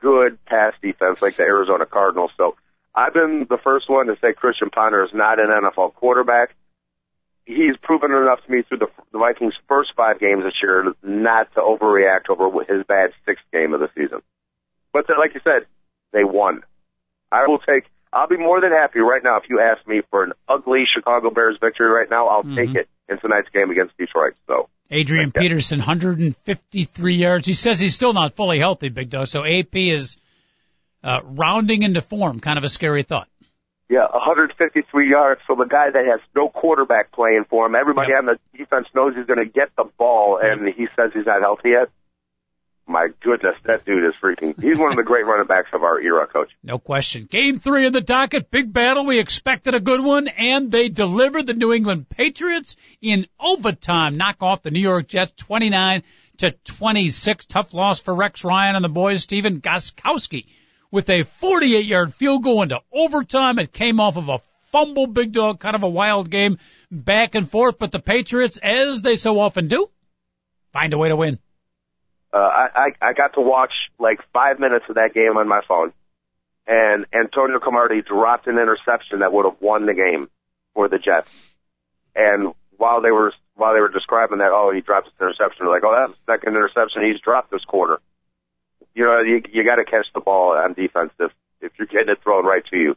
good 0.00 0.42
pass 0.44 0.74
defense 0.82 1.22
like 1.22 1.36
the 1.36 1.44
Arizona 1.44 1.86
Cardinals. 1.86 2.30
So 2.36 2.56
I've 2.94 3.14
been 3.14 3.46
the 3.48 3.58
first 3.62 3.88
one 3.88 4.06
to 4.06 4.16
say 4.20 4.32
Christian 4.32 4.70
Ponder 4.70 5.04
is 5.04 5.10
not 5.14 5.38
an 5.38 5.48
NFL 5.48 5.94
quarterback. 5.94 6.54
He's 7.44 7.76
proven 7.80 8.10
enough 8.10 8.44
to 8.44 8.50
me 8.50 8.62
through 8.62 8.78
the, 8.78 8.88
the 9.12 9.18
Vikings' 9.18 9.54
first 9.68 9.92
five 9.96 10.18
games 10.18 10.42
this 10.44 10.54
year 10.62 10.92
not 11.02 11.52
to 11.54 11.60
overreact 11.60 12.28
over 12.28 12.50
his 12.64 12.84
bad 12.86 13.10
sixth 13.24 13.44
game 13.52 13.72
of 13.72 13.80
the 13.80 13.88
season. 13.94 14.20
But 14.92 15.06
like 15.18 15.34
you 15.34 15.40
said, 15.44 15.66
they 16.16 16.24
won. 16.24 16.62
I 17.30 17.46
will 17.46 17.58
take. 17.58 17.84
I'll 18.12 18.28
be 18.28 18.38
more 18.38 18.60
than 18.62 18.72
happy 18.72 19.00
right 19.00 19.22
now 19.22 19.36
if 19.36 19.44
you 19.50 19.60
ask 19.60 19.86
me 19.86 20.00
for 20.10 20.24
an 20.24 20.32
ugly 20.48 20.84
Chicago 20.92 21.28
Bears 21.30 21.58
victory 21.60 21.90
right 21.90 22.08
now. 22.08 22.28
I'll 22.28 22.42
mm-hmm. 22.42 22.56
take 22.56 22.74
it 22.74 22.88
in 23.08 23.18
tonight's 23.18 23.50
game 23.50 23.70
against 23.70 23.96
Detroit. 23.98 24.32
So 24.46 24.70
Adrian 24.90 25.32
Peterson, 25.32 25.80
153 25.80 27.14
yards. 27.14 27.46
He 27.46 27.52
says 27.52 27.78
he's 27.78 27.94
still 27.94 28.14
not 28.14 28.34
fully 28.34 28.58
healthy, 28.58 28.88
Big 28.88 29.10
Dog. 29.10 29.26
So 29.26 29.44
AP 29.44 29.74
is 29.74 30.16
uh, 31.04 31.20
rounding 31.22 31.82
into 31.82 32.00
form. 32.00 32.40
Kind 32.40 32.56
of 32.56 32.64
a 32.64 32.70
scary 32.70 33.02
thought. 33.02 33.28
Yeah, 33.90 34.06
153 34.10 35.10
yards. 35.10 35.42
So 35.46 35.54
the 35.54 35.66
guy 35.66 35.90
that 35.90 36.04
has 36.06 36.20
no 36.34 36.48
quarterback 36.48 37.12
playing 37.12 37.44
for 37.50 37.66
him, 37.66 37.74
everybody 37.74 38.12
yep. 38.12 38.20
on 38.20 38.26
the 38.26 38.38
defense 38.56 38.86
knows 38.94 39.14
he's 39.14 39.26
going 39.26 39.44
to 39.44 39.52
get 39.52 39.68
the 39.76 39.84
ball, 39.98 40.40
and 40.42 40.66
he 40.66 40.88
says 40.96 41.10
he's 41.12 41.26
not 41.26 41.42
healthy 41.42 41.70
yet 41.70 41.90
my 42.86 43.08
goodness, 43.20 43.56
that 43.64 43.84
dude 43.84 44.04
is 44.04 44.14
freaking. 44.22 44.60
He's 44.62 44.78
one 44.78 44.90
of 44.90 44.96
the 44.96 45.02
great 45.02 45.26
running 45.26 45.46
backs 45.46 45.70
of 45.72 45.82
our 45.82 46.00
era, 46.00 46.26
coach. 46.26 46.50
No 46.62 46.78
question. 46.78 47.24
Game 47.24 47.58
three 47.58 47.84
in 47.84 47.92
the 47.92 48.00
docket, 48.00 48.50
big 48.50 48.72
battle. 48.72 49.04
We 49.04 49.18
expected 49.18 49.74
a 49.74 49.80
good 49.80 50.02
one, 50.02 50.28
and 50.28 50.70
they 50.70 50.88
delivered 50.88 51.46
the 51.46 51.54
New 51.54 51.72
England 51.72 52.08
Patriots 52.08 52.76
in 53.02 53.26
overtime, 53.40 54.16
knock 54.16 54.36
off 54.40 54.62
the 54.62 54.70
New 54.70 54.80
York 54.80 55.08
Jets 55.08 55.32
29 55.36 56.04
to 56.38 56.52
26. 56.52 57.46
Tough 57.46 57.74
loss 57.74 58.00
for 58.00 58.14
Rex 58.14 58.44
Ryan 58.44 58.76
and 58.76 58.84
the 58.84 58.88
boys. 58.88 59.22
Stephen 59.22 59.60
Gostkowski 59.60 60.46
with 60.90 61.10
a 61.10 61.24
48 61.24 61.84
yard 61.84 62.14
field 62.14 62.42
goal 62.42 62.62
into 62.62 62.80
overtime. 62.92 63.58
It 63.58 63.72
came 63.72 64.00
off 64.00 64.16
of 64.16 64.28
a 64.28 64.40
fumble, 64.66 65.06
big 65.06 65.32
dog, 65.32 65.58
kind 65.58 65.74
of 65.74 65.82
a 65.82 65.88
wild 65.88 66.30
game 66.30 66.58
back 66.90 67.34
and 67.34 67.50
forth, 67.50 67.78
but 67.78 67.92
the 67.92 67.98
Patriots, 67.98 68.58
as 68.62 69.02
they 69.02 69.16
so 69.16 69.40
often 69.40 69.68
do, 69.68 69.90
find 70.72 70.92
a 70.92 70.98
way 70.98 71.08
to 71.08 71.16
win. 71.16 71.38
Uh, 72.36 72.68
I, 72.74 72.88
I 73.00 73.12
got 73.14 73.32
to 73.34 73.40
watch 73.40 73.72
like 73.98 74.20
five 74.34 74.60
minutes 74.60 74.84
of 74.90 74.96
that 74.96 75.14
game 75.14 75.38
on 75.38 75.48
my 75.48 75.62
phone, 75.66 75.94
and 76.66 77.06
Antonio 77.14 77.58
Cromartie 77.58 78.02
dropped 78.02 78.46
an 78.46 78.58
interception 78.58 79.20
that 79.20 79.32
would 79.32 79.46
have 79.46 79.56
won 79.60 79.86
the 79.86 79.94
game 79.94 80.28
for 80.74 80.86
the 80.86 80.98
Jets. 80.98 81.30
And 82.14 82.52
while 82.76 83.00
they 83.00 83.10
were 83.10 83.32
while 83.54 83.72
they 83.72 83.80
were 83.80 83.88
describing 83.88 84.38
that, 84.38 84.52
oh, 84.52 84.70
he 84.74 84.82
dropped 84.82 85.06
this 85.06 85.14
interception, 85.18 85.64
they're 85.64 85.72
like, 85.72 85.84
oh, 85.84 85.96
that's 85.96 86.12
the 86.12 86.32
second 86.32 86.52
interception 86.52 87.08
he's 87.08 87.20
dropped 87.22 87.50
this 87.50 87.64
quarter. 87.64 88.00
You 88.94 89.04
know, 89.04 89.22
you 89.22 89.40
you 89.50 89.64
got 89.64 89.76
to 89.76 89.86
catch 89.86 90.06
the 90.12 90.20
ball 90.20 90.58
on 90.58 90.74
defense 90.74 91.12
if 91.18 91.32
if 91.62 91.72
you're 91.78 91.88
getting 91.88 92.10
it 92.10 92.22
thrown 92.22 92.44
right 92.44 92.64
to 92.66 92.76
you. 92.76 92.96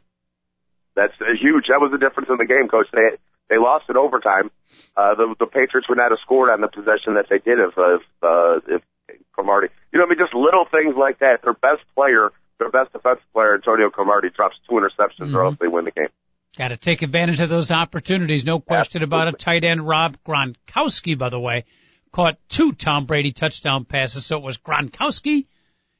That's 0.94 1.14
huge. 1.40 1.68
That 1.68 1.80
was 1.80 1.92
the 1.92 1.98
difference 1.98 2.28
in 2.28 2.36
the 2.36 2.44
game, 2.44 2.68
coach. 2.68 2.88
They 2.92 3.16
they 3.48 3.56
lost 3.56 3.88
in 3.88 3.96
overtime. 3.96 4.50
Uh, 4.94 5.14
the 5.14 5.34
the 5.38 5.46
Patriots 5.46 5.88
would 5.88 5.96
not 5.96 6.10
have 6.10 6.20
scored 6.20 6.50
on 6.50 6.60
the 6.60 6.68
possession 6.68 7.14
that 7.14 7.30
they 7.30 7.38
did 7.38 7.58
if 7.58 7.78
uh, 7.78 7.96
if, 7.96 8.02
uh, 8.22 8.60
if 8.68 8.82
Cromartie. 9.32 9.68
You 9.92 9.98
know, 9.98 10.06
I 10.06 10.08
mean, 10.08 10.18
just 10.18 10.34
little 10.34 10.64
things 10.70 10.94
like 10.96 11.20
that. 11.20 11.42
Their 11.42 11.54
best 11.54 11.82
player, 11.94 12.30
their 12.58 12.70
best 12.70 12.92
defensive 12.92 13.24
player, 13.32 13.54
Antonio 13.54 13.90
Cromartie, 13.90 14.30
drops 14.30 14.56
two 14.68 14.76
interceptions, 14.76 15.26
mm-hmm. 15.26 15.36
or 15.36 15.44
else 15.46 15.56
they 15.60 15.68
win 15.68 15.84
the 15.84 15.90
game. 15.90 16.08
Got 16.56 16.68
to 16.68 16.76
take 16.76 17.02
advantage 17.02 17.40
of 17.40 17.48
those 17.48 17.70
opportunities. 17.70 18.44
No 18.44 18.58
question 18.58 19.02
Absolutely. 19.02 19.22
about 19.22 19.34
it. 19.34 19.38
Tight 19.38 19.64
end 19.64 19.86
Rob 19.86 20.16
Gronkowski, 20.26 21.16
by 21.16 21.28
the 21.28 21.38
way, 21.38 21.64
caught 22.12 22.38
two 22.48 22.72
Tom 22.72 23.06
Brady 23.06 23.32
touchdown 23.32 23.84
passes. 23.84 24.26
So 24.26 24.36
it 24.38 24.42
was 24.42 24.58
Gronkowski 24.58 25.46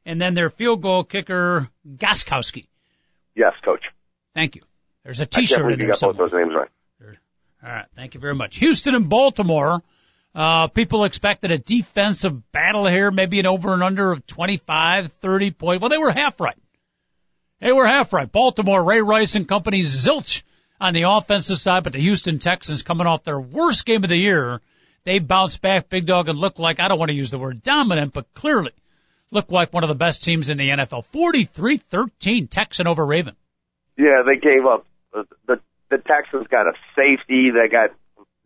and 0.04 0.20
then 0.20 0.34
their 0.34 0.50
field 0.50 0.82
goal 0.82 1.04
kicker 1.04 1.68
Gostkowski. 1.86 2.66
Yes, 3.36 3.52
coach. 3.64 3.84
Thank 4.34 4.56
you. 4.56 4.62
There's 5.04 5.20
a 5.20 5.26
T-shirt 5.26 5.60
in 5.72 5.78
there. 5.78 5.86
You 5.86 5.92
got 5.92 6.00
both 6.00 6.16
those 6.16 6.32
names 6.32 6.52
right. 6.54 6.68
All 7.62 7.70
right. 7.70 7.86
Thank 7.94 8.14
you 8.14 8.20
very 8.20 8.34
much. 8.34 8.56
Houston 8.56 8.94
and 8.94 9.08
Baltimore 9.08 9.82
uh, 10.34 10.68
people 10.68 11.04
expected 11.04 11.50
a 11.50 11.58
defensive 11.58 12.52
battle 12.52 12.86
here, 12.86 13.10
maybe 13.10 13.40
an 13.40 13.46
over 13.46 13.74
and 13.74 13.82
under 13.82 14.12
of 14.12 14.26
25, 14.26 15.12
30 15.12 15.50
points. 15.50 15.80
Well, 15.80 15.90
they 15.90 15.98
were 15.98 16.12
half 16.12 16.40
right. 16.40 16.56
They 17.60 17.72
were 17.72 17.86
half 17.86 18.12
right. 18.12 18.30
Baltimore, 18.30 18.82
Ray 18.82 19.02
Rice 19.02 19.34
and 19.34 19.48
company 19.48 19.82
zilch 19.82 20.42
on 20.80 20.94
the 20.94 21.02
offensive 21.02 21.58
side, 21.58 21.84
but 21.84 21.92
the 21.92 22.00
Houston 22.00 22.38
Texans 22.38 22.82
coming 22.82 23.06
off 23.06 23.24
their 23.24 23.40
worst 23.40 23.84
game 23.84 24.02
of 24.02 24.08
the 24.08 24.16
year, 24.16 24.60
they 25.04 25.18
bounced 25.18 25.60
back 25.60 25.88
big 25.88 26.06
dog 26.06 26.28
and 26.28 26.38
looked 26.38 26.58
like, 26.58 26.80
I 26.80 26.88
don't 26.88 26.98
want 26.98 27.10
to 27.10 27.16
use 27.16 27.30
the 27.30 27.38
word 27.38 27.62
dominant, 27.62 28.12
but 28.12 28.32
clearly 28.32 28.72
looked 29.30 29.52
like 29.52 29.72
one 29.72 29.84
of 29.84 29.88
the 29.88 29.94
best 29.94 30.22
teams 30.22 30.48
in 30.48 30.58
the 30.58 30.68
NFL. 30.68 31.04
43-13 31.12 32.48
Texan 32.48 32.86
over 32.86 33.04
Raven. 33.04 33.36
Yeah, 33.98 34.22
they 34.24 34.36
gave 34.36 34.64
up. 34.64 34.86
The, 35.12 35.26
the, 35.46 35.60
the 35.90 35.98
Texans 35.98 36.46
got 36.48 36.66
a 36.66 36.72
safety. 36.96 37.50
They 37.50 37.68
got 37.68 37.90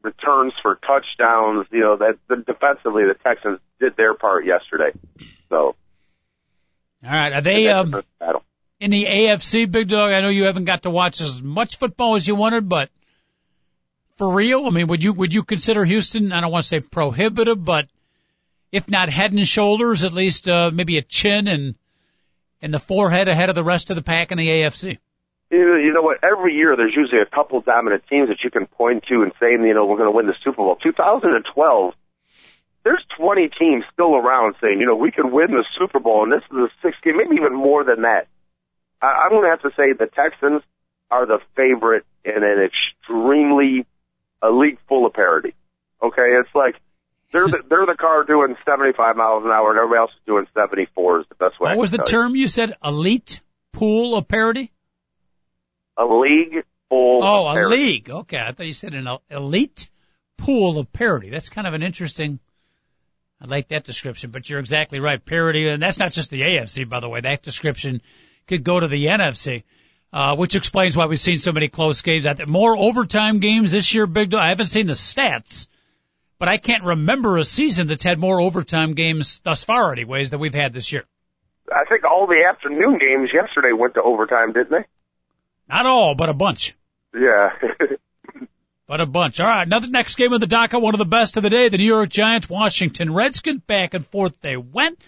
returns 0.05 0.53
for 0.63 0.77
touchdowns. 0.77 1.67
You 1.73 1.81
know 1.81 1.97
that 1.97 2.19
the, 2.29 2.37
defensively 2.37 3.05
the 3.05 3.15
Texans 3.15 3.59
did 3.81 3.97
their 3.97 4.15
part 4.15 4.45
yesterday. 4.45 4.93
So, 5.49 5.75
all 7.05 7.11
right, 7.11 7.33
are 7.33 7.41
they 7.41 7.69
um, 7.69 8.03
in 8.79 8.91
the 8.91 9.05
AFC, 9.05 9.71
Big 9.71 9.89
Dog? 9.89 10.13
I 10.13 10.21
know 10.21 10.29
you 10.29 10.45
haven't 10.45 10.67
got 10.67 10.83
to 10.83 10.91
watch 10.91 11.21
as 11.21 11.43
much 11.43 11.79
football 11.79 12.17
as 12.17 12.29
you 12.29 12.37
wanted, 12.37 12.69
but 12.69 12.91
for 14.17 14.31
real, 14.31 14.67
I 14.67 14.71
mean, 14.71 14.87
would 14.89 15.03
you 15.03 15.13
would 15.15 15.33
you 15.33 15.43
consider 15.43 15.85
Houston? 15.85 16.33
I 16.33 16.41
don't 16.41 16.53
want 16.53 16.65
to 16.65 16.69
say 16.69 16.81
prohibitive, 16.81 17.65
but 17.65 17.87
if 18.71 18.89
not 18.89 19.09
head 19.09 19.33
and 19.33 19.49
shoulders, 19.49 20.05
at 20.05 20.13
least 20.13 20.49
uh, 20.49 20.71
maybe 20.73 20.99
a 20.99 21.03
chin 21.03 21.49
and 21.49 21.75
and 22.61 22.73
the 22.73 22.79
forehead 22.79 23.29
ahead 23.29 23.49
of 23.49 23.55
the 23.55 23.65
rest 23.65 23.91
of 23.91 23.97
the 23.97 24.03
pack 24.03 24.33
in 24.33 24.39
the 24.39 24.49
AFC 24.49 24.99
you 25.51 25.93
know 25.93 26.03
what? 26.03 26.19
Every 26.23 26.55
year 26.55 26.77
there's 26.77 26.95
usually 26.97 27.21
a 27.21 27.27
couple 27.27 27.61
dominant 27.61 28.05
teams 28.09 28.29
that 28.29 28.39
you 28.43 28.51
can 28.51 28.67
point 28.67 29.05
to 29.09 29.23
and 29.23 29.33
say, 29.41 29.53
you 29.53 29.75
know, 29.75 29.87
we're 29.87 29.99
going 29.99 30.11
to 30.11 30.17
win 30.17 30.27
the 30.27 30.35
Super 30.43 30.57
Bowl. 30.57 30.77
2012, 30.83 31.95
there's 32.83 33.05
20 33.19 33.51
teams 33.59 33.85
still 33.93 34.15
around 34.15 34.57
saying, 34.61 34.81
you 34.81 34.87
know, 34.87 34.97
we 34.97 35.11
could 35.11 35.31
win 35.31 35.51
the 35.51 35.65
Super 35.79 36.01
Bowl, 36.01 36.23
and 36.23 36.33
this 36.33 36.43
is 36.43 36.51
the 36.51 36.71
sixth 36.83 37.03
game, 37.03 37.17
maybe 37.17 37.37
even 37.37 37.55
more 37.55 37.85
than 37.85 38.03
that. 38.03 38.29
I, 39.01 39.07
I'm 39.07 39.31
going 39.31 39.45
to 39.45 39.51
have 39.51 39.63
to 39.63 39.71
say 39.77 39.93
the 39.93 40.07
Texans 40.07 40.63
are 41.11 41.27
the 41.27 41.39
favorite 41.57 42.05
in 42.25 42.43
an 42.43 42.69
extremely 42.69 43.87
a 44.43 44.51
league 44.51 44.79
full 44.89 45.07
of 45.07 45.15
parity. 45.15 45.55
Okay, 46.03 46.37
it's 46.41 46.55
like 46.55 46.77
they're 47.33 47.49
the, 47.49 47.63
they're 47.69 47.87
the 47.87 47.97
car 47.99 48.25
doing 48.25 48.57
75 48.65 49.17
miles 49.17 49.45
an 49.45 49.51
hour, 49.51 49.71
and 49.71 49.79
everybody 49.79 49.99
else 49.99 50.11
is 50.11 50.21
doing 50.27 50.47
74. 50.55 51.21
Is 51.21 51.27
the 51.29 51.35
best 51.37 51.59
way. 51.59 51.71
What 51.71 51.79
was 51.79 51.91
the 51.91 51.99
term 51.99 52.35
you. 52.35 52.43
you 52.43 52.49
said? 52.49 52.75
Elite 52.85 53.41
pool 53.73 54.17
of 54.17 54.29
parity 54.29 54.71
a 55.97 56.05
league 56.05 56.65
full. 56.89 57.23
Oh, 57.23 57.47
a 57.47 57.67
league. 57.69 58.11
Okay, 58.11 58.39
I 58.39 58.53
thought 58.53 58.67
you 58.67 58.73
said 58.73 58.95
an 58.95 59.09
elite 59.31 59.89
pool 60.39 60.79
of 60.79 60.93
parity. 60.93 61.31
That's 61.31 61.49
kind 61.49 61.67
of 61.67 61.75
an 61.75 61.83
interesting. 61.83 62.39
I 63.41 63.47
like 63.47 63.69
that 63.69 63.85
description, 63.85 64.31
but 64.31 64.49
you're 64.49 64.61
exactly 64.61 65.01
right. 65.01 65.23
Parity, 65.25 65.69
and 65.69 65.83
that's 65.83 65.99
not 65.99 66.13
just 66.13 66.31
the 66.31 66.41
AFC, 66.41 66.89
by 66.89 67.01
the 67.01 67.09
way. 67.09 67.21
That 67.21 67.43
description 67.43 68.01
could 68.47 68.65
go 68.65 68.81
to 68.81 68.89
the 68.89 69.07
NFC. 69.07 69.65
uh, 70.15 70.37
which 70.37 70.55
explains 70.55 70.97
why 70.97 71.07
we've 71.07 71.19
seen 71.19 71.39
so 71.39 71.51
many 71.53 71.69
close 71.69 72.01
games. 72.03 72.25
I 72.25 72.35
think 72.35 72.49
more 72.49 72.77
overtime 72.79 73.41
games 73.41 73.73
this 73.73 73.93
year, 73.93 74.07
Big 74.07 74.31
Dog. 74.31 74.41
I 74.41 74.51
haven't 74.51 74.67
seen 74.67 74.87
the 74.87 74.93
stats, 74.93 75.67
but 76.39 76.49
I 76.49 76.57
can't 76.57 76.85
remember 76.85 77.37
a 77.37 77.45
season 77.45 77.89
that's 77.89 78.05
had 78.05 78.21
more 78.21 78.41
overtime 78.41 78.93
games 78.93 79.41
thus 79.43 79.65
far, 79.65 79.93
anyways, 79.93 80.31
than 80.31 80.39
we've 80.39 80.55
had 80.55 80.73
this 80.73 80.93
year. 80.93 81.05
I 81.73 81.85
think 81.89 82.05
all 82.05 82.29
the 82.29 82.45
afternoon 82.49 82.99
games 82.99 83.31
yesterday 83.35 83.73
went 83.73 83.95
to 83.95 84.03
overtime, 84.03 84.53
didn't 84.53 84.71
they? 84.71 84.85
Not 85.69 85.87
all, 85.87 86.15
but 86.15 86.29
a 86.29 86.35
bunch. 86.35 86.75
Yeah. 87.15 87.51
but 88.87 89.01
a 89.01 89.07
bunch. 89.07 89.41
All 89.41 89.47
right, 89.47 89.67
another 89.67 89.89
next 89.89 90.17
game 90.17 90.33
of 90.33 90.41
the 90.41 90.47
docket, 90.47 90.81
one 90.81 90.95
of 90.95 90.99
the 90.99 91.05
best 91.05 91.37
of 91.37 91.43
the 91.43 91.51
day. 91.51 91.69
The 91.69 91.79
New 91.79 91.85
York 91.85 92.09
Giants, 92.09 92.49
Washington 92.49 93.13
Redskins, 93.13 93.63
back 93.67 93.95
and 93.95 94.07
forth 94.07 94.35
they 94.41 94.57
went. 94.57 94.99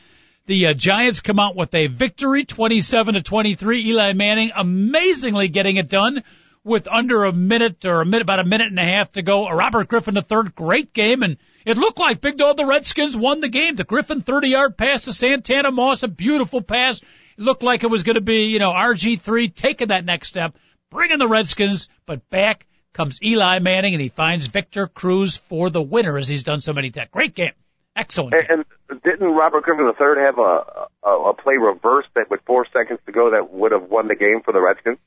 The 0.47 0.69
uh, 0.69 0.75
Giants 0.75 1.21
come 1.21 1.41
out 1.41 1.57
with 1.57 1.75
a 1.75 1.89
victory, 1.89 2.45
27 2.45 3.15
to 3.15 3.23
23. 3.23 3.85
Eli 3.87 4.13
Manning 4.13 4.53
amazingly 4.55 5.49
getting 5.49 5.77
it 5.77 5.89
done 5.89 6.23
with 6.67 6.89
under 6.89 7.25
a 7.25 7.33
minute 7.33 7.85
or 7.85 8.01
a 8.01 8.05
minute, 8.05 8.23
about 8.23 8.41
a 8.41 8.45
minute 8.45 8.67
and 8.67 8.79
a 8.79 8.85
half 8.85 9.13
to 9.13 9.23
go. 9.23 9.49
Robert 9.49 9.87
Griffin 9.87 10.15
the 10.15 10.23
third, 10.23 10.53
great 10.55 10.93
game, 10.93 11.23
and 11.23 11.37
it 11.65 11.77
looked 11.77 12.01
like 12.01 12.21
Big 12.21 12.37
Dog 12.37 12.57
the 12.57 12.67
Redskins 12.67 13.17
won 13.17 13.39
the 13.39 13.49
game. 13.49 13.77
The 13.77 13.85
Griffin 13.85 14.21
30 14.21 14.49
yard 14.49 14.77
pass 14.77 15.05
to 15.05 15.13
Santana 15.13 15.71
Moss, 15.71 16.03
a 16.03 16.09
beautiful 16.09 16.61
pass. 16.61 17.01
It 17.01 17.07
looked 17.39 17.63
like 17.63 17.85
it 17.85 17.91
was 17.91 18.03
going 18.03 18.17
to 18.17 18.21
be, 18.21 18.47
you 18.47 18.59
know, 18.59 18.73
RG3 18.73 19.55
taking 19.55 19.89
that 19.89 20.05
next 20.05 20.29
step, 20.29 20.57
bringing 20.91 21.19
the 21.19 21.29
Redskins, 21.29 21.89
but 22.05 22.29
back 22.31 22.67
comes 22.93 23.23
Eli 23.23 23.61
Manning 23.61 23.95
and 23.95 24.03
he 24.03 24.09
finds 24.09 24.49
Victor 24.49 24.89
Cruz 24.89 25.37
for 25.37 25.71
the 25.71 25.83
winner 25.83 26.19
as 26.19 26.27
he's 26.27 26.43
done 26.43 26.61
so 26.61 26.73
many 26.73 26.91
times. 26.91 27.11
Great 27.13 27.37
game. 27.37 27.53
Excellent. 27.95 28.35
And, 28.35 28.65
and 28.91 29.03
didn't 29.03 29.29
Robert 29.29 29.63
Griffin 29.63 29.87
III 29.87 30.23
have 30.25 30.39
a, 30.39 30.87
a 31.05 31.31
a 31.31 31.35
play 31.35 31.55
reversed 31.55 32.09
that 32.15 32.29
with 32.29 32.41
four 32.45 32.67
seconds 32.73 32.99
to 33.07 33.13
go 33.13 33.31
that 33.31 33.53
would 33.53 33.73
have 33.73 33.89
won 33.89 34.09
the 34.09 34.17
game 34.17 34.43
for 34.45 34.53
the 34.53 34.61
Redskins? 34.61 34.99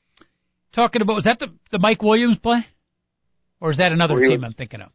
Talking 0.71 1.01
about 1.01 1.15
was 1.15 1.23
that 1.23 1.39
the 1.39 1.51
the 1.71 1.79
Mike 1.79 2.01
Williams 2.03 2.37
play, 2.37 2.65
or 3.59 3.71
is 3.71 3.77
that 3.77 3.91
another 3.91 4.15
Where 4.15 4.23
team 4.23 4.41
was- 4.41 4.47
I'm 4.47 4.53
thinking 4.53 4.81
of? 4.81 4.91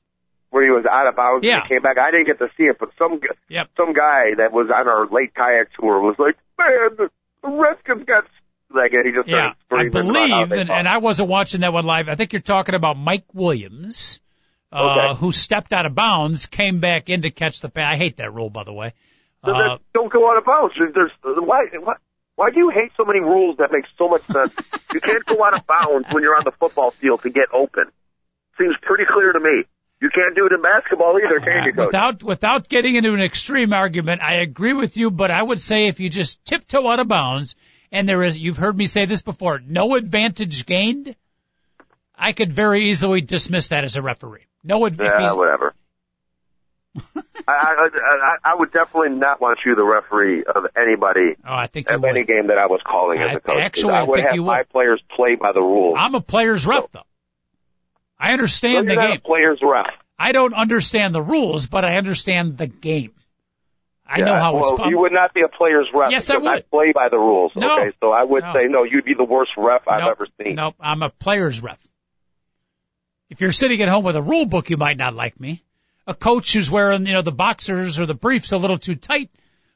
Where 0.50 0.62
he 0.64 0.70
was 0.70 0.86
out 0.88 1.08
of 1.08 1.16
bounds 1.16 1.44
Yeah. 1.44 1.60
and 1.60 1.68
came 1.68 1.82
back. 1.82 1.98
I 1.98 2.12
didn't 2.12 2.26
get 2.26 2.38
to 2.38 2.48
see 2.56 2.64
it, 2.64 2.76
but 2.78 2.90
some 2.96 3.20
Yep. 3.48 3.70
some 3.76 3.92
guy 3.92 4.34
that 4.36 4.52
was 4.52 4.70
on 4.70 4.86
our 4.86 5.06
late 5.08 5.34
kayak 5.34 5.72
tour 5.72 6.00
was 6.00 6.14
like, 6.18 6.36
"Man, 6.56 6.96
the, 6.96 7.10
Redskins 7.42 8.04
got 8.04 8.24
like," 8.72 8.92
and 8.92 9.04
he 9.04 9.12
just 9.12 9.28
Yeah, 9.28 9.48
I 9.70 9.88
screaming 9.88 9.88
about 9.88 10.04
how 10.04 10.12
believe, 10.46 10.52
and, 10.52 10.70
and 10.70 10.86
I 10.88 10.98
wasn't 10.98 11.28
watching 11.28 11.62
that 11.62 11.72
one 11.72 11.84
live. 11.84 12.08
I 12.08 12.14
think 12.14 12.32
you're 12.32 12.40
talking 12.42 12.76
about 12.76 12.96
Mike 12.96 13.24
Williams, 13.34 14.20
uh, 14.72 14.76
Okay. 15.10 15.18
who 15.18 15.32
stepped 15.32 15.72
out 15.72 15.86
of 15.86 15.94
bounds, 15.96 16.46
came 16.46 16.78
back 16.78 17.08
in 17.08 17.22
to 17.22 17.30
catch 17.30 17.60
the 17.60 17.68
pass. 17.68 17.94
I 17.94 17.96
hate 17.96 18.18
that 18.18 18.32
rule, 18.32 18.48
by 18.50 18.62
the 18.62 18.72
way. 18.72 18.92
Uh, 19.42 19.78
don't 19.92 20.10
go 20.10 20.30
out 20.30 20.38
of 20.38 20.44
bounds. 20.44 20.74
There's, 20.78 20.94
there's 20.94 21.10
why 21.40 21.66
why 21.80 21.94
why 22.36 22.50
do 22.50 22.58
you 22.58 22.70
hate 22.70 22.92
so 22.96 23.04
many 23.04 23.20
rules 23.20 23.58
that 23.58 23.70
make 23.70 23.84
so 23.96 24.08
much 24.08 24.22
sense? 24.22 24.54
you 24.92 25.00
can't 25.00 25.24
go 25.24 25.44
out 25.44 25.54
of 25.54 25.66
bounds 25.66 26.08
when 26.12 26.22
you're 26.22 26.36
on 26.36 26.44
the 26.44 26.52
football 26.52 26.90
field 26.90 27.22
to 27.22 27.30
get 27.30 27.46
open. 27.52 27.84
Seems 28.58 28.74
pretty 28.82 29.04
clear 29.10 29.32
to 29.32 29.40
me. 29.40 29.64
You 30.00 30.10
can't 30.10 30.34
do 30.34 30.46
it 30.46 30.52
in 30.52 30.60
basketball 30.60 31.18
either, 31.18 31.40
can 31.40 31.64
you, 31.64 31.72
coach? 31.72 31.86
without 31.86 32.22
without 32.22 32.68
getting 32.68 32.96
into 32.96 33.14
an 33.14 33.22
extreme 33.22 33.72
argument, 33.72 34.20
I 34.20 34.40
agree 34.42 34.74
with 34.74 34.96
you, 34.96 35.10
but 35.10 35.30
I 35.30 35.42
would 35.42 35.62
say 35.62 35.86
if 35.86 35.98
you 36.00 36.10
just 36.10 36.44
tiptoe 36.44 36.86
out 36.88 37.00
of 37.00 37.08
bounds, 37.08 37.56
and 37.90 38.08
there 38.08 38.22
is, 38.22 38.38
you've 38.38 38.56
heard 38.56 38.76
me 38.76 38.86
say 38.86 39.06
this 39.06 39.22
before, 39.22 39.60
no 39.60 39.94
advantage 39.94 40.66
gained, 40.66 41.16
I 42.16 42.32
could 42.32 42.52
very 42.52 42.90
easily 42.90 43.20
dismiss 43.20 43.68
that 43.68 43.84
as 43.84 43.96
a 43.96 44.02
referee. 44.02 44.46
No 44.62 44.84
advantage. 44.84 45.20
Yeah, 45.20 45.32
whatever. 45.32 45.74
I, 47.46 47.52
I, 47.52 47.88
I 47.94 48.36
I 48.52 48.54
would 48.54 48.72
definitely 48.72 49.10
not 49.18 49.40
want 49.40 49.58
you 49.66 49.74
the 49.74 49.84
referee 49.84 50.44
of 50.44 50.64
anybody 50.76 51.34
oh, 51.44 51.54
I 51.54 51.66
think 51.66 51.90
of 51.90 52.04
any 52.04 52.24
game 52.24 52.46
that 52.48 52.58
I 52.58 52.66
was 52.66 52.80
calling 52.86 53.20
as 53.20 53.36
a 53.36 53.40
coach. 53.40 53.60
actually, 53.60 53.94
I 53.94 54.00
I 54.00 54.02
would 54.04 54.16
think 54.16 54.28
have 54.28 54.34
you 54.36 54.44
my 54.44 54.58
would. 54.58 54.68
players 54.70 55.02
play 55.14 55.34
by 55.34 55.52
the 55.52 55.60
rules. 55.60 55.96
I'm 55.98 56.14
a 56.14 56.20
player's 56.20 56.66
ref, 56.66 56.84
though. 56.92 57.00
I 58.18 58.28
So 58.28 58.32
understand 58.34 58.88
the 58.88 58.94
game. 58.94 59.10
a 59.16 59.18
players 59.18 59.58
ref. 59.62 59.86
I 60.18 60.32
don't 60.32 60.54
understand 60.54 61.14
the 61.14 61.20
rules, 61.22 61.66
but 61.66 61.84
I 61.84 61.96
understand 61.96 62.56
the 62.56 62.68
game. 62.68 63.12
I 64.06 64.20
know 64.20 64.36
how 64.36 64.54
well, 64.54 64.74
it's. 64.78 64.82
you 64.90 64.98
would 65.00 65.12
not 65.12 65.34
be 65.34 65.40
a 65.42 65.48
player's 65.48 65.88
ref. 65.92 66.10
Yes, 66.12 66.30
I 66.30 66.36
would. 66.36 66.70
play 66.70 66.92
by 66.94 67.08
the 67.10 67.18
rules. 67.18 67.52
No. 67.56 67.78
Okay, 67.80 67.96
so 68.00 68.12
I 68.12 68.22
would 68.22 68.42
No. 68.44 68.52
say 68.52 68.66
no. 68.68 68.84
You'd 68.84 69.04
be 69.04 69.14
the 69.14 69.24
worst 69.24 69.50
ref 69.56 69.88
I've 69.88 70.00
Nope. 70.00 70.10
ever 70.12 70.26
seen. 70.40 70.54
Nope, 70.54 70.76
I'm 70.78 71.02
a 71.02 71.10
player's 71.10 71.60
ref. 71.62 71.84
If 73.30 73.40
you're 73.40 73.52
sitting 73.52 73.80
at 73.82 73.88
home 73.88 74.04
with 74.04 74.14
a 74.16 74.22
rule 74.22 74.46
book, 74.46 74.70
you 74.70 74.76
might 74.76 74.96
not 74.98 75.14
like 75.14 75.40
me. 75.40 75.62
A 76.06 76.14
coach 76.14 76.52
who's 76.52 76.70
wearing, 76.70 77.06
you 77.06 77.14
know, 77.14 77.22
the 77.22 77.32
boxers 77.32 77.98
or 77.98 78.06
the 78.06 78.14
briefs 78.14 78.52
a 78.52 78.58
little 78.58 78.78
too 78.78 78.94
tight 78.94 79.30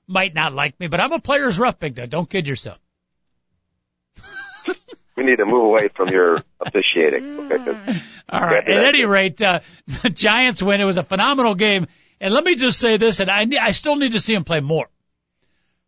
might 0.07 0.35
not 0.35 0.53
like 0.53 0.79
me, 0.79 0.87
but 0.87 1.01
I'm 1.01 1.13
a 1.13 1.21
player's 1.21 1.59
ref, 1.59 1.79
Big 1.79 1.95
Dog. 1.95 2.11
Don't 2.11 2.29
kid 2.29 2.47
yourself. 2.47 2.79
We 5.17 5.25
need 5.25 5.39
to 5.39 5.47
move 5.47 5.65
away 5.65 5.89
from 5.97 6.11
your 6.11 6.45
officiating. 6.61 7.39
Okay, 7.51 7.65
'cause 7.65 8.03
All 8.29 8.41
right. 8.41 8.69
At 8.69 8.85
any 8.85 9.05
rate, 9.05 9.43
uh, 9.43 9.61
the 10.03 10.11
Giants 10.11 10.63
win. 10.63 10.81
It 10.81 10.85
was 10.85 10.97
a 10.97 11.03
phenomenal 11.03 11.57
game. 11.57 11.89
And 12.21 12.33
let 12.33 12.45
me 12.45 12.55
just 12.55 12.79
say 12.79 12.99
this, 12.99 13.19
and 13.19 13.29
I, 13.29 13.45
I 13.61 13.73
still 13.73 13.97
need 13.97 14.13
to 14.13 14.21
see 14.21 14.35
him 14.35 14.45
play 14.45 14.61
more. 14.61 14.87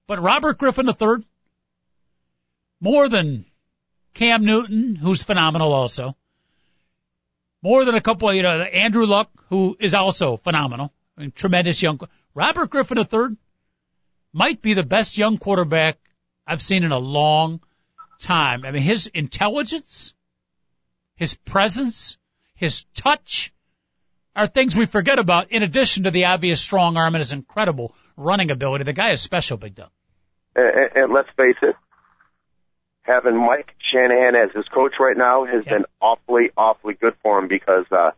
But 0.08 0.20
Robert 0.20 0.58
Griffin 0.58 0.88
III, 0.88 1.24
more 2.80 3.08
than 3.08 3.44
Cam 4.14 4.44
Newton, 4.44 4.96
who's 4.96 5.22
phenomenal 5.22 5.72
also, 5.72 6.16
more 7.62 7.84
than 7.84 7.94
a 7.94 8.00
couple 8.00 8.32
you 8.32 8.42
know, 8.42 8.60
Andrew 8.60 9.06
Luck, 9.06 9.30
who 9.48 9.76
is 9.78 9.94
also 9.94 10.36
phenomenal, 10.36 10.92
I 11.16 11.22
mean, 11.22 11.32
tremendous 11.32 11.82
young, 11.82 12.00
Robert 12.34 12.70
Griffin 12.70 12.98
III 12.98 13.36
might 14.32 14.62
be 14.62 14.74
the 14.74 14.82
best 14.82 15.18
young 15.18 15.38
quarterback 15.38 15.98
I've 16.46 16.62
seen 16.62 16.84
in 16.84 16.92
a 16.92 16.98
long 16.98 17.60
time. 18.20 18.64
I 18.64 18.70
mean, 18.70 18.82
his 18.82 19.06
intelligence, 19.08 20.14
his 21.16 21.34
presence, 21.34 22.18
his 22.54 22.84
touch 22.94 23.52
are 24.36 24.46
things 24.46 24.76
we 24.76 24.86
forget 24.86 25.18
about 25.18 25.50
in 25.50 25.62
addition 25.62 26.04
to 26.04 26.10
the 26.10 26.26
obvious 26.26 26.60
strong 26.60 26.96
arm 26.96 27.14
and 27.14 27.20
his 27.20 27.32
incredible 27.32 27.94
running 28.16 28.50
ability. 28.50 28.84
The 28.84 28.92
guy 28.92 29.10
is 29.10 29.20
special, 29.20 29.56
Big 29.56 29.78
and, 29.78 29.88
and, 30.56 30.90
and 30.94 31.12
let's 31.12 31.28
face 31.36 31.56
it, 31.62 31.76
having 33.02 33.36
Mike 33.36 33.74
Shanahan 33.92 34.34
as 34.36 34.50
his 34.54 34.66
coach 34.68 34.94
right 35.00 35.16
now 35.16 35.44
has 35.44 35.64
Yeah. 35.66 35.78
been 35.78 35.84
awfully, 36.00 36.50
awfully 36.56 36.94
good 36.94 37.14
for 37.22 37.38
him 37.38 37.48
because 37.48 37.86
uh, 37.90 38.10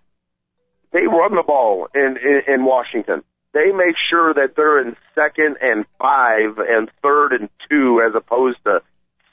they 0.92 1.06
run 1.06 1.34
the 1.34 1.42
ball 1.42 1.88
in, 1.94 2.16
in 2.18 2.42
in 2.54 2.64
Washington. 2.64 3.22
They 3.54 3.70
make 3.72 3.96
sure 4.10 4.32
that 4.34 4.56
they're 4.56 4.80
in 4.80 4.96
second 5.14 5.58
and 5.60 5.84
five 5.98 6.58
and 6.58 6.90
third 7.02 7.32
and 7.32 7.48
two 7.68 8.02
as 8.06 8.14
opposed 8.14 8.58
to 8.64 8.80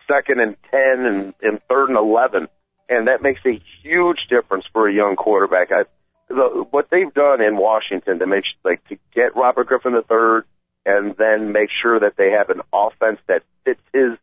second 0.07 0.39
and 0.39 0.55
ten 0.71 1.05
and, 1.05 1.33
and 1.41 1.61
third 1.69 1.89
and 1.89 1.97
eleven, 1.97 2.47
and 2.89 3.07
that 3.07 3.21
makes 3.21 3.41
a 3.45 3.61
huge 3.81 4.27
difference 4.29 4.65
for 4.73 4.87
a 4.87 4.93
young 4.93 5.15
quarterback. 5.15 5.71
I, 5.71 5.83
the, 6.27 6.65
what 6.69 6.89
they've 6.91 7.13
done 7.13 7.41
in 7.41 7.57
Washington 7.57 8.19
to 8.19 8.25
make 8.27 8.43
like 8.63 8.85
to 8.89 8.97
get 9.13 9.35
Robert 9.35 9.67
Griffin 9.67 9.93
III 9.93 10.41
and 10.85 11.15
then 11.17 11.51
make 11.51 11.69
sure 11.81 11.99
that 11.99 12.15
they 12.17 12.31
have 12.31 12.49
an 12.49 12.61
offense 12.73 13.19
that 13.27 13.43
fits 13.65 13.81
his 13.93 14.17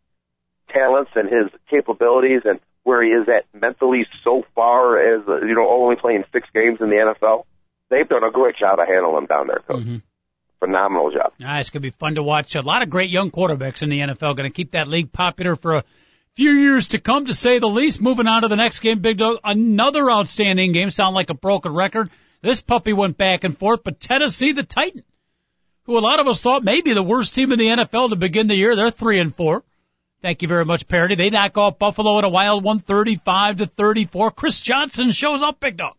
talents 0.69 1.11
and 1.15 1.29
his 1.29 1.51
capabilities 1.71 2.43
and 2.45 2.61
where 2.85 3.03
he 3.03 3.11
is 3.11 3.29
at 3.29 3.45
mentally 3.59 4.07
so 4.23 4.45
far 4.55 4.99
as 4.99 5.27
uh, 5.29 5.41
you 5.45 5.55
know 5.55 5.69
only 5.69 5.97
playing 5.97 6.25
six 6.33 6.49
games 6.55 6.79
in 6.81 6.89
the 6.89 6.97
NFL. 6.97 7.45
They've 7.91 8.09
done 8.09 8.25
a 8.25 8.31
great 8.31 8.57
job 8.57 8.79
of 8.79 8.89
handling 8.89 9.19
him 9.19 9.27
down 9.27 9.47
there, 9.49 9.63
coach. 9.67 9.85
Mhm. 9.85 10.03
Phenomenal 10.61 11.11
job. 11.11 11.33
Ah, 11.45 11.59
it's 11.59 11.71
going 11.71 11.83
to 11.83 11.91
be 11.91 11.97
fun 11.99 12.15
to 12.15 12.23
watch. 12.23 12.55
A 12.55 12.63
lot 12.63 12.83
of 12.83 12.91
great 12.91 13.11
young 13.11 13.31
quarterbacks 13.31 13.83
in 13.83 13.91
the 13.91 14.01
NFL 14.01 14.35
going 14.35 14.49
to 14.49 14.55
keep 14.55 14.73
that 14.73 14.89
league 14.89 15.13
popular 15.13 15.55
for 15.55 15.77
a 15.77 15.85
few 16.35 16.51
years 16.51 16.89
to 16.89 16.99
come, 16.99 17.27
to 17.27 17.35
say 17.35 17.59
the 17.59 17.69
least. 17.69 18.01
Moving 18.01 18.27
on 18.27 18.43
to 18.43 18.49
the 18.49 18.57
next 18.57 18.81
game, 18.81 19.01
Big 19.01 19.19
Dog. 19.19 19.39
Another 19.45 20.11
outstanding 20.11 20.73
game. 20.73 20.91
Sound 20.91 21.15
like 21.15 21.31
a 21.31 21.35
broken 21.35 21.75
record. 21.75 22.11
This 22.43 22.63
puppy 22.63 22.93
went 22.93 23.17
back 23.17 23.45
and 23.45 23.57
forth, 23.57 23.83
but 23.85 24.01
Tennessee, 24.01 24.53
the 24.53 24.63
Titan, 24.63 25.03
who 25.85 25.99
a 25.99 26.01
lot 26.01 26.21
of 26.21 26.27
us 26.27 26.41
thought 26.41 26.65
may 26.65 26.81
be 26.81 26.93
the 26.93 27.03
worst 27.03 27.35
team 27.35 27.53
in 27.53 27.59
the 27.59 27.69
NFL 27.69 28.11
to 28.11 28.17
begin 28.17 28.47
the 28.47 28.57
year, 28.57 28.77
they're 28.77 28.91
three 28.91 29.19
and 29.19 29.35
four. 29.35 29.63
Thank 30.27 30.43
you 30.43 30.49
very 30.49 30.65
much, 30.65 30.89
Parody. 30.89 31.15
They 31.15 31.31
knock 31.31 31.57
off 31.57 31.79
Buffalo 31.79 32.19
in 32.19 32.25
a 32.25 32.29
wild 32.29 32.65
135 32.65 33.59
to 33.59 33.67
34. 33.67 34.33
Chris 34.33 34.61
Johnson 34.61 35.13
shows 35.13 35.41
up, 35.41 35.61
Big 35.61 35.77
Dog. 35.77 35.95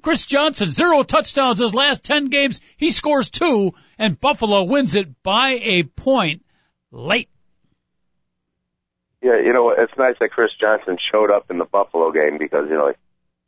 Chris 0.00 0.24
Johnson, 0.24 0.70
zero 0.70 1.02
touchdowns 1.02 1.58
his 1.58 1.74
last 1.74 2.02
10 2.02 2.30
games. 2.30 2.62
He 2.78 2.90
scores 2.90 3.28
two, 3.28 3.74
and 3.98 4.18
Buffalo 4.18 4.62
wins 4.62 4.94
it 4.94 5.22
by 5.22 5.58
a 5.62 5.82
point 5.82 6.42
late. 6.90 7.28
Yeah, 9.20 9.42
you 9.44 9.52
know 9.52 9.68
it's 9.68 9.92
nice 9.98 10.14
that 10.20 10.30
Chris 10.30 10.52
Johnson 10.58 10.96
showed 11.12 11.30
up 11.30 11.50
in 11.50 11.58
the 11.58 11.66
Buffalo 11.66 12.12
game 12.12 12.38
because 12.38 12.70
you 12.70 12.76
know 12.76 12.86
like, 12.86 12.98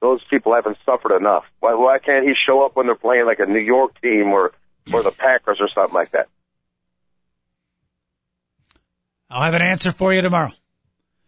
those 0.03 0.21
people 0.29 0.55
haven't 0.55 0.77
suffered 0.85 1.17
enough. 1.17 1.45
Why, 1.61 1.73
why 1.73 2.01
can't 2.05 2.27
he 2.27 2.35
show 2.47 2.67
up 2.67 2.77
when 2.77 2.85
they're 2.85 2.97
playing 2.97 3.25
like 3.25 3.39
a 3.39 3.47
New 3.47 3.61
York 3.61 3.99
team 4.03 4.27
or 4.27 4.53
or 4.93 5.03
the 5.03 5.11
Packers 5.11 5.57
or 5.59 5.71
something 5.75 5.95
like 5.95 6.11
that? 6.11 6.29
I'll 9.31 9.43
have 9.43 9.55
an 9.55 9.63
answer 9.63 9.93
for 9.93 10.13
you 10.13 10.23
tomorrow. 10.23 10.53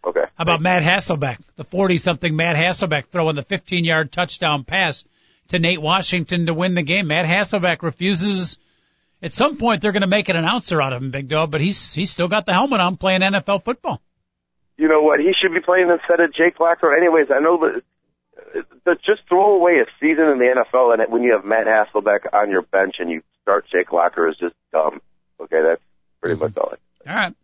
Okay. 0.05 0.24
How 0.34 0.42
about 0.42 0.62
Matt 0.62 0.82
Hasselbeck, 0.82 1.38
the 1.57 1.64
40-something 1.64 2.34
Matt 2.34 2.57
Hasselbeck 2.57 3.07
throwing 3.07 3.36
the 3.36 3.42
15-yard 3.42 4.11
touchdown 4.11 4.64
pass 4.64 5.05
to 5.48 5.59
Nate 5.59 5.82
Washington 5.82 6.46
to 6.46 6.55
win 6.55 6.74
the 6.74 6.82
game? 6.82 7.09
Matt 7.09 7.26
Hasselbeck 7.26 7.82
refuses. 7.82 8.59
At 9.22 9.34
some 9.34 9.59
point, 9.59 9.82
they're 9.82 9.92
going 9.92 10.01
to 10.01 10.07
make 10.07 10.30
an 10.30 10.36
announcer 10.36 10.80
out 10.80 10.94
of 10.94 11.03
him, 11.03 11.11
Big 11.11 11.28
Dog, 11.28 11.51
but 11.51 11.61
he's 11.61 11.92
he's 11.92 12.11
still 12.11 12.28
got 12.28 12.46
the 12.46 12.55
helmet 12.55 12.80
on 12.80 12.96
playing 12.96 13.20
NFL 13.20 13.64
football. 13.64 14.01
you 14.78 14.88
know 14.88 15.03
what? 15.03 15.20
He 15.20 15.32
should 15.38 15.53
be 15.53 15.61
playing 15.61 15.90
instead 15.90 16.20
of 16.20 16.32
Jake 16.32 16.59
Locker. 16.59 16.96
Anyways, 16.96 17.26
I 17.30 17.40
know 17.40 17.59
that. 17.59 17.82
But 18.84 19.03
just 19.03 19.20
throw 19.28 19.55
away 19.57 19.80
a 19.80 19.84
season 20.01 20.24
in 20.24 20.38
the 20.38 20.64
NFL, 20.64 20.94
and 20.98 21.12
when 21.12 21.22
you 21.22 21.32
have 21.32 21.44
Matt 21.44 21.66
Hasselbeck 21.66 22.32
on 22.32 22.51
your 22.51 22.62
bench 22.62 22.96
and 22.98 23.11
you 23.11 23.22
start 23.42 23.66
Jake 23.70 23.92
Locker 23.92 24.26
is 24.28 24.36
just 24.38 24.55
dumb. 24.72 25.03
Okay, 25.38 25.61
that's 25.62 25.82
pretty 26.22 26.40
much 26.40 26.57
all. 26.57 26.72
All 27.07 27.14
right. 27.14 27.34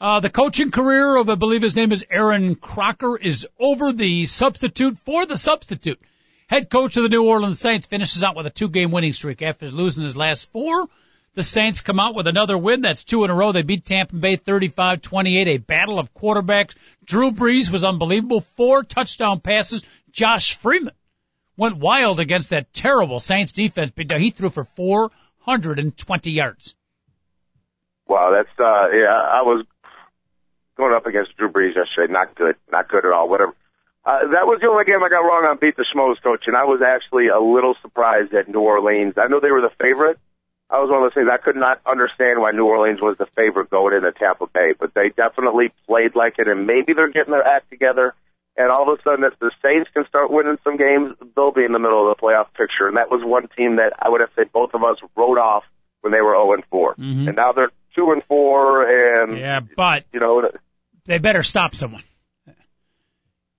Uh, 0.00 0.20
the 0.20 0.30
coaching 0.30 0.70
career 0.70 1.16
of, 1.16 1.28
I 1.28 1.36
believe 1.36 1.62
his 1.62 1.76
name 1.76 1.92
is 1.92 2.04
Aaron 2.10 2.56
Crocker, 2.56 3.16
is 3.16 3.46
over. 3.58 3.92
The 3.92 4.26
substitute 4.26 4.98
for 4.98 5.24
the 5.24 5.38
substitute. 5.38 6.00
Head 6.48 6.68
coach 6.68 6.96
of 6.96 7.04
the 7.04 7.08
New 7.08 7.24
Orleans 7.24 7.60
Saints 7.60 7.86
finishes 7.86 8.22
out 8.22 8.36
with 8.36 8.46
a 8.46 8.50
two-game 8.50 8.90
winning 8.90 9.12
streak 9.12 9.40
after 9.40 9.70
losing 9.70 10.04
his 10.04 10.16
last 10.16 10.50
four. 10.52 10.88
The 11.34 11.42
Saints 11.42 11.80
come 11.80 11.98
out 11.98 12.14
with 12.14 12.26
another 12.26 12.56
win. 12.56 12.82
That's 12.82 13.02
two 13.02 13.24
in 13.24 13.30
a 13.30 13.34
row. 13.34 13.52
They 13.52 13.62
beat 13.62 13.84
Tampa 13.84 14.14
Bay 14.14 14.36
35-28. 14.36 15.46
A 15.46 15.58
battle 15.58 15.98
of 15.98 16.14
quarterbacks. 16.14 16.76
Drew 17.04 17.32
Brees 17.32 17.70
was 17.70 17.82
unbelievable. 17.82 18.40
Four 18.56 18.84
touchdown 18.84 19.40
passes. 19.40 19.84
Josh 20.12 20.56
Freeman 20.56 20.94
went 21.56 21.76
wild 21.76 22.20
against 22.20 22.50
that 22.50 22.72
terrible 22.72 23.20
Saints 23.20 23.52
defense. 23.52 23.92
He 23.96 24.30
threw 24.30 24.50
for 24.50 24.64
420 24.64 26.30
yards. 26.30 26.76
Wow, 28.06 28.32
that's 28.32 28.60
uh 28.60 28.90
yeah, 28.94 29.08
I 29.08 29.42
was 29.42 29.64
going 30.76 30.94
up 30.94 31.06
against 31.06 31.36
Drew 31.36 31.50
Brees 31.50 31.76
yesterday. 31.76 32.12
Not 32.12 32.34
good. 32.34 32.56
Not 32.70 32.88
good 32.88 33.04
at 33.04 33.12
all. 33.12 33.28
Whatever. 33.28 33.54
Uh, 34.04 34.28
that 34.36 34.44
was 34.44 34.60
the 34.60 34.68
only 34.68 34.84
game 34.84 35.02
I 35.02 35.08
got 35.08 35.24
wrong 35.24 35.46
on 35.48 35.56
Beat 35.58 35.76
the 35.76 35.86
Schmoes, 35.88 36.20
coach, 36.22 36.44
and 36.46 36.54
I 36.54 36.64
was 36.64 36.82
actually 36.84 37.28
a 37.28 37.40
little 37.40 37.74
surprised 37.80 38.34
at 38.34 38.48
New 38.48 38.60
Orleans. 38.60 39.14
I 39.16 39.28
know 39.28 39.40
they 39.40 39.50
were 39.50 39.62
the 39.62 39.72
favorite, 39.80 40.18
I 40.70 40.80
was 40.80 40.88
one 40.88 41.04
of 41.04 41.04
those 41.04 41.14
things 41.14 41.28
I 41.30 41.36
could 41.36 41.56
not 41.56 41.80
understand 41.86 42.40
why 42.40 42.52
New 42.52 42.64
Orleans 42.64 43.00
was 43.00 43.16
the 43.18 43.26
favorite 43.36 43.70
going 43.70 43.94
into 43.94 44.12
Tampa 44.12 44.46
Bay, 44.46 44.72
but 44.78 44.94
they 44.94 45.10
definitely 45.10 45.72
played 45.86 46.16
like 46.16 46.38
it, 46.38 46.48
and 46.48 46.66
maybe 46.66 46.94
they're 46.94 47.10
getting 47.12 47.32
their 47.32 47.46
act 47.46 47.70
together. 47.70 48.14
And 48.56 48.70
all 48.70 48.90
of 48.90 48.98
a 48.98 49.02
sudden, 49.02 49.24
if 49.24 49.38
the 49.40 49.50
Saints 49.62 49.90
can 49.92 50.06
start 50.06 50.30
winning 50.30 50.58
some 50.64 50.76
games, 50.76 51.14
they'll 51.36 51.52
be 51.52 51.64
in 51.64 51.72
the 51.72 51.78
middle 51.78 52.10
of 52.10 52.16
the 52.16 52.20
playoff 52.20 52.46
picture. 52.54 52.86
And 52.86 52.96
that 52.96 53.10
was 53.10 53.20
one 53.24 53.48
team 53.56 53.76
that 53.76 53.92
I 54.00 54.08
would 54.08 54.20
have 54.20 54.30
said 54.36 54.52
both 54.52 54.74
of 54.74 54.82
us 54.82 54.96
wrote 55.16 55.38
off 55.38 55.64
when 56.00 56.12
they 56.12 56.20
were 56.20 56.34
0 56.34 56.54
and 56.54 56.64
4, 56.70 56.94
mm-hmm. 56.94 57.28
and 57.28 57.36
now 57.36 57.52
they're 57.52 57.72
2 57.96 58.12
and 58.12 58.22
4. 58.24 59.22
And 59.22 59.38
yeah, 59.38 59.60
but 59.76 60.04
you 60.12 60.20
know 60.20 60.50
they 61.06 61.18
better 61.18 61.42
stop 61.42 61.74
someone. 61.74 62.02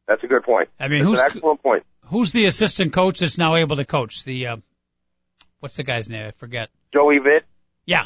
That's 0.07 0.23
a 0.23 0.27
good 0.27 0.43
point. 0.43 0.69
I 0.79 0.87
mean, 0.87 0.99
That's 0.99 1.07
who's 1.07 1.19
an 1.19 1.25
excellent 1.27 1.63
point. 1.63 1.83
Who's 2.05 2.31
the 2.31 2.45
assistant 2.45 2.93
coach 2.93 3.19
that's 3.19 3.37
now 3.37 3.55
able 3.55 3.77
to 3.77 3.85
coach 3.85 4.23
the? 4.23 4.47
Uh, 4.47 4.57
what's 5.59 5.77
the 5.77 5.83
guy's 5.83 6.09
name? 6.09 6.27
I 6.27 6.31
forget. 6.31 6.69
Joey 6.93 7.19
Vitt. 7.19 7.41
Yeah. 7.85 8.05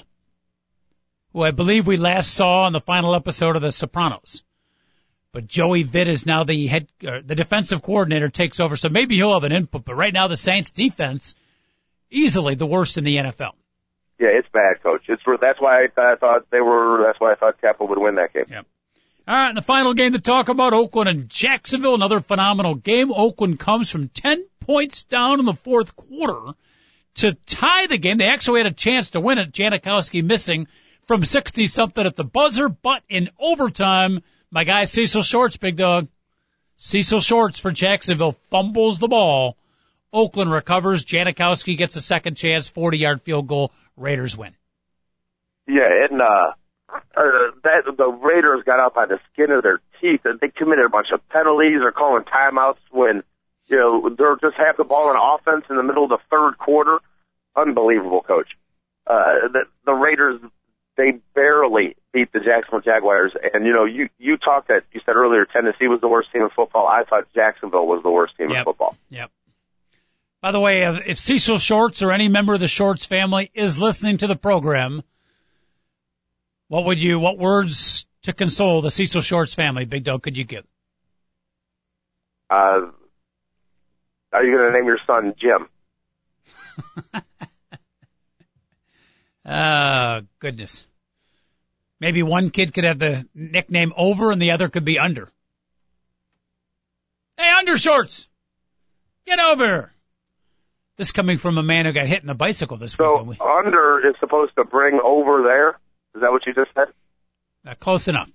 Who 1.33 1.43
I 1.43 1.51
believe 1.51 1.85
we 1.85 1.97
last 1.97 2.33
saw 2.33 2.63
on 2.63 2.73
the 2.73 2.79
final 2.79 3.15
episode 3.15 3.55
of 3.55 3.61
The 3.61 3.71
Sopranos. 3.71 4.43
But 5.31 5.45
Joey 5.45 5.83
Vitt 5.83 6.07
is 6.07 6.25
now 6.25 6.43
the 6.43 6.65
head, 6.67 6.87
uh, 7.05 7.19
the 7.23 7.35
defensive 7.35 7.83
coordinator 7.83 8.29
takes 8.29 8.59
over, 8.59 8.75
so 8.75 8.89
maybe 8.89 9.15
he'll 9.15 9.33
have 9.33 9.43
an 9.43 9.51
input. 9.51 9.85
But 9.85 9.95
right 9.95 10.13
now, 10.13 10.27
the 10.27 10.35
Saints 10.35 10.71
defense 10.71 11.35
easily 12.09 12.55
the 12.55 12.65
worst 12.65 12.97
in 12.97 13.03
the 13.03 13.17
NFL. 13.17 13.51
Yeah, 14.19 14.29
it's 14.29 14.47
bad, 14.51 14.81
coach. 14.81 15.03
It's 15.07 15.21
that's 15.39 15.61
why 15.61 15.83
I, 15.83 16.01
I 16.01 16.15
thought 16.15 16.49
they 16.49 16.61
were. 16.61 17.03
That's 17.05 17.19
why 17.19 17.33
I 17.33 17.35
thought 17.35 17.59
Tampa 17.61 17.85
would 17.85 17.99
win 17.99 18.15
that 18.15 18.33
game. 18.33 18.45
Yep. 18.49 18.65
All 19.29 19.35
right, 19.35 19.49
and 19.49 19.57
the 19.57 19.61
final 19.61 19.93
game 19.93 20.13
to 20.13 20.19
talk 20.19 20.49
about 20.49 20.73
Oakland 20.73 21.07
and 21.07 21.29
Jacksonville. 21.29 21.93
Another 21.93 22.19
phenomenal 22.19 22.73
game. 22.73 23.13
Oakland 23.13 23.59
comes 23.59 23.91
from 23.91 24.07
ten 24.07 24.43
points 24.59 25.03
down 25.03 25.39
in 25.39 25.45
the 25.45 25.53
fourth 25.53 25.95
quarter 25.95 26.53
to 27.17 27.35
tie 27.45 27.85
the 27.85 27.99
game. 27.99 28.17
They 28.17 28.25
actually 28.25 28.61
had 28.61 28.71
a 28.71 28.73
chance 28.73 29.11
to 29.11 29.19
win 29.19 29.37
it. 29.37 29.51
Janikowski 29.51 30.23
missing 30.23 30.67
from 31.05 31.23
60 31.23 31.67
something 31.67 32.03
at 32.03 32.15
the 32.15 32.23
buzzer, 32.23 32.69
but 32.69 33.03
in 33.07 33.29
overtime, 33.39 34.23
my 34.49 34.63
guy 34.63 34.85
Cecil 34.85 35.21
Shorts, 35.21 35.57
big 35.57 35.75
dog. 35.75 36.07
Cecil 36.77 37.19
Shorts 37.19 37.59
for 37.59 37.69
Jacksonville 37.69 38.35
fumbles 38.49 38.97
the 38.97 39.07
ball. 39.07 39.57
Oakland 40.11 40.51
recovers. 40.51 41.05
Janikowski 41.05 41.77
gets 41.77 41.95
a 41.95 42.01
second 42.01 42.33
chance, 42.33 42.67
40 42.67 42.97
yard 42.97 43.21
field 43.21 43.45
goal. 43.45 43.71
Raiders 43.95 44.35
win. 44.35 44.55
Yeah, 45.67 46.07
and, 46.09 46.19
uh, 46.19 46.53
uh, 46.93 47.21
that 47.63 47.83
the 47.97 48.07
Raiders 48.07 48.63
got 48.65 48.79
out 48.79 48.93
by 48.93 49.05
the 49.05 49.19
skin 49.31 49.51
of 49.51 49.63
their 49.63 49.81
teeth 50.01 50.21
and 50.25 50.39
they 50.39 50.49
committed 50.49 50.85
a 50.85 50.89
bunch 50.89 51.07
of 51.13 51.27
penalties. 51.29 51.79
They're 51.79 51.91
calling 51.91 52.23
timeouts 52.23 52.79
when 52.91 53.23
you 53.67 53.77
know, 53.77 54.09
they're 54.17 54.37
just 54.37 54.57
half 54.57 54.77
the 54.77 54.83
ball 54.83 55.11
in 55.11 55.17
offense 55.17 55.65
in 55.69 55.77
the 55.77 55.83
middle 55.83 56.03
of 56.03 56.09
the 56.09 56.17
third 56.29 56.57
quarter. 56.57 56.99
Unbelievable, 57.55 58.21
coach. 58.21 58.47
Uh, 59.05 59.47
the, 59.51 59.59
the 59.85 59.93
Raiders, 59.93 60.41
they 60.97 61.19
barely 61.35 61.95
beat 62.11 62.31
the 62.31 62.39
Jacksonville 62.39 62.81
Jaguars. 62.81 63.33
And, 63.53 63.65
you 63.65 63.73
know, 63.73 63.85
you, 63.85 64.09
you 64.17 64.37
talked 64.37 64.69
that, 64.69 64.83
you 64.91 65.01
said 65.05 65.15
earlier 65.15 65.45
Tennessee 65.45 65.87
was 65.87 66.01
the 66.01 66.07
worst 66.07 66.31
team 66.31 66.43
in 66.43 66.49
football. 66.49 66.87
I 66.87 67.03
thought 67.03 67.27
Jacksonville 67.33 67.85
was 67.85 68.01
the 68.03 68.09
worst 68.09 68.35
team 68.37 68.49
yep. 68.49 68.59
in 68.59 68.63
football. 68.65 68.95
Yep. 69.09 69.31
By 70.41 70.51
the 70.51 70.59
way, 70.59 70.83
if 71.05 71.19
Cecil 71.19 71.57
Shorts 71.57 72.01
or 72.01 72.11
any 72.11 72.29
member 72.29 72.53
of 72.53 72.59
the 72.59 72.67
Shorts 72.67 73.05
family 73.05 73.51
is 73.53 73.77
listening 73.77 74.17
to 74.17 74.27
the 74.27 74.37
program, 74.37 75.03
what 76.69 76.85
would 76.85 77.01
you, 77.01 77.19
what 77.19 77.37
words 77.37 78.07
to 78.21 78.31
console 78.31 78.81
the 78.81 78.91
Cecil 78.91 79.21
Shorts 79.21 79.53
family, 79.53 79.85
Big 79.85 80.05
Dog, 80.05 80.21
could 80.21 80.37
you 80.37 80.45
give? 80.45 80.63
Uh, 82.49 82.91
are 84.31 84.43
you 84.43 84.55
going 84.55 84.71
to 84.71 84.77
name 84.77 84.85
your 84.85 84.99
son 85.05 85.33
Jim? 85.37 85.67
oh, 89.45 90.21
goodness. 90.39 90.87
Maybe 91.99 92.23
one 92.23 92.49
kid 92.49 92.73
could 92.73 92.85
have 92.85 92.99
the 92.99 93.27
nickname 93.33 93.91
over 93.97 94.31
and 94.31 94.41
the 94.41 94.51
other 94.51 94.69
could 94.69 94.85
be 94.85 94.97
under. 94.99 95.29
Hey, 97.37 97.51
undershorts! 97.63 98.27
Get 99.25 99.39
over! 99.39 99.91
This 100.97 101.11
coming 101.11 101.37
from 101.37 101.57
a 101.57 101.63
man 101.63 101.85
who 101.85 101.93
got 101.93 102.07
hit 102.07 102.21
in 102.21 102.27
the 102.27 102.33
bicycle 102.33 102.77
this 102.77 102.93
so 102.93 103.23
week. 103.23 103.37
So 103.37 103.45
under 103.57 104.07
is 104.07 104.15
supposed 104.19 104.53
to 104.57 104.65
bring 104.65 104.99
over 105.03 105.43
there? 105.43 105.79
Is 106.15 106.21
that 106.21 106.31
what 106.31 106.45
you 106.45 106.53
just 106.53 106.71
said? 106.73 106.87
Uh, 107.65 107.75
close 107.75 108.07
enough. 108.07 108.31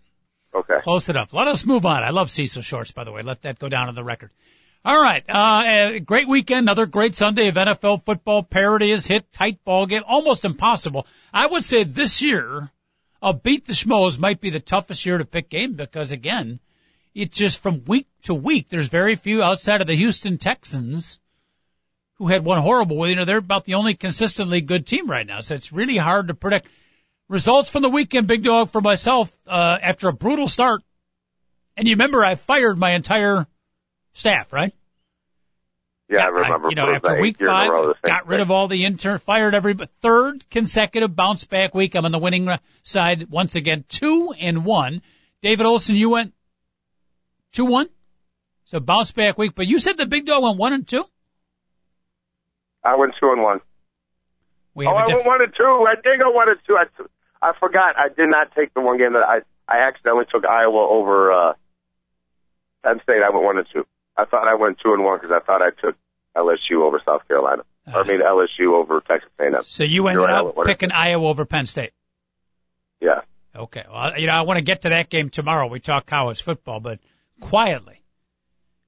Okay. 0.55 0.77
Close 0.79 1.09
enough. 1.09 1.33
Let 1.33 1.49
us 1.49 1.67
move 1.67 1.85
on. 1.85 2.03
I 2.03 2.11
love 2.11 2.31
Cecil 2.31 2.63
Shorts, 2.63 2.93
by 2.93 3.05
the 3.05 3.13
way. 3.13 3.23
Let 3.23 3.43
that 3.43 3.59
go 3.59 3.69
down 3.69 3.89
on 3.89 3.95
the 3.95 4.05
record. 4.05 4.31
All 4.85 5.01
right. 5.01 5.25
Uh, 5.29 5.99
great 6.01 6.29
weekend. 6.29 6.61
Another 6.61 6.87
great 6.87 7.15
Sunday 7.17 7.49
of 7.49 7.55
NFL 7.55 8.05
football. 8.05 8.43
Parity 8.43 8.91
is 8.91 9.07
hit. 9.07 9.33
Tight 9.33 9.65
ball 9.65 9.87
game. 9.87 10.03
Almost 10.07 10.45
impossible. 10.45 11.07
I 11.33 11.47
would 11.47 11.65
say 11.65 11.85
this 11.85 12.23
year, 12.23 12.71
a 13.23 13.33
beat 13.33 13.67
the 13.67 13.73
schmoes 13.73 14.19
might 14.19 14.41
be 14.41 14.51
the 14.51 14.61
toughest 14.61 15.07
year 15.07 15.19
to 15.19 15.25
pick 15.25 15.49
game 15.49 15.73
because 15.73 16.13
again, 16.13 16.61
it's 17.15 17.37
just 17.37 17.61
from 17.61 17.85
week 17.87 18.07
to 18.25 18.35
week. 18.35 18.69
There's 18.69 18.89
very 18.89 19.17
few 19.17 19.43
outside 19.43 19.81
of 19.81 19.87
the 19.87 19.97
Houston 19.97 20.37
Texans 20.37 21.19
who 22.17 22.29
had 22.29 22.45
one 22.45 22.61
horrible. 22.61 23.09
You 23.09 23.17
know, 23.17 23.25
they're 23.25 23.39
about 23.39 23.65
the 23.65 23.75
only 23.75 23.95
consistently 23.95 24.61
good 24.61 24.87
team 24.87 25.11
right 25.11 25.27
now. 25.27 25.41
So 25.41 25.55
it's 25.55 25.73
really 25.73 25.97
hard 25.97 26.29
to 26.29 26.35
predict. 26.35 26.69
Results 27.29 27.71
from 27.71 27.83
the 27.83 27.89
weekend, 27.89 28.27
big 28.27 28.43
dog 28.43 28.71
for 28.71 28.81
myself, 28.81 29.31
uh, 29.47 29.77
after 29.83 30.09
a 30.09 30.13
brutal 30.13 30.47
start. 30.47 30.83
And 31.77 31.89
you 31.89 31.95
remember 31.95 32.25
I 32.25 32.35
fired 32.35 32.79
my 32.79 32.93
entire 32.93 33.47
staff, 34.13 34.53
right? 34.53 34.73
Yeah, 36.09 36.25
I 36.25 36.27
remember. 36.27 36.69
I, 36.69 36.71
you 36.71 36.77
know, 36.77 36.95
after 36.95 37.21
week 37.21 37.39
five, 37.39 37.95
got 38.03 38.27
rid 38.27 38.41
of 38.41 38.51
all 38.51 38.69
the 38.69 38.85
intern, 38.85 39.19
fired 39.21 39.55
every 39.55 39.75
third 40.03 40.49
consecutive 40.51 41.17
bounce 41.17 41.45
back 41.45 41.75
week. 41.75 41.95
I'm 41.95 42.05
on 42.05 42.13
the 42.13 42.19
winning 42.19 42.49
side 42.83 43.31
once 43.31 43.55
again, 43.55 43.85
two 43.89 44.35
and 44.39 44.67
one. 44.67 45.01
David 45.41 45.65
Olson, 45.65 45.97
you 45.97 46.11
went 46.11 46.35
two 47.53 47.65
one, 47.65 47.89
so 48.67 48.81
bounce 48.81 49.13
back 49.13 49.39
week. 49.39 49.55
But 49.55 49.67
you 49.67 49.79
said 49.79 49.97
the 49.97 50.07
big 50.07 50.27
dog 50.27 50.43
went 50.43 50.59
one 50.59 50.75
and 50.75 50.87
two. 50.87 51.05
I 52.85 52.97
went 52.97 53.15
two 53.19 53.31
and 53.31 53.43
one. 53.43 53.61
We 54.75 54.87
oh, 54.87 54.95
I 54.95 55.07
diff- 55.07 55.17
went 55.17 55.27
one 55.27 55.43
and 55.43 55.53
two. 55.57 55.65
I 55.65 55.95
go 56.19 56.31
one 56.31 56.49
and 56.49 56.59
two. 56.67 56.77
I, 56.77 56.87
I 57.41 57.53
forgot. 57.59 57.97
I 57.97 58.09
did 58.09 58.29
not 58.29 58.55
take 58.55 58.75
the 58.75 58.81
one 58.81 58.99
game 58.99 59.13
that 59.13 59.23
I 59.23 59.41
I 59.69 59.89
accidentally 59.89 60.27
took 60.31 60.45
Iowa 60.45 60.89
over 60.89 61.33
uh 61.33 61.53
Penn 62.85 63.01
State. 63.03 63.23
I 63.25 63.31
went 63.31 63.45
one 63.45 63.59
and 63.59 63.67
two. 63.73 63.87
I 64.17 64.25
thought 64.25 64.49
I 64.49 64.55
went 64.55 64.79
two 64.83 64.93
and 64.93 65.05
one 65.05 65.19
because 65.19 65.33
I 65.35 65.45
thought 65.45 65.63
I 65.63 65.71
took 65.71 65.97
LSU 66.37 66.83
over 66.83 67.01
South 67.05 67.27
Carolina. 67.29 67.63
Uh, 67.87 67.99
or 67.99 68.05
I 68.05 68.07
mean 68.07 68.21
LSU 68.21 68.73
over 68.73 69.01
Texas 69.01 69.31
A&M. 69.39 69.63
So 69.65 69.85
you 69.85 70.09
ended 70.09 70.29
up 70.29 70.57
picking 70.65 70.91
Iowa 70.91 71.29
over 71.29 71.45
Penn 71.45 71.67
State. 71.67 71.93
Yeah. 73.01 73.21
Okay. 73.55 73.85
Well, 73.91 74.19
you 74.19 74.27
know, 74.27 74.33
I 74.33 74.43
want 74.43 74.59
to 74.59 74.65
get 74.65 74.83
to 74.83 74.89
that 74.91 75.11
game 75.11 75.31
tomorrow. 75.31 75.69
We 75.69 75.81
talk 75.81 76.07
college 76.07 76.43
football, 76.43 76.81
but 76.81 76.99
quietly, 77.41 78.03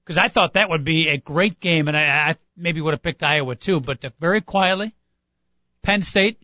because 0.02 0.18
I 0.18 0.28
thought 0.28 0.54
that 0.54 0.70
would 0.70 0.84
be 0.84 1.08
a 1.08 1.18
great 1.18 1.60
game, 1.60 1.88
and 1.88 1.96
I, 1.96 2.30
I 2.30 2.36
maybe 2.56 2.80
would 2.80 2.94
have 2.94 3.02
picked 3.02 3.22
Iowa 3.22 3.54
too. 3.54 3.80
But 3.80 4.04
very 4.18 4.40
quietly, 4.40 4.94
Penn 5.86 6.02
State 6.02 6.42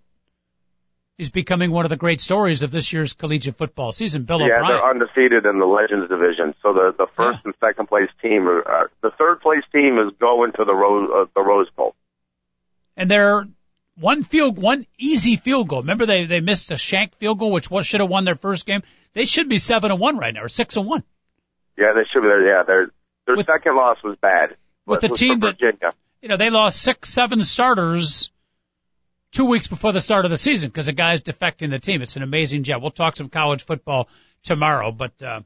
is 1.19 1.29
becoming 1.29 1.73
one 1.73 1.85
of 1.85 1.91
the 1.91 1.97
great 1.97 2.21
stories 2.21 2.63
of 2.63 2.71
this 2.71 2.93
year's 2.93 3.13
collegiate 3.13 3.57
football 3.57 3.91
season. 3.91 4.23
Bill 4.23 4.39
yeah, 4.39 4.55
O'Brien. 4.55 4.69
they're 4.69 4.91
undefeated 4.91 5.47
in 5.47 5.59
the 5.59 5.67
Legends 5.67 6.09
division. 6.09 6.55
So 6.63 6.73
the 6.73 6.95
the 6.97 7.09
first 7.17 7.41
yeah. 7.45 7.51
and 7.51 7.55
second 7.61 7.89
place 7.89 8.09
team, 8.23 8.47
are, 8.47 8.85
uh, 8.85 8.87
the 9.03 9.11
third 9.11 9.41
place 9.41 9.65
team 9.73 9.99
is 9.99 10.15
going 10.21 10.53
to 10.53 10.65
the 10.65 10.73
Rose 10.73 11.11
uh, 11.13 11.25
the 11.35 11.43
Rose 11.43 11.69
Bowl. 11.77 11.97
And 12.97 13.11
they're 13.11 13.45
one 13.99 14.23
field, 14.23 14.59
one 14.59 14.87
easy 14.97 15.35
field 15.35 15.69
goal. 15.69 15.81
Remember 15.81 16.07
they 16.07 16.27
they 16.27 16.39
missed 16.39 16.71
a 16.71 16.77
shank 16.77 17.17
field 17.17 17.41
goal, 17.41 17.51
which 17.51 17.69
was, 17.69 17.85
should 17.85 18.01
have 18.01 18.11
won 18.11 18.25
their 18.25 18.37
first 18.37 18.65
game. 18.65 18.83
They 19.13 19.25
should 19.25 19.49
be 19.49 19.59
seven 19.59 19.91
and 19.91 19.99
one 19.99 20.19
right 20.19 20.33
now, 20.33 20.45
or 20.45 20.49
six 20.49 20.77
and 20.77 20.87
one. 20.87 21.03
Yeah, 21.77 21.93
they 21.95 22.05
should 22.13 22.23
be 22.23 22.29
there. 22.29 22.47
Yeah, 22.47 22.63
their 22.63 22.87
their 23.27 23.37
With- 23.37 23.47
second 23.47 23.75
loss 23.75 23.99
was 24.05 24.17
bad. 24.23 24.57
with 24.87 25.01
the 25.01 25.09
team 25.09 25.41
that- 25.41 25.59
Virginia. 25.59 25.95
You 26.21 26.29
know, 26.29 26.37
they 26.37 26.51
lost 26.51 26.81
six, 26.81 27.09
seven 27.09 27.43
starters 27.43 28.32
two 29.33 29.47
weeks 29.47 29.67
before 29.67 29.93
the 29.93 30.01
start 30.01 30.25
of 30.25 30.31
the 30.31 30.39
season 30.39 30.69
because 30.71 30.89
a 30.89 30.93
guy's 30.93 31.23
defecting 31.23 31.71
the 31.71 31.79
team. 31.79 32.03
It's 32.03 32.17
an 32.17 32.23
amazing 32.23 32.63
job. 32.63 32.83
We'll 32.83 32.91
talk 32.91 33.17
some 33.17 33.29
college 33.29 33.65
football 33.65 34.09
tomorrow, 34.45 34.93
but 34.93 35.21
uh, 35.23 35.41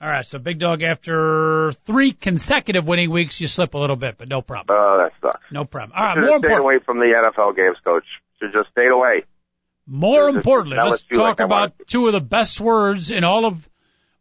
all 0.00 0.08
right. 0.08 0.26
So 0.26 0.38
Big 0.38 0.58
Dog, 0.58 0.82
after 0.82 1.72
three 1.84 2.12
consecutive 2.12 2.88
winning 2.88 3.10
weeks, 3.10 3.40
you 3.40 3.46
slip 3.46 3.74
a 3.74 3.78
little 3.78 3.96
bit, 3.96 4.16
but 4.18 4.28
no 4.28 4.40
problem. 4.40 4.76
Oh, 4.78 4.98
that 4.98 5.12
sucks. 5.20 5.52
No 5.52 5.64
problem. 5.64 5.96
All 5.96 6.04
right. 6.04 6.16
More 6.16 6.24
stayed 6.24 6.34
important. 6.34 6.60
away 6.60 6.78
from 6.84 6.98
the 6.98 7.06
NFL 7.06 7.54
games, 7.54 7.76
coach. 7.84 8.04
Should 8.40 8.52
just 8.52 8.70
stayed 8.70 8.90
away. 8.90 9.24
More 9.86 10.28
importantly, 10.28 10.78
let's 10.82 11.02
talk 11.02 11.40
like 11.40 11.40
about 11.40 11.72
two 11.86 12.06
of 12.06 12.12
the 12.12 12.20
best 12.20 12.60
words 12.60 13.10
in 13.10 13.24
all 13.24 13.44
of 13.44 13.68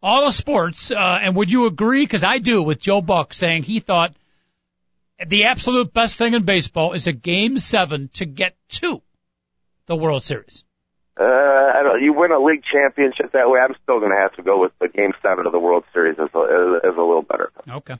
all 0.01 0.27
of 0.27 0.33
sports. 0.33 0.91
Uh, 0.91 0.95
and 0.97 1.35
would 1.35 1.51
you 1.51 1.67
agree? 1.67 2.03
Because 2.03 2.23
I 2.23 2.39
do 2.39 2.63
with 2.63 2.79
Joe 2.79 3.01
Buck 3.01 3.33
saying 3.33 3.63
he 3.63 3.79
thought 3.79 4.13
the 5.27 5.45
absolute 5.45 5.93
best 5.93 6.17
thing 6.17 6.33
in 6.33 6.43
baseball 6.43 6.93
is 6.93 7.07
a 7.07 7.13
game 7.13 7.57
seven 7.57 8.09
to 8.13 8.25
get 8.25 8.55
to 8.69 9.01
the 9.85 9.95
World 9.95 10.23
Series. 10.23 10.63
Uh, 11.19 11.23
I 11.23 11.81
don't. 11.83 12.01
You 12.01 12.13
win 12.13 12.31
a 12.31 12.39
league 12.39 12.63
championship 12.63 13.33
that 13.33 13.49
way. 13.49 13.59
I'm 13.59 13.75
still 13.83 13.99
going 13.99 14.11
to 14.11 14.21
have 14.21 14.33
to 14.35 14.43
go 14.43 14.61
with 14.61 14.71
the 14.79 14.87
Game 14.87 15.11
Seven 15.21 15.45
of 15.45 15.51
the 15.51 15.59
World 15.59 15.83
Series 15.91 16.17
as 16.17 16.29
a, 16.33 16.39
as, 16.39 16.91
as 16.91 16.97
a 16.97 17.01
little 17.01 17.23
better. 17.23 17.51
Okay. 17.67 17.95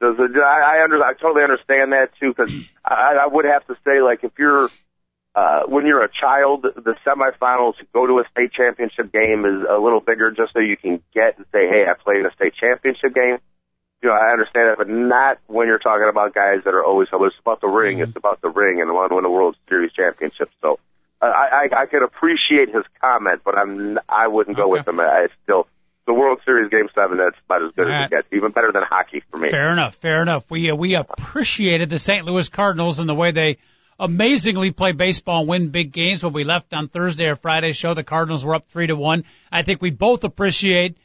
Does 0.00 0.16
it, 0.18 0.36
I, 0.36 0.80
I 0.80 0.84
under 0.84 1.02
I 1.02 1.14
totally 1.14 1.42
understand 1.42 1.92
that 1.92 2.10
too 2.20 2.34
because 2.36 2.52
I, 2.84 3.16
I 3.22 3.26
would 3.26 3.46
have 3.46 3.66
to 3.68 3.76
say 3.86 4.02
like 4.02 4.22
if 4.22 4.32
you're 4.38 4.68
uh, 5.34 5.62
when 5.66 5.86
you're 5.86 6.04
a 6.04 6.10
child, 6.12 6.62
the 6.62 6.94
semifinals 7.06 7.78
to 7.78 7.86
go 7.94 8.06
to 8.06 8.18
a 8.18 8.24
state 8.30 8.52
championship 8.52 9.10
game 9.12 9.46
is 9.46 9.64
a 9.68 9.78
little 9.78 10.00
bigger 10.00 10.30
just 10.30 10.52
so 10.52 10.58
you 10.58 10.76
can 10.76 11.02
get 11.14 11.38
and 11.38 11.46
say, 11.52 11.68
hey, 11.68 11.84
I 11.88 11.94
played 11.94 12.20
in 12.20 12.26
a 12.26 12.32
state 12.32 12.54
championship 12.54 13.14
game. 13.14 13.38
You 14.06 14.12
know, 14.12 14.18
I 14.18 14.30
understand 14.30 14.70
that, 14.70 14.78
but 14.78 14.88
not 14.88 15.38
when 15.48 15.66
you're 15.66 15.80
talking 15.80 16.06
about 16.08 16.32
guys 16.32 16.62
that 16.64 16.74
are 16.74 16.84
always, 16.84 17.08
oh, 17.12 17.24
it's 17.24 17.34
about 17.40 17.60
the 17.60 17.66
ring, 17.66 17.98
it's 17.98 18.14
about 18.14 18.40
the 18.40 18.48
ring, 18.48 18.80
and 18.80 18.92
want 18.92 19.10
to 19.10 19.16
win 19.16 19.24
a 19.24 19.30
World 19.30 19.56
Series 19.68 19.90
championship. 19.94 20.48
So 20.62 20.78
uh, 21.20 21.24
I, 21.24 21.66
I, 21.72 21.82
I 21.82 21.86
could 21.86 22.04
appreciate 22.04 22.68
his 22.72 22.84
comment, 23.00 23.40
but 23.44 23.58
I'm, 23.58 23.98
I 24.08 24.28
wouldn't 24.28 24.56
go 24.56 24.62
Okay. 24.70 24.78
with 24.78 24.86
him. 24.86 25.00
I 25.00 25.26
still, 25.42 25.66
the 26.06 26.14
World 26.14 26.38
Series 26.44 26.70
Game 26.70 26.86
Seven, 26.94 27.18
that's 27.18 27.34
about 27.46 27.64
as 27.64 27.72
good 27.74 27.88
All 27.88 27.92
as 27.94 27.98
right. 27.98 28.04
it 28.04 28.10
gets, 28.10 28.28
even 28.32 28.52
better 28.52 28.70
than 28.70 28.84
hockey 28.88 29.24
for 29.28 29.38
me. 29.38 29.50
Fair 29.50 29.72
enough. 29.72 29.96
Fair 29.96 30.22
enough. 30.22 30.48
We 30.48 30.70
uh, 30.70 30.76
we 30.76 30.94
appreciated 30.94 31.90
the 31.90 31.98
St. 31.98 32.24
Louis 32.24 32.48
Cardinals 32.48 33.00
and 33.00 33.08
the 33.08 33.14
way 33.14 33.32
they 33.32 33.56
amazingly 33.98 34.70
play 34.70 34.92
baseball 34.92 35.40
and 35.40 35.48
win 35.48 35.70
big 35.70 35.90
games. 35.90 36.22
When 36.22 36.32
we 36.32 36.44
left 36.44 36.72
on 36.72 36.86
Thursday 36.86 37.28
or 37.28 37.34
Friday 37.34 37.72
show, 37.72 37.92
the 37.94 38.04
Cardinals 38.04 38.44
were 38.44 38.54
up 38.54 38.68
three 38.68 38.86
to 38.86 38.94
one. 38.94 39.24
I 39.50 39.62
think 39.62 39.82
we 39.82 39.90
both 39.90 40.22
appreciate 40.22 40.96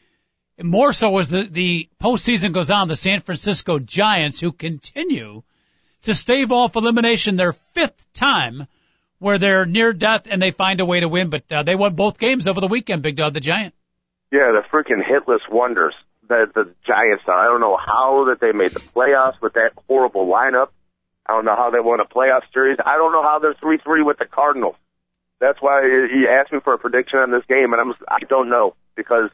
more 0.64 0.94
so 0.94 1.18
as 1.18 1.28
the 1.28 1.44
the 1.44 1.90
postseason 2.02 2.54
goes 2.54 2.72
on. 2.72 2.88
The 2.88 2.96
San 2.96 3.22
Francisco 3.22 3.80
Giants, 3.80 4.40
who 4.40 4.52
continue 4.52 5.44
to 6.04 6.14
stave 6.16 6.52
off 6.52 6.76
elimination 6.76 7.36
their 7.36 7.54
fifth 7.54 8.06
time, 8.14 8.68
where 9.20 9.38
they're 9.38 9.66
near 9.66 9.94
death 9.94 10.28
and 10.30 10.42
they 10.42 10.52
find 10.52 10.80
a 10.80 10.86
way 10.86 11.00
to 11.00 11.08
win. 11.08 11.30
But 11.30 11.52
uh, 11.52 11.64
they 11.64 11.76
won 11.76 11.96
both 11.96 12.20
games 12.20 12.48
over 12.48 12.62
the 12.62 12.68
weekend. 12.68 13.04
Big 13.04 13.16
Dog, 13.16 13.34
the 13.34 13.40
Giant. 13.40 13.74
Yeah, 14.32 14.52
the 14.52 14.64
freaking 14.72 15.04
hitless 15.04 15.48
wonders 15.52 15.94
that 16.30 16.54
the 16.56 16.74
Giants 16.88 17.24
are. 17.28 17.38
I 17.38 17.46
don't 17.46 17.60
know 17.60 17.78
how 17.78 18.26
that 18.30 18.40
they 18.40 18.52
made 18.52 18.72
the 18.72 18.80
playoffs 18.80 19.42
with 19.42 19.54
that 19.54 19.72
horrible 19.88 20.28
lineup. 20.28 20.70
I 21.26 21.34
don't 21.34 21.46
know 21.46 21.56
how 21.56 21.70
they 21.70 21.80
won 21.80 22.00
a 22.00 22.06
playoff 22.06 22.42
series. 22.54 22.78
I 22.84 22.98
don't 22.98 23.12
know 23.12 23.24
how 23.24 23.40
they're 23.40 23.54
three 23.54 23.78
three 23.78 24.04
with 24.04 24.18
the 24.18 24.26
Cardinals. 24.26 24.76
That's 25.40 25.62
why 25.62 25.82
he 26.12 26.28
asked 26.28 26.54
me 26.54 26.60
for 26.64 26.74
a 26.74 26.78
prediction 26.78 27.20
on 27.20 27.32
this 27.32 27.44
game, 27.48 27.74
and 27.74 27.82
I'm 27.82 27.94
I 28.08 28.20
don't 28.28 28.50
know 28.50 28.76
because 28.96 29.30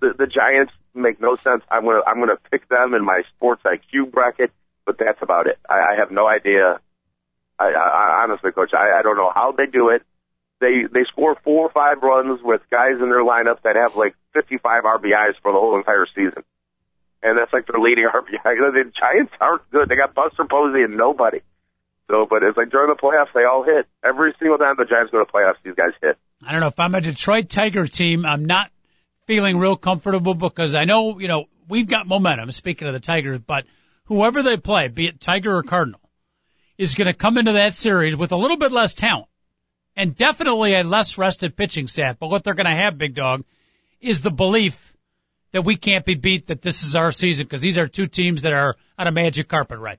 the 0.00 0.14
the 0.16 0.26
Giants 0.26 0.72
make 0.94 1.20
no 1.20 1.36
sense. 1.36 1.62
I'm 1.70 1.84
gonna 1.84 2.02
I'm 2.06 2.18
gonna 2.20 2.38
pick 2.50 2.68
them 2.68 2.94
in 2.94 3.04
my 3.04 3.22
sports 3.36 3.62
IQ 3.64 4.10
bracket, 4.10 4.50
but 4.86 4.96
that's 4.98 5.22
about 5.22 5.46
it. 5.46 5.58
I, 5.68 5.94
I 5.94 5.96
have 5.98 6.10
no 6.10 6.26
idea. 6.26 6.80
I, 7.60 7.72
I, 7.72 8.22
honestly, 8.22 8.52
coach, 8.52 8.70
I, 8.72 9.00
I 9.00 9.02
don't 9.02 9.16
know 9.16 9.32
how 9.34 9.50
they 9.50 9.66
do 9.66 9.88
it 9.88 10.02
they 10.60 10.84
they 10.92 11.04
score 11.10 11.36
four 11.44 11.66
or 11.66 11.70
five 11.70 12.02
runs 12.02 12.40
with 12.42 12.62
guys 12.70 13.00
in 13.00 13.08
their 13.10 13.24
lineup 13.24 13.62
that 13.62 13.76
have 13.76 13.96
like 13.96 14.14
55 14.34 14.84
RBIs 14.84 15.38
for 15.42 15.52
the 15.52 15.58
whole 15.58 15.76
entire 15.78 16.06
season, 16.14 16.42
and 17.22 17.38
that's 17.38 17.52
like 17.52 17.66
their 17.66 17.80
leading 17.80 18.06
RBI. 18.14 18.42
The 18.42 18.92
Giants 18.98 19.32
aren't 19.40 19.68
good. 19.70 19.88
They 19.88 19.96
got 19.96 20.14
Buster 20.14 20.44
Posey 20.44 20.82
and 20.82 20.96
nobody. 20.96 21.40
So, 22.10 22.26
but 22.28 22.42
it's 22.42 22.56
like 22.56 22.70
during 22.70 22.88
the 22.88 22.96
playoffs, 22.96 23.34
they 23.34 23.44
all 23.44 23.64
hit 23.64 23.86
every 24.02 24.34
single 24.38 24.56
time 24.56 24.76
the 24.78 24.86
Giants 24.86 25.12
go 25.12 25.18
to 25.18 25.30
playoffs. 25.30 25.60
These 25.62 25.74
guys 25.74 25.92
hit. 26.00 26.16
I 26.44 26.52
don't 26.52 26.60
know 26.60 26.68
if 26.68 26.80
I'm 26.80 26.94
a 26.94 27.00
Detroit 27.00 27.50
Tiger 27.50 27.86
team. 27.86 28.24
I'm 28.24 28.46
not 28.46 28.70
feeling 29.28 29.58
real 29.58 29.76
comfortable 29.76 30.34
because 30.34 30.74
I 30.74 30.86
know, 30.86 31.18
you 31.20 31.28
know, 31.28 31.44
we've 31.68 31.86
got 31.86 32.08
momentum. 32.08 32.50
Speaking 32.50 32.88
of 32.88 32.94
the 32.94 33.00
Tigers, 33.00 33.38
but 33.38 33.66
whoever 34.04 34.42
they 34.42 34.56
play, 34.56 34.88
be 34.88 35.06
it 35.06 35.20
Tiger 35.20 35.54
or 35.54 35.62
Cardinal, 35.62 36.00
is 36.78 36.94
going 36.94 37.08
to 37.08 37.12
come 37.12 37.36
into 37.36 37.52
that 37.52 37.74
series 37.74 38.16
with 38.16 38.32
a 38.32 38.36
little 38.36 38.56
bit 38.56 38.72
less 38.72 38.94
talent 38.94 39.28
and 39.94 40.16
definitely 40.16 40.74
a 40.74 40.82
less 40.82 41.18
rested 41.18 41.56
pitching 41.56 41.88
staff. 41.88 42.16
But 42.18 42.30
what 42.30 42.42
they're 42.42 42.54
going 42.54 42.66
to 42.66 42.72
have, 42.72 42.96
big 42.96 43.14
dog, 43.14 43.44
is 44.00 44.22
the 44.22 44.30
belief 44.30 44.94
that 45.52 45.62
we 45.62 45.76
can't 45.76 46.06
be 46.06 46.14
beat, 46.14 46.46
that 46.46 46.62
this 46.62 46.82
is 46.82 46.96
our 46.96 47.12
season 47.12 47.44
because 47.44 47.60
these 47.60 47.76
are 47.76 47.86
two 47.86 48.06
teams 48.06 48.42
that 48.42 48.54
are 48.54 48.76
on 48.98 49.08
a 49.08 49.12
magic 49.12 49.46
carpet, 49.46 49.78
right? 49.78 49.98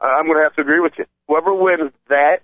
I'm 0.00 0.26
going 0.26 0.38
to 0.38 0.42
have 0.42 0.56
to 0.56 0.62
agree 0.62 0.80
with 0.80 0.94
you. 0.98 1.04
Whoever 1.28 1.54
wins 1.54 1.92
that, 2.08 2.38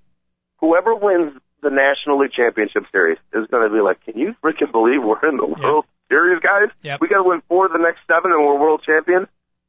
whoever 0.58 0.94
wins 0.94 1.32
the 1.60 1.70
National 1.70 2.20
League 2.20 2.32
Championship 2.32 2.84
Series 2.92 3.18
is 3.32 3.48
going 3.50 3.68
to 3.68 3.74
be 3.74 3.80
like, 3.80 4.04
can 4.04 4.16
you 4.16 4.36
freaking 4.44 4.70
believe 4.70 5.02
we're 5.02 5.28
in 5.28 5.38
the 5.38 5.46
World 5.46 5.86
Series, 6.14 6.38
guys? 6.40 6.70
Yep. 6.82 7.00
We 7.00 7.08
got 7.08 7.22
to 7.24 7.28
win 7.28 7.42
four 7.48 7.66
of 7.66 7.72
the 7.72 7.78
next 7.82 8.06
seven, 8.06 8.30
and 8.30 8.38
we're 8.40 8.54
world 8.58 8.82
champions. 8.86 9.26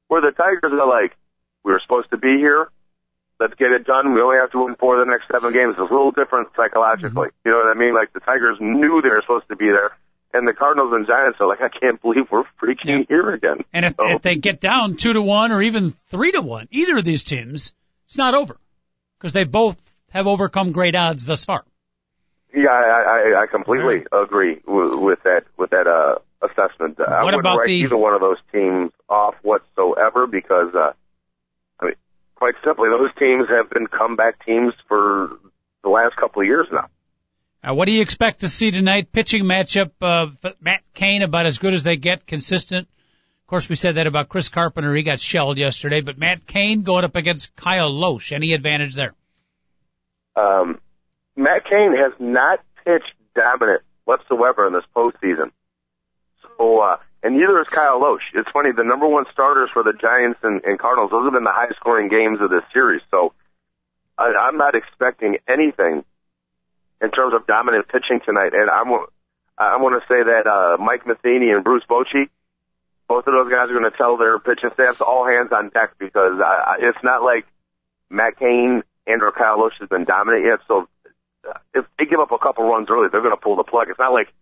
Where 0.09 0.21
the 0.21 0.29
Tigers 0.29 0.69
are 0.71 0.87
like, 0.87 1.17
we 1.63 1.71
were 1.71 1.81
supposed 1.81 2.11
to 2.11 2.17
be 2.17 2.37
here. 2.37 2.67
Let's 3.39 3.55
get 3.55 3.71
it 3.71 3.85
done. 3.85 4.13
We 4.13 4.21
only 4.21 4.37
have 4.37 4.51
to 4.51 4.63
win 4.63 4.75
four 4.75 5.01
of 5.01 5.05
the 5.07 5.09
next 5.11 5.25
seven 5.31 5.51
games. 5.51 5.71
It's 5.73 5.79
a 5.79 5.83
little 5.93 6.11
different 6.11 6.49
psychologically. 6.55 7.29
You 7.43 7.51
know 7.51 7.57
what 7.65 7.75
I 7.75 7.79
mean? 7.79 7.95
Like 7.95 8.13
the 8.13 8.19
Tigers 8.19 8.57
knew 8.61 9.01
they 9.01 9.09
were 9.09 9.21
supposed 9.25 9.47
to 9.49 9.55
be 9.55 9.65
there, 9.65 9.97
and 10.35 10.47
the 10.47 10.53
Cardinals 10.53 10.93
and 10.93 11.07
Giants 11.07 11.39
are 11.41 11.47
like, 11.47 11.61
I 11.61 11.69
can't 11.69 11.99
believe 11.99 12.29
we're 12.31 12.43
freaking 12.61 12.99
Yep. 12.99 13.05
here 13.09 13.29
again. 13.33 13.57
And 13.73 13.85
if, 13.85 13.95
So- 13.97 14.07
if 14.07 14.21
they 14.21 14.35
get 14.35 14.61
down 14.61 14.95
two 14.97 15.13
to 15.13 15.21
one 15.23 15.51
or 15.51 15.63
even 15.63 15.95
three 16.13 16.31
to 16.33 16.41
one, 16.41 16.67
either 16.69 16.97
of 16.97 17.03
these 17.03 17.23
teams, 17.23 17.73
it's 18.05 18.19
not 18.19 18.35
over 18.35 18.55
because 19.17 19.33
they 19.33 19.45
both 19.45 19.81
have 20.11 20.27
overcome 20.27 20.71
great 20.71 20.95
odds 20.95 21.25
thus 21.25 21.43
far. 21.43 21.65
Yeah, 22.55 22.69
I, 22.69 23.33
I, 23.35 23.41
I 23.41 23.45
completely 23.51 24.05
agree 24.13 24.61
with, 24.65 24.95
with 24.95 25.23
that 25.23 25.41
with 25.57 25.71
that 25.71 25.87
uh, 25.87 26.19
assessment. 26.51 26.99
I 26.99 27.23
wouldn't 27.23 27.39
about 27.41 27.57
write 27.57 27.67
the- 27.67 27.73
either 27.73 27.97
one 27.97 28.13
of 28.13 28.21
those 28.21 28.37
teams 28.51 28.91
off 29.09 29.35
whatsoever 29.41 30.27
because, 30.27 30.73
uh, 30.75 30.93
I 31.79 31.85
mean, 31.85 31.95
quite 32.35 32.55
simply, 32.63 32.89
those 32.89 33.13
teams 33.17 33.47
have 33.49 33.69
been 33.69 33.87
comeback 33.87 34.45
teams 34.45 34.73
for 34.87 35.37
the 35.83 35.89
last 35.89 36.15
couple 36.15 36.41
of 36.41 36.47
years 36.47 36.67
now. 36.71 36.87
Uh, 37.63 37.73
what 37.73 37.85
do 37.85 37.91
you 37.91 38.01
expect 38.01 38.41
to 38.41 38.49
see 38.49 38.71
tonight? 38.71 39.11
Pitching 39.11 39.43
matchup, 39.43 39.91
uh, 40.01 40.27
Matt 40.61 40.81
Cain 40.93 41.23
about 41.23 41.47
as 41.47 41.57
good 41.57 41.73
as 41.73 41.83
they 41.83 41.95
get, 41.95 42.27
consistent. 42.27 42.87
Of 42.87 43.47
course, 43.47 43.69
we 43.69 43.75
said 43.75 43.95
that 43.95 44.07
about 44.07 44.29
Chris 44.29 44.49
Carpenter. 44.49 44.93
He 44.93 45.03
got 45.03 45.19
shelled 45.19 45.57
yesterday, 45.57 46.01
but 46.01 46.17
Matt 46.17 46.45
Cain 46.47 46.81
going 46.81 47.03
up 47.05 47.15
against 47.15 47.55
Kyle 47.55 47.91
Lohse. 47.91 48.31
Any 48.31 48.53
advantage 48.53 48.95
there? 48.95 49.13
Um, 50.35 50.79
Matt 51.35 51.65
Cain 51.65 51.95
has 51.95 52.13
not 52.19 52.59
pitched 52.83 53.13
dominant 53.35 53.81
whatsoever 54.05 54.67
in 54.67 54.73
this 54.73 54.83
postseason. 54.95 55.51
So, 56.57 56.79
uh, 56.81 56.97
and 57.23 57.37
neither 57.37 57.59
is 57.61 57.67
Kyle 57.67 57.99
Lohse. 57.99 58.19
It's 58.33 58.49
funny, 58.51 58.71
the 58.71 58.83
number 58.83 59.07
one 59.07 59.25
starters 59.31 59.69
for 59.73 59.83
the 59.83 59.93
Giants 59.93 60.39
and, 60.43 60.63
and 60.63 60.79
Cardinals, 60.79 61.11
those 61.11 61.25
have 61.25 61.33
been 61.33 61.43
the 61.43 61.51
highest 61.51 61.77
scoring 61.77 62.07
games 62.09 62.41
of 62.41 62.49
this 62.49 62.63
series. 62.73 63.01
So, 63.11 63.33
I, 64.17 64.33
I'm 64.47 64.57
not 64.57 64.75
expecting 64.75 65.37
anything 65.47 66.03
in 67.01 67.11
terms 67.11 67.33
of 67.33 67.47
dominant 67.47 67.87
pitching 67.87 68.21
tonight. 68.25 68.53
And 68.53 68.69
I'm, 68.69 68.87
I 69.57 69.77
want 69.77 70.01
to 70.01 70.07
say 70.07 70.23
that, 70.23 70.47
uh, 70.47 70.81
Mike 70.81 71.05
Matheny 71.05 71.51
and 71.51 71.63
Bruce 71.63 71.83
Bochy, 71.89 72.29
both 73.07 73.27
of 73.27 73.33
those 73.33 73.51
guys 73.51 73.69
are 73.69 73.77
going 73.77 73.89
to 73.89 73.97
tell 73.97 74.17
their 74.17 74.39
pitching 74.39 74.71
staffs 74.73 75.01
all 75.01 75.27
hands 75.27 75.51
on 75.51 75.69
deck 75.69 75.93
because 75.99 76.39
I, 76.43 76.77
it's 76.79 77.03
not 77.03 77.23
like 77.23 77.45
Matt 78.09 78.37
Cain 78.39 78.83
and 79.05 79.21
or 79.21 79.31
Kyle 79.31 79.59
Lohse 79.59 79.77
has 79.79 79.89
been 79.89 80.05
dominant 80.05 80.45
yet. 80.45 80.59
So 80.67 80.87
uh, 81.47 81.59
if 81.73 81.85
they 81.99 82.05
give 82.05 82.19
up 82.19 82.31
a 82.31 82.39
couple 82.39 82.63
runs 82.65 82.89
early, 82.89 83.09
they're 83.11 83.21
going 83.21 83.35
to 83.35 83.41
pull 83.41 83.55
the 83.55 83.63
plug. 83.63 83.89
It's 83.89 83.99
not 83.99 84.13
like 84.13 84.33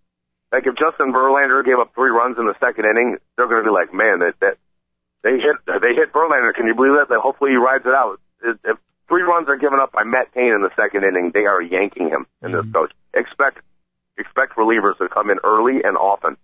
like 0.54 0.68
if 0.68 0.78
Justin 0.78 1.12
Verlander 1.12 1.66
gave 1.66 1.80
up 1.82 1.96
three 1.96 2.12
runs 2.12 2.38
in 2.38 2.46
the 2.46 2.54
second 2.62 2.86
inning, 2.86 3.18
they're 3.36 3.50
going 3.50 3.66
to 3.66 3.68
be 3.68 3.74
like, 3.74 3.92
man, 3.92 4.20
that 4.20 4.38
that 4.40 4.58
they 5.24 5.42
hit 5.42 5.58
they 5.66 5.98
hit 5.98 6.14
Verlander. 6.14 6.54
Can 6.54 6.68
you 6.68 6.76
believe 6.76 6.94
that? 6.94 7.10
That 7.10 7.20
hopefully 7.20 7.52
he 7.52 7.58
rides 7.58 7.86
it 7.86 7.94
out. 7.94 8.22
If, 8.46 8.78
three 9.10 9.24
runs 9.24 9.50
are 9.50 9.58
given 9.58 9.80
up 9.82 9.92
by 9.92 10.04
Matt 10.04 10.32
Cain 10.34 10.54
in 10.54 10.62
the 10.62 10.70
second 10.76 11.04
inning, 11.04 11.32
they 11.34 11.46
are 11.46 11.60
yanking 11.60 12.08
him 12.08 12.28
in 12.44 12.52
this 12.52 12.66
coach. 12.72 12.92
Expect 13.16 13.60
expect 14.18 14.56
relievers 14.56 14.98
to 15.00 15.10
come 15.10 15.32
in 15.32 15.40
early 15.44 15.82
and 15.84 15.98
often. 15.98 16.38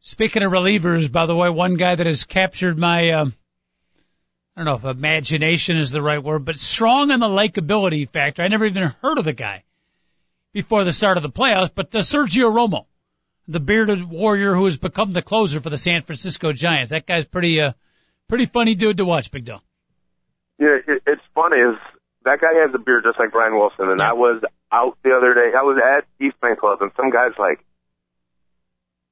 Speaking 0.00 0.42
of 0.42 0.50
relievers, 0.50 1.12
by 1.12 1.26
the 1.26 1.36
way, 1.36 1.50
one 1.50 1.74
guy 1.74 1.94
that 1.94 2.06
has 2.06 2.24
captured 2.24 2.78
my, 2.78 3.10
um, 3.10 3.34
I 4.56 4.64
don't 4.64 4.66
know 4.66 4.90
if 4.90 4.96
imagination 4.96 5.76
is 5.76 5.90
the 5.90 6.02
right 6.02 6.22
word, 6.22 6.46
but 6.46 6.58
strong 6.58 7.10
on 7.10 7.20
the 7.20 7.26
likability 7.26 8.08
factor. 8.08 8.42
I 8.42 8.48
never 8.48 8.64
even 8.64 8.94
heard 9.02 9.18
of 9.18 9.24
the 9.24 9.32
guy 9.34 9.64
before 10.52 10.84
the 10.84 10.92
start 10.92 11.18
of 11.18 11.22
the 11.22 11.30
playoffs, 11.30 11.70
but 11.74 11.94
uh, 11.94 11.98
Sergio 11.98 12.50
Romo 12.52 12.86
the 13.48 13.60
bearded 13.60 14.02
warrior 14.08 14.54
who 14.54 14.64
has 14.64 14.76
become 14.78 15.12
the 15.12 15.22
closer 15.22 15.60
for 15.60 15.70
the 15.70 15.76
San 15.76 16.02
Francisco 16.02 16.52
Giants. 16.52 16.90
That 16.90 17.06
guy's 17.06 17.24
pretty, 17.26 17.60
uh, 17.60 17.72
pretty 18.28 18.46
funny 18.46 18.74
dude 18.74 18.96
to 18.98 19.04
watch, 19.04 19.30
Big 19.30 19.44
Dog. 19.44 19.60
Yeah, 20.58 20.76
it, 20.86 21.02
it's 21.06 21.22
funny 21.34 21.56
is 21.58 21.76
that 22.24 22.40
guy 22.40 22.54
has 22.64 22.74
a 22.74 22.78
beard 22.78 23.04
just 23.04 23.18
like 23.18 23.32
Brian 23.32 23.54
Wilson, 23.54 23.90
and 23.90 23.98
Yeah. 24.00 24.10
I 24.10 24.12
was 24.14 24.42
out 24.72 24.96
the 25.02 25.10
other 25.12 25.34
day. 25.34 25.52
I 25.56 25.62
was 25.62 25.78
at 25.82 26.04
East 26.24 26.40
Bank 26.40 26.58
Club, 26.58 26.78
and 26.80 26.90
some 26.96 27.10
guys 27.10 27.32
like, 27.38 27.64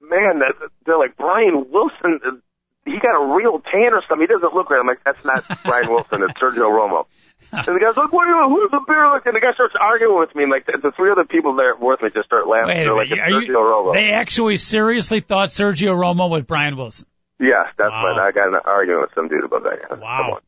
man, 0.01 0.41
that, 0.41 0.55
they're 0.87 0.99
like 0.99 1.17
Brian 1.17 1.67
Wilson. 1.71 2.43
He 2.85 2.99
got 2.99 3.15
a 3.15 3.35
real 3.37 3.61
tan 3.61 3.93
or 3.93 4.03
something. 4.09 4.27
He 4.27 4.33
doesn't 4.33 4.55
look 4.55 4.71
right. 4.71 4.81
I'm 4.81 4.87
like, 4.87 5.05
that's 5.05 5.25
not 5.25 5.45
Brian 5.65 5.89
Wilson. 5.91 6.23
It's 6.23 6.39
Sergio 6.41 6.67
Romo. 6.71 7.07
And 7.51 7.65
the 7.77 7.81
guy's 7.81 7.97
like, 7.97 8.13
what 8.13 8.27
are 8.29 8.31
you, 8.31 8.49
who's 8.49 8.71
the 8.71 8.81
beard 8.87 9.09
like? 9.13 9.27
And 9.27 9.35
the 9.37 9.41
guy 9.41 9.53
starts 9.55 9.75
arguing 9.81 10.19
with 10.19 10.35
me. 10.35 10.45
And 10.45 10.53
like, 10.53 10.67
the, 10.67 10.79
the 10.83 10.93
three 10.93 11.11
other 11.11 11.25
people 11.25 11.55
there 11.57 11.75
with 11.77 12.01
me 12.03 12.11
just 12.15 12.27
start 12.27 12.47
laughing. 12.47 12.69
Wait 12.69 12.85
They're 12.85 12.95
like, 12.95 13.11
are 13.11 13.17
Sergio 13.31 13.47
you, 13.47 13.55
Romo. 13.57 13.93
they 13.95 14.11
actually 14.11 14.57
seriously 14.57 15.21
thought 15.21 15.49
Sergio 15.49 15.95
Romo 15.97 16.31
was 16.31 16.45
Brian 16.45 16.77
Wilson. 16.77 17.09
yes, 17.41 17.67
that's 17.77 17.91
Wow. 17.91 18.03
what 18.15 18.19
I 18.23 18.33
got 18.33 18.49
in 18.49 18.55
an 18.55 18.61
argument 18.65 19.03
with 19.03 19.11
some 19.15 19.29
dude 19.29 19.45
about 19.45 19.65
that. 19.65 19.89
guy. 19.89 19.95
Wow. 19.97 20.19
Come 20.19 20.31
on. 20.33 20.41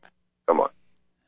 Come 0.47 0.59
on. 0.61 0.69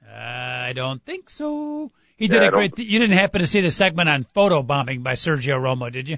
Uh, 0.08 0.68
I 0.70 0.74
don't 0.74 1.04
think 1.04 1.30
so. 1.30 1.92
He 2.16 2.28
did 2.28 2.42
I 2.42 2.48
a 2.48 2.52
great. 2.52 2.80
You 2.80 2.98
didn't 3.00 3.18
happen 3.18 3.42
to 3.42 3.48
see 3.48 3.62
the 3.62 3.70
segment 3.70 4.10
on 4.10 4.24
photo 4.34 4.64
bombing 4.64 5.04
by 5.04 5.12
Sergio 5.14 5.60
Romo, 5.60 5.92
did 5.92 6.10
you? 6.10 6.18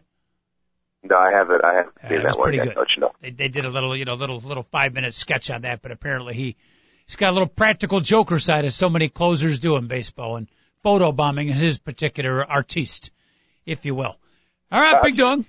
No, 1.04 1.18
I 1.18 1.32
haven't. 1.32 1.64
I 1.64 1.74
haven't 1.76 1.95
Yeah, 2.04 2.10
seen 2.10 2.24
that 2.24 2.38
one 2.38 2.43
pretty 2.43 2.58
yet, 2.60 2.68
good. 2.68 2.76
Coach. 2.76 2.91
No. 2.97 3.12
They 3.22 3.32
they 3.32 3.47
did 3.47 3.66
a 3.66 3.70
little, 3.70 3.95
you 3.97 4.06
know, 4.06 4.14
little 4.14 4.39
little 4.39 4.64
five 4.72 4.93
minute 4.93 5.14
sketch 5.14 5.50
on 5.50 5.62
that, 5.64 5.82
but 5.82 5.91
apparently 5.91 6.36
he 6.36 6.56
he's 7.10 7.16
got 7.16 7.32
a 7.32 7.34
little 7.34 7.47
practical 7.47 8.01
joker 8.01 8.38
side 8.38 8.66
as 8.66 8.76
so 8.76 8.88
many 8.88 9.10
closers 9.10 9.57
do 9.57 9.76
in 9.78 9.88
baseball, 9.88 10.36
and 10.36 10.47
photo 10.84 11.12
bombing 11.12 11.49
is 11.49 11.60
his 11.60 11.80
particular 11.80 12.45
artiste, 12.45 13.12
if 13.66 13.84
you 13.84 13.95
will. 13.95 14.16
All 14.72 14.80
right, 14.80 15.01
big 15.01 15.18
dog. 15.18 15.43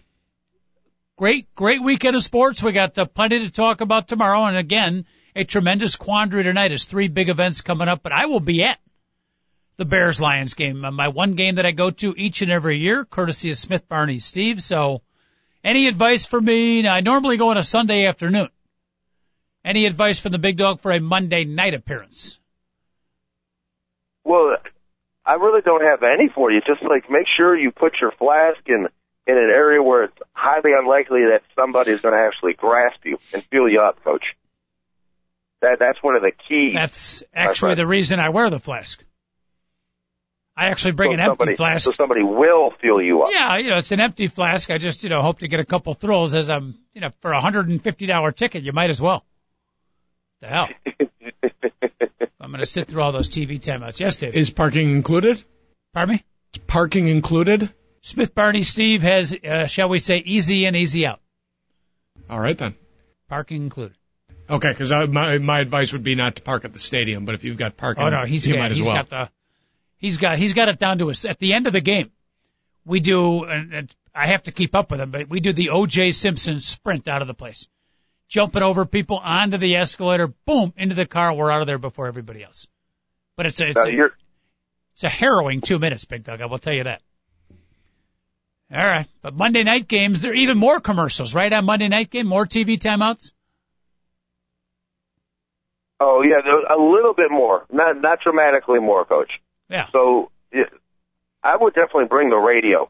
Great, 1.19 1.55
great 1.55 1.83
weekend 1.83 2.17
of 2.17 2.23
sports. 2.23 2.63
We 2.63 2.73
got 2.73 2.97
uh, 2.97 3.05
plenty 3.05 3.41
to 3.41 3.51
talk 3.51 3.83
about 3.83 4.09
tomorrow, 4.09 4.47
and 4.47 4.57
again, 4.57 5.05
a 5.37 5.45
tremendous 5.45 5.97
quandary 5.97 6.45
tonight. 6.45 6.73
Is 6.73 6.87
three 6.87 7.09
big 7.09 7.29
events 7.29 7.61
coming 7.61 7.89
up, 7.89 8.03
but 8.03 8.13
I 8.13 8.25
will 8.25 8.41
be 8.41 8.65
at 8.65 8.79
the 9.77 9.85
Bears 9.85 10.19
Lions 10.19 10.55
game, 10.55 10.83
uh, 10.83 10.91
my 10.91 11.09
one 11.09 11.35
game 11.35 11.57
that 11.57 11.67
I 11.67 11.73
go 11.73 11.91
to 11.91 12.15
each 12.17 12.41
and 12.41 12.51
every 12.51 12.79
year, 12.79 13.05
courtesy 13.05 13.51
of 13.51 13.59
Smith 13.59 13.87
Barney 13.87 14.19
Steve. 14.19 14.63
So, 14.63 15.03
any 15.63 15.89
advice 15.89 16.25
for 16.25 16.41
me? 16.41 16.81
Now, 16.81 16.95
I 16.95 17.01
normally 17.01 17.37
go 17.37 17.51
on 17.51 17.59
a 17.59 17.63
Sunday 17.63 18.07
afternoon. 18.07 18.49
Any 19.65 19.87
advice 19.87 20.19
from 20.19 20.33
the 20.33 20.39
big 20.39 20.57
dog 20.57 20.81
for 20.81 20.91
a 20.91 21.01
Monday 21.01 21.45
night 21.45 21.75
appearance? 21.75 22.39
Well, 24.25 24.57
I 25.25 25.35
really 25.35 25.61
don't 25.61 25.83
have 25.83 26.03
any 26.03 26.29
for 26.35 26.51
you. 26.51 26.61
Just 26.61 26.83
like 26.83 27.11
make 27.11 27.27
sure 27.37 27.57
you 27.57 27.71
put 27.71 27.95
your 28.01 28.13
flask 28.13 28.61
in 28.67 28.89
in 29.27 29.37
an 29.37 29.51
area 29.51 29.83
where 29.83 30.05
it's 30.05 30.19
highly 30.33 30.71
unlikely 30.77 31.21
that 31.31 31.43
somebody 31.55 31.93
is 31.93 32.01
going 32.01 32.15
to 32.15 32.21
actually 32.21 32.55
grasp 32.55 33.05
you 33.05 33.19
and 33.33 33.45
feel 33.45 33.69
you 33.69 33.81
up, 33.81 34.03
Coach. 34.03 34.25
That 35.61 35.77
that's 35.79 36.03
one 36.03 36.17
of 36.17 36.23
the 36.23 36.33
keys. 36.49 36.73
That's 36.73 37.23
actually 37.35 37.75
the 37.75 37.87
reason 37.87 38.19
I 38.19 38.31
wear 38.31 38.49
the 38.49 38.59
flask. 38.59 39.05
I 40.57 40.67
actually 40.67 40.93
bring 40.93 41.11
so 41.11 41.15
an 41.15 41.21
empty 41.21 41.31
somebody, 41.39 41.57
flask. 41.57 41.85
so 41.85 41.93
somebody 41.93 42.23
will 42.23 42.73
feel 42.83 43.01
you 43.01 43.23
up. 43.23 43.31
Yeah, 43.33 43.59
you 43.59 43.71
know, 43.71 43.77
it's 43.77 43.93
an 43.93 44.01
empty 44.01 44.27
flask. 44.27 44.71
I 44.71 44.79
just, 44.79 45.05
you 45.05 45.09
know, 45.09 45.23
hope 45.23 45.39
to 45.39 45.49
get 45.49 45.61
a 45.61 45.65
couple 45.65 45.95
thrills 45.95 46.35
as 46.35 46.51
I'm, 46.51 46.79
you 46.93 47.01
know, 47.01 47.11
for 47.21 47.33
a 47.33 47.41
hundred 47.41 47.69
and 47.69 47.83
fifty 47.83 48.07
dollar 48.07 48.33
ticket, 48.33 48.63
you 48.63 48.73
might 48.73 48.91
as 48.91 49.01
well. 49.01 49.25
The 50.41 50.49
hell. 50.49 50.69
I'm 52.41 52.51
gonna 52.51 52.67
sit 52.67 52.89
through 52.89 53.03
all 53.03 53.13
those 53.13 53.29
TV 53.29 53.61
timeouts. 53.61 54.01
Yes, 54.01 54.17
Dave. 54.17 54.35
Is 54.35 54.51
parking 54.51 54.91
included? 54.91 55.43
Pardon 55.93 56.17
me? 56.17 56.25
Is 56.55 56.59
parking 56.67 57.09
included? 57.09 57.71
Smith 58.03 58.35
Barney 58.35 58.63
Steve 58.63 59.03
has, 59.03 59.35
uh, 59.35 59.67
shall 59.67 59.89
we 59.89 59.99
say, 59.99 60.17
easy 60.25 60.65
in, 60.65 60.75
easy 60.75 61.07
out. 61.07 61.21
All 62.31 62.41
right 62.41 62.57
then. 62.57 62.75
Parking 63.29 63.63
included. 63.63 63.97
Okay, 64.49 64.71
because 64.71 64.91
my 65.09 65.39
my 65.39 65.61
advice 65.61 65.93
would 65.93 66.03
be 66.03 66.15
not 66.15 66.37
to 66.37 66.43
park 66.43 66.65
at 66.65 66.73
the 66.73 66.79
stadium, 66.81 67.25
but 67.25 67.35
if 67.35 67.45
you've 67.45 67.57
got 67.59 67.77
parking, 67.77 68.03
Oh 68.05 68.09
no, 68.09 68.25
he's 68.25 68.47
you 68.47 68.55
got, 68.55 68.61
might 68.61 68.71
as 68.73 68.79
he's 68.79 68.87
well. 68.87 68.97
got 68.97 69.09
the, 69.11 69.31
he's 69.99 70.17
got, 70.17 70.39
he's 70.39 70.55
got 70.55 70.69
it 70.69 70.79
down 70.79 70.99
to 70.99 71.11
us. 71.11 71.25
At 71.25 71.39
the 71.39 71.53
end 71.53 71.67
of 71.69 71.73
the 71.73 71.81
game, 71.81 72.11
we 72.85 72.99
do, 72.99 73.45
and, 73.45 73.73
and 73.73 73.95
I 74.15 74.27
have 74.29 74.43
to 74.45 74.53
keep 74.53 74.75
up 74.75 74.91
with 74.91 75.01
him, 75.01 75.11
but 75.13 75.29
we 75.29 75.39
do 75.41 75.53
the 75.53 75.71
O.J. 75.71 76.13
Simpson 76.13 76.59
sprint 76.59 77.07
out 77.07 77.23
of 77.23 77.29
the 77.29 77.35
place, 77.35 77.69
jumping 78.31 78.63
over 78.63 78.87
people 78.87 79.19
onto 79.19 79.59
the 79.59 79.77
escalator, 79.77 80.29
boom, 80.47 80.73
into 80.79 80.95
the 80.95 81.05
car. 81.05 81.35
We're 81.35 81.51
out 81.51 81.61
of 81.61 81.67
there 81.67 81.79
before 81.79 82.07
everybody 82.07 82.43
else. 82.43 82.67
But 83.37 83.47
it's 83.47 83.61
a, 83.61 83.67
it's 83.69 83.77
a, 83.77 83.91
it's 84.95 85.05
a 85.05 85.09
harrowing 85.11 85.61
two 85.61 85.79
minutes, 85.79 86.07
Big 86.07 86.25
Dog. 86.25 86.41
I 86.41 86.47
will 86.47 86.59
tell 86.59 86.73
you 86.73 86.85
that. 86.85 87.03
All 88.73 88.79
right, 88.87 89.09
but 89.21 89.35
Monday 89.35 89.65
night 89.65 89.89
games, 89.89 90.23
there 90.23 90.31
are 90.31 90.35
even 90.35 90.57
more 90.57 90.79
commercials, 90.79 91.35
right? 91.35 91.53
On 91.53 91.65
Monday 91.65 91.89
night 91.89 92.09
game, 92.09 92.27
more 92.29 92.47
TV 92.47 92.79
timeouts. 92.79 93.33
oh 95.99 96.23
yeah, 96.23 96.39
a 96.73 96.79
little 96.81 97.15
bit 97.15 97.33
more, 97.33 97.67
not 97.73 98.01
not 98.01 98.21
dramatically 98.21 98.79
more, 98.79 99.05
Coach. 99.05 99.33
Yeah. 99.69 99.89
So 99.91 100.31
yeah, 100.53 100.65
I 101.43 101.57
would 101.61 101.75
definitely 101.75 102.07
bring 102.07 102.31
the 102.31 102.37
radio. 102.37 102.89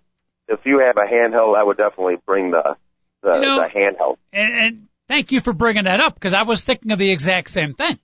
If 0.48 0.60
you 0.66 0.80
have 0.80 0.96
a 0.98 1.10
handheld, 1.10 1.56
I 1.56 1.62
would 1.62 1.78
definitely 1.78 2.16
bring 2.26 2.50
the 2.50 2.76
the, 3.22 3.34
You 3.36 3.40
know- 3.40 3.60
the 3.62 3.68
handheld. 3.74 4.16
And, 4.34 4.52
and 4.52 4.88
thank 5.10 5.32
you 5.32 5.40
for 5.40 5.52
bringing 5.52 5.84
that 5.84 5.98
up 6.00 6.14
because 6.14 6.32
I 6.32 6.42
was 6.44 6.62
thinking 6.64 6.92
of 6.92 6.98
the 6.98 7.10
exact 7.10 7.50
same 7.50 7.74
thing. 7.74 7.98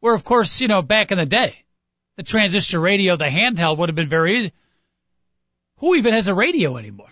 Where, 0.00 0.14
of 0.14 0.22
course, 0.22 0.60
you 0.60 0.68
know, 0.68 0.80
back 0.80 1.10
in 1.10 1.18
the 1.18 1.26
day, 1.26 1.64
the 2.16 2.22
transistor 2.22 2.78
radio, 2.78 3.16
the 3.16 3.24
handheld 3.24 3.78
would 3.78 3.88
have 3.88 3.96
been 3.96 4.08
very 4.08 4.36
easy. 4.38 4.52
Who 5.78 5.96
even 5.96 6.14
has 6.14 6.28
a 6.28 6.34
radio 6.34 6.76
anymore? 6.76 7.08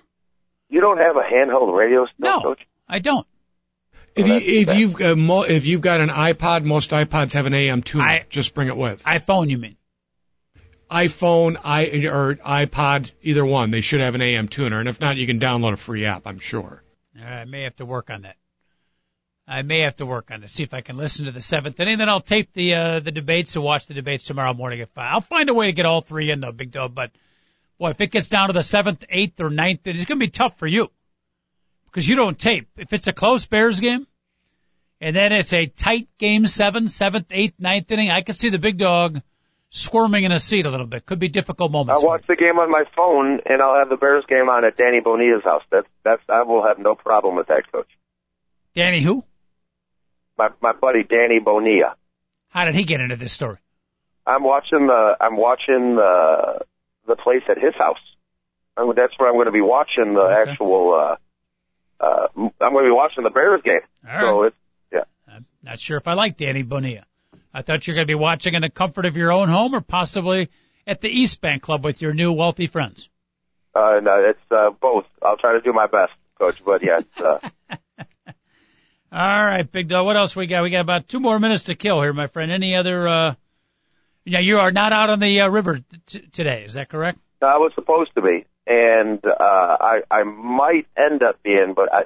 You 0.68 0.80
don't 0.80 0.99
have 0.99 1.16
a 1.16 1.20
handheld 1.22 1.76
radio 1.76 2.07
still, 2.07 2.28
No, 2.30 2.41
Coach? 2.41 2.61
I 2.89 3.01
don't. 3.01 3.26
If 4.14 4.26
Well, 4.28 4.34
you 4.41 4.41
that's- 4.41 4.49
if 4.61 4.66
that's- 4.68 4.80
you've 4.80 5.01
uh, 5.03 5.16
mo- 5.16 5.43
if 5.43 5.66
you've 5.66 5.80
got 5.80 6.01
an 6.01 6.09
iPod, 6.09 6.64
most 6.64 6.91
iPods 6.91 7.34
have 7.34 7.47
an 7.47 7.55
AM 7.55 7.82
tuner. 7.82 8.05
I- 8.05 8.24
Just 8.30 8.55
bring 8.55 8.68
it 8.68 8.76
with. 8.76 9.03
iPhone, 9.05 9.51
you 9.51 9.59
mean? 9.59 9.76
iPhone, 10.91 11.59
i 11.64 11.87
or 12.07 12.37
iPod, 12.37 13.11
either 13.22 13.45
one, 13.45 13.72
they 13.72 13.80
should 13.80 14.01
have 14.01 14.14
an 14.14 14.22
AM 14.22 14.47
tuner, 14.47 14.78
and 14.78 14.89
if 14.89 15.01
not, 15.01 15.16
you 15.16 15.26
can 15.26 15.41
download 15.41 15.72
a 15.72 15.76
free 15.76 16.07
app. 16.07 16.26
I'm 16.28 16.39
sure. 16.39 16.82
All 17.18 17.24
right, 17.24 17.41
I 17.41 17.45
may 17.45 17.62
have 17.64 17.74
to 17.76 17.84
work 17.84 18.09
on 18.11 18.22
that. 18.22 18.37
I 19.49 19.62
may 19.62 19.80
have 19.80 19.97
to 19.97 20.07
work 20.07 20.30
on 20.32 20.42
it. 20.42 20.51
See 20.51 20.64
if 20.64 20.74
I 20.74 20.80
can 20.80 20.97
listen 20.97 21.26
to 21.26 21.32
the 21.32 21.40
seventh 21.40 21.78
inning. 21.78 21.99
Then 21.99 22.09
I'll 22.09 22.20
tape 22.20 22.53
the 22.53 22.74
uh, 22.74 23.01
the 23.01 23.12
debates 23.12 23.55
and 23.55 23.64
watch 23.64 23.86
the 23.86 23.94
debates 23.94 24.24
tomorrow 24.24 24.55
morning 24.55 24.80
at 24.80 24.88
five. 24.88 25.12
I'll 25.12 25.20
find 25.20 25.49
a 25.49 25.55
way 25.55 25.66
to 25.66 25.72
get 25.72 25.86
all 25.86 26.01
three 26.01 26.30
in 26.30 26.40
though, 26.40 26.53
Big 26.53 26.72
Dog. 26.72 26.94
But 26.94 27.12
boy, 27.78 27.90
if 27.90 28.01
it 28.01 28.11
gets 28.11 28.28
down 28.28 28.49
to 28.49 28.53
the 28.53 28.64
seventh, 28.64 29.05
eighth, 29.09 29.40
or 29.40 29.51
ninth, 29.51 29.80
it's 29.84 30.05
going 30.05 30.18
to 30.18 30.26
be 30.26 30.30
tough 30.30 30.59
for 30.59 30.66
you 30.66 30.90
because 31.86 32.09
you 32.09 32.16
don't 32.16 32.38
tape. 32.38 32.68
If 32.76 32.92
it's 32.92 33.07
a 33.07 33.12
close 33.12 33.47
Bears 33.47 33.78
game, 33.78 34.07
and 35.01 35.14
then 35.14 35.32
it's 35.32 35.53
a 35.53 35.66
tight 35.66 36.09
game 36.18 36.47
seven, 36.47 36.88
seventh, 36.88 37.26
eighth, 37.30 37.61
ninth 37.61 37.90
inning, 37.90 38.11
I 38.11 38.22
could 38.22 38.36
see 38.36 38.51
the 38.51 38.59
Big 38.59 38.78
Dog 38.78 39.22
squirming 39.70 40.24
in 40.24 40.32
a 40.32 40.40
seat 40.40 40.66
a 40.66 40.70
little 40.70 40.86
bit. 40.86 41.07
Could 41.07 41.20
be 41.20 41.28
difficult 41.28 41.70
moments. 41.70 42.03
I 42.03 42.07
watch 42.07 42.24
the 42.26 42.36
game 42.36 42.59
on 42.59 42.70
my 42.70 42.84
phone, 42.97 43.40
and 43.47 43.62
I'll 43.62 43.78
have 43.78 43.90
the 43.90 43.97
Bears 43.97 44.24
game 44.28 44.49
on 44.49 44.64
at 44.64 44.76
Danny 44.76 45.01
Bonilla's 45.01 45.44
house. 45.44 45.62
That's 45.70 45.88
that's 46.03 46.22
I 46.28 46.42
will 46.42 46.66
have 46.66 46.78
no 46.80 46.97
problem 46.97 47.36
with 47.36 47.47
that, 47.47 47.70
Coach. 47.70 47.88
Danny, 48.74 49.03
who? 49.03 49.24
My 50.39 50.49
my 50.61 50.72
buddy 50.72 51.03
Danny 51.03 51.39
Bonilla. 51.41 51.95
How 52.51 52.64
did 52.64 52.74
he 52.74 52.84
get 52.84 53.01
into 53.01 53.16
this 53.16 53.32
story? 53.32 53.59
I'm 54.26 54.43
watching 54.43 54.87
the 54.87 55.16
I'm 55.20 55.37
watching 55.37 55.97
the 55.97 56.61
the 57.07 57.16
place 57.16 57.43
at 57.49 57.59
his 57.59 57.74
house. 57.76 57.99
I 58.76 58.82
mean, 58.84 58.95
that's 58.97 59.12
where 59.18 59.28
I'm 59.28 59.34
going 59.37 59.47
to 59.47 59.53
be 59.53 59.61
watching 59.61 60.12
the 60.14 60.20
Okay. 60.20 60.51
actual. 60.51 60.95
uh 60.95 61.16
uh 62.05 62.26
I'm 62.37 62.72
going 62.72 62.84
to 62.84 62.91
be 62.91 62.95
watching 62.95 63.24
the 63.24 63.30
Bears 63.30 63.62
game. 63.62 63.80
All 64.09 64.20
So 64.20 64.41
right. 64.43 64.47
it's 64.49 64.57
yeah. 64.93 65.34
I'm 65.34 65.47
not 65.62 65.78
sure 65.78 65.97
if 65.97 66.07
I 66.09 66.14
like 66.14 66.37
Danny 66.37 66.62
Bonilla. 66.62 67.05
I 67.55 67.62
thought 67.62 67.87
you 67.87 67.93
were 67.93 67.97
going 67.97 68.07
to 68.07 68.11
be 68.11 68.14
watching 68.14 68.53
in 68.55 68.61
the 68.62 68.68
comfort 68.68 69.07
of 69.07 69.16
your 69.16 69.32
own 69.32 69.49
home 69.49 69.74
or 69.74 69.80
possibly 69.80 70.51
at 70.87 71.01
the 71.01 71.09
East 71.09 71.41
Bank 71.41 71.62
Club 71.62 71.82
with 71.84 72.03
your 72.03 72.12
new 72.12 72.32
wealthy 72.32 72.66
friends. 72.66 73.09
Uh, 73.74 74.01
no, 74.03 74.22
it's 74.28 74.41
uh, 74.51 74.70
both. 74.80 75.05
I'll 75.22 75.37
try 75.39 75.53
to 75.55 75.61
do 75.61 75.72
my 75.72 75.87
best, 75.87 76.12
Coach. 76.39 76.62
But 76.64 76.82
yeah, 76.82 76.99
it's, 76.99 77.20
uh, 77.20 77.39
All 79.16 79.46
right, 79.46 79.72
Big 79.72 79.88
Dog. 79.88 80.04
What 80.04 80.18
else 80.18 80.36
we 80.36 80.46
got? 80.46 80.62
We 80.62 80.68
got 80.68 80.82
about 80.82 81.08
two 81.08 81.20
more 81.20 81.38
minutes 81.38 81.64
to 81.64 81.74
kill 81.74 82.02
here, 82.02 82.12
my 82.12 82.26
friend. 82.26 82.52
Any 82.52 82.76
other? 82.76 83.08
uh 83.08 83.34
Yeah, 84.26 84.40
you 84.40 84.58
are 84.58 84.70
not 84.70 84.92
out 84.92 85.08
on 85.08 85.20
the 85.20 85.40
uh, 85.40 85.48
river 85.48 85.80
t- 86.04 86.20
today. 86.20 86.64
Is 86.66 86.74
that 86.74 86.90
correct? 86.90 87.18
I 87.40 87.56
was 87.56 87.72
supposed 87.74 88.10
to 88.16 88.20
be, 88.20 88.44
and 88.66 89.24
uh, 89.24 89.32
I 89.40 90.00
I 90.10 90.24
might 90.24 90.86
end 90.98 91.22
up 91.22 91.42
being, 91.42 91.72
but 91.74 91.90
I, 91.90 92.02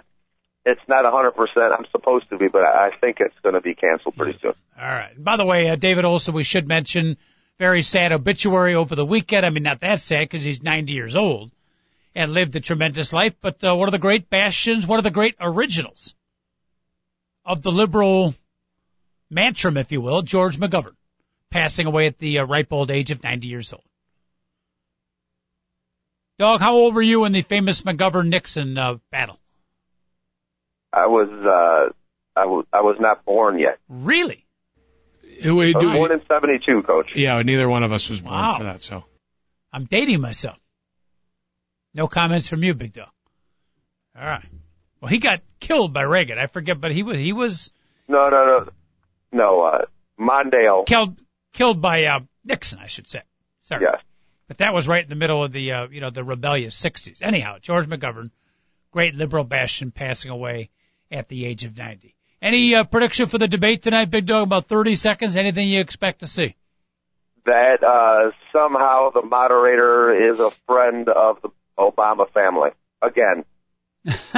it's 0.64 0.80
not 0.86 1.04
a 1.04 1.10
hundred 1.10 1.32
percent. 1.32 1.72
I'm 1.76 1.84
supposed 1.90 2.30
to 2.30 2.38
be, 2.38 2.46
but 2.46 2.62
I 2.62 2.90
I 2.90 2.96
think 3.00 3.16
it's 3.18 3.34
going 3.42 3.56
to 3.56 3.60
be 3.60 3.74
canceled 3.74 4.14
pretty 4.14 4.38
soon. 4.40 4.52
All 4.80 4.86
right. 4.86 5.12
By 5.18 5.36
the 5.36 5.44
way, 5.44 5.68
uh, 5.68 5.74
David 5.74 6.04
Olson, 6.04 6.32
we 6.32 6.44
should 6.44 6.68
mention, 6.68 7.16
very 7.58 7.82
sad 7.82 8.12
obituary 8.12 8.76
over 8.76 8.94
the 8.94 9.04
weekend. 9.04 9.44
I 9.44 9.50
mean, 9.50 9.64
not 9.64 9.80
that 9.80 10.00
sad 10.00 10.28
because 10.28 10.44
he's 10.44 10.62
90 10.62 10.92
years 10.92 11.16
old 11.16 11.50
and 12.14 12.32
lived 12.32 12.54
a 12.54 12.60
tremendous 12.60 13.12
life, 13.12 13.34
but 13.40 13.64
uh, 13.64 13.74
one 13.74 13.88
of 13.88 13.92
the 13.92 13.98
great 13.98 14.30
bastions, 14.30 14.86
one 14.86 15.00
of 15.00 15.04
the 15.04 15.10
great 15.10 15.34
originals 15.40 16.14
of 17.50 17.62
the 17.62 17.72
liberal 17.72 18.34
mantram, 19.32 19.76
if 19.78 19.90
you 19.90 20.00
will, 20.00 20.22
George 20.22 20.56
McGovern, 20.58 20.94
passing 21.50 21.86
away 21.86 22.06
at 22.06 22.18
the 22.18 22.38
uh, 22.38 22.44
ripe 22.44 22.72
old 22.72 22.90
age 22.92 23.10
of 23.10 23.22
90 23.24 23.48
years 23.48 23.72
old. 23.72 23.82
Dog, 26.38 26.60
how 26.60 26.74
old 26.74 26.94
were 26.94 27.02
you 27.02 27.24
in 27.24 27.32
the 27.32 27.42
famous 27.42 27.82
McGovern-Nixon 27.82 28.78
uh, 28.78 28.94
battle? 29.10 29.38
I 30.92 31.06
was 31.06 31.28
uh, 31.28 31.92
I 32.40 32.46
was 32.46 32.66
I 32.72 32.80
was 32.80 32.96
not 32.98 33.24
born 33.24 33.58
yet. 33.58 33.78
Really? 33.88 34.46
Who 35.42 35.56
we 35.56 35.74
I 35.74 35.78
was 35.78 35.96
born 35.96 36.12
in 36.12 36.20
'72, 36.26 36.82
Coach. 36.82 37.12
yeah, 37.14 37.40
neither 37.42 37.68
one 37.68 37.82
of 37.82 37.92
us 37.92 38.08
was 38.08 38.20
born 38.20 38.34
Wow. 38.34 38.56
for 38.58 38.64
that. 38.64 38.82
So 38.82 39.04
I'm 39.72 39.84
dating 39.84 40.20
myself. 40.20 40.56
No 41.94 42.06
comments 42.08 42.48
from 42.48 42.64
you, 42.64 42.74
Big 42.74 42.92
Dog. 42.92 43.08
All 44.18 44.24
right. 44.24 44.44
Well, 45.00 45.08
he 45.08 45.18
got 45.18 45.40
killed 45.60 45.92
by 45.92 46.02
Reagan. 46.02 46.38
I 46.38 46.46
forget, 46.46 46.80
but 46.80 46.92
he 46.92 47.02
was 47.02 47.16
he 47.16 47.32
was 47.32 47.72
No, 48.08 48.28
no, 48.28 48.44
no, 48.44 48.68
no. 49.32 49.62
Uh, 49.62 49.84
Mondale. 50.18 50.86
killed 50.86 51.18
killed 51.52 51.80
by 51.80 52.04
uh, 52.04 52.20
Nixon, 52.44 52.78
I 52.80 52.86
should 52.86 53.08
say. 53.08 53.22
Sorry. 53.60 53.82
Yes. 53.82 54.02
But 54.48 54.58
that 54.58 54.74
was 54.74 54.88
right 54.88 55.02
in 55.02 55.08
the 55.08 55.14
middle 55.14 55.42
of 55.44 55.52
the 55.52 55.72
uh, 55.72 55.88
you 55.88 56.00
know 56.00 56.10
the 56.10 56.24
rebellious 56.24 56.80
60s. 56.80 57.22
Anyhow, 57.22 57.56
George 57.62 57.86
McGovern, 57.86 58.30
great 58.90 59.14
liberal 59.14 59.44
bastion, 59.44 59.90
passing 59.90 60.30
away 60.30 60.70
at 61.10 61.28
the 61.28 61.46
age 61.46 61.64
of 61.64 61.76
90. 61.78 62.14
Any 62.42 62.74
uh, 62.74 62.84
prediction 62.84 63.26
for 63.26 63.38
the 63.38 63.48
debate 63.48 63.82
tonight, 63.82 64.10
Big 64.10 64.26
Dog? 64.26 64.44
About 64.44 64.66
30 64.66 64.94
seconds. 64.96 65.36
Anything 65.36 65.68
you 65.68 65.80
expect 65.80 66.20
to 66.20 66.26
see? 66.26 66.56
That 67.44 67.82
uh, 67.84 68.32
somehow 68.52 69.10
the 69.10 69.22
moderator 69.22 70.30
is 70.30 70.40
a 70.40 70.50
friend 70.66 71.08
of 71.08 71.40
the 71.42 71.48
Obama 71.78 72.30
family. 72.32 72.70
Again. 73.02 73.44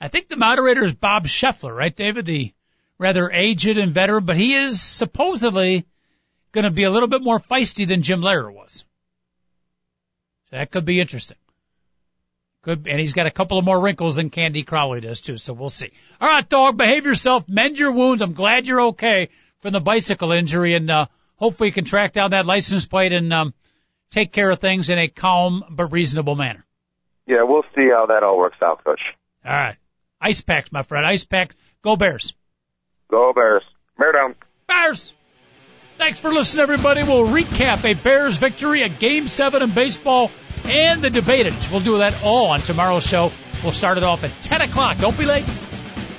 I 0.00 0.08
think 0.08 0.28
the 0.28 0.36
moderator 0.36 0.84
is 0.84 0.94
Bob 0.94 1.26
Schieffer, 1.26 1.74
right, 1.74 1.94
David? 1.94 2.26
The 2.26 2.52
rather 2.98 3.30
aged 3.30 3.78
and 3.78 3.92
veteran, 3.92 4.24
but 4.24 4.36
he 4.36 4.54
is 4.54 4.80
supposedly 4.80 5.86
going 6.52 6.64
to 6.64 6.70
be 6.70 6.84
a 6.84 6.90
little 6.90 7.08
bit 7.08 7.22
more 7.22 7.38
feisty 7.38 7.86
than 7.86 8.02
Jim 8.02 8.20
Lehrer 8.20 8.52
was. 8.52 8.84
So 10.50 10.56
that 10.56 10.70
could 10.70 10.84
be 10.84 11.00
interesting. 11.00 11.36
Good, 12.62 12.86
and 12.88 12.98
he's 12.98 13.12
got 13.12 13.26
a 13.26 13.30
couple 13.30 13.58
of 13.58 13.64
more 13.64 13.80
wrinkles 13.80 14.16
than 14.16 14.30
Candy 14.30 14.64
Crowley 14.64 15.00
does 15.00 15.20
too. 15.20 15.38
So 15.38 15.52
we'll 15.52 15.68
see. 15.68 15.92
All 16.20 16.28
right, 16.28 16.48
dog, 16.48 16.76
behave 16.76 17.06
yourself, 17.06 17.48
mend 17.48 17.78
your 17.78 17.92
wounds. 17.92 18.22
I'm 18.22 18.32
glad 18.32 18.66
you're 18.66 18.80
okay 18.88 19.28
from 19.60 19.72
the 19.72 19.80
bicycle 19.80 20.32
injury, 20.32 20.74
and 20.74 20.90
uh, 20.90 21.06
hopefully 21.36 21.68
you 21.68 21.72
can 21.72 21.84
track 21.84 22.12
down 22.12 22.30
that 22.30 22.46
license 22.46 22.86
plate 22.86 23.12
and 23.12 23.32
um, 23.32 23.54
take 24.10 24.32
care 24.32 24.50
of 24.50 24.58
things 24.58 24.90
in 24.90 24.98
a 24.98 25.08
calm 25.08 25.64
but 25.70 25.92
reasonable 25.92 26.34
manner. 26.34 26.65
Yeah, 27.26 27.42
we'll 27.42 27.64
see 27.74 27.88
how 27.90 28.06
that 28.06 28.22
all 28.22 28.38
works 28.38 28.58
out, 28.62 28.84
Coach. 28.84 29.00
All 29.44 29.52
right, 29.52 29.76
ice 30.20 30.40
packs, 30.40 30.70
my 30.72 30.82
friend, 30.82 31.06
ice 31.06 31.24
pack. 31.24 31.54
Go 31.82 31.96
Bears. 31.96 32.34
Go 33.10 33.32
Bears. 33.34 33.62
Bear 33.98 34.12
down. 34.12 34.34
Bears. 34.66 35.12
Thanks 35.98 36.20
for 36.20 36.30
listening, 36.30 36.62
everybody. 36.62 37.02
We'll 37.02 37.26
recap 37.26 37.84
a 37.84 37.94
Bears 37.94 38.36
victory, 38.36 38.82
a 38.82 38.88
Game 38.88 39.28
7 39.28 39.62
in 39.62 39.72
baseball, 39.72 40.30
and 40.64 41.00
the 41.00 41.08
debaters. 41.08 41.70
We'll 41.70 41.80
do 41.80 41.98
that 41.98 42.22
all 42.22 42.48
on 42.48 42.60
tomorrow's 42.60 43.06
show. 43.06 43.32
We'll 43.62 43.72
start 43.72 43.96
it 43.96 44.04
off 44.04 44.22
at 44.22 44.30
10 44.42 44.60
o'clock. 44.60 44.98
Don't 44.98 45.16
be 45.16 45.24
late. 45.24 45.46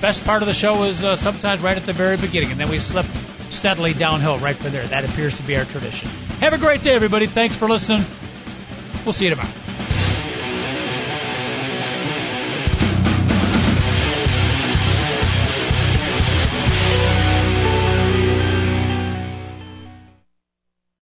Best 0.02 0.26
part 0.26 0.42
of 0.42 0.48
the 0.48 0.54
show 0.54 0.84
is 0.84 1.04
uh, 1.04 1.16
sometimes 1.16 1.62
right 1.62 1.78
at 1.78 1.86
the 1.86 1.94
very 1.94 2.18
beginning, 2.18 2.52
and 2.52 2.60
then 2.60 2.70
we 2.70 2.80
slip 2.80 3.06
steadily 3.52 3.94
downhill 3.94 4.40
right 4.40 4.56
from 4.56 4.72
there. 4.72 4.86
That 4.88 5.06
appears 5.06 5.36
to 5.38 5.44
be 5.44 5.56
our 5.58 5.66
tradition. 5.66 6.10
Have 6.40 6.54
a 6.54 6.58
great 6.58 6.82
day, 6.84 6.96
everybody. 6.96 7.28
Thanks 7.28 7.56
for 7.56 7.68
listening. 7.68 8.04
We'll 9.06 9.14
see 9.14 9.26
you 9.26 9.32
tomorrow. 9.32 9.67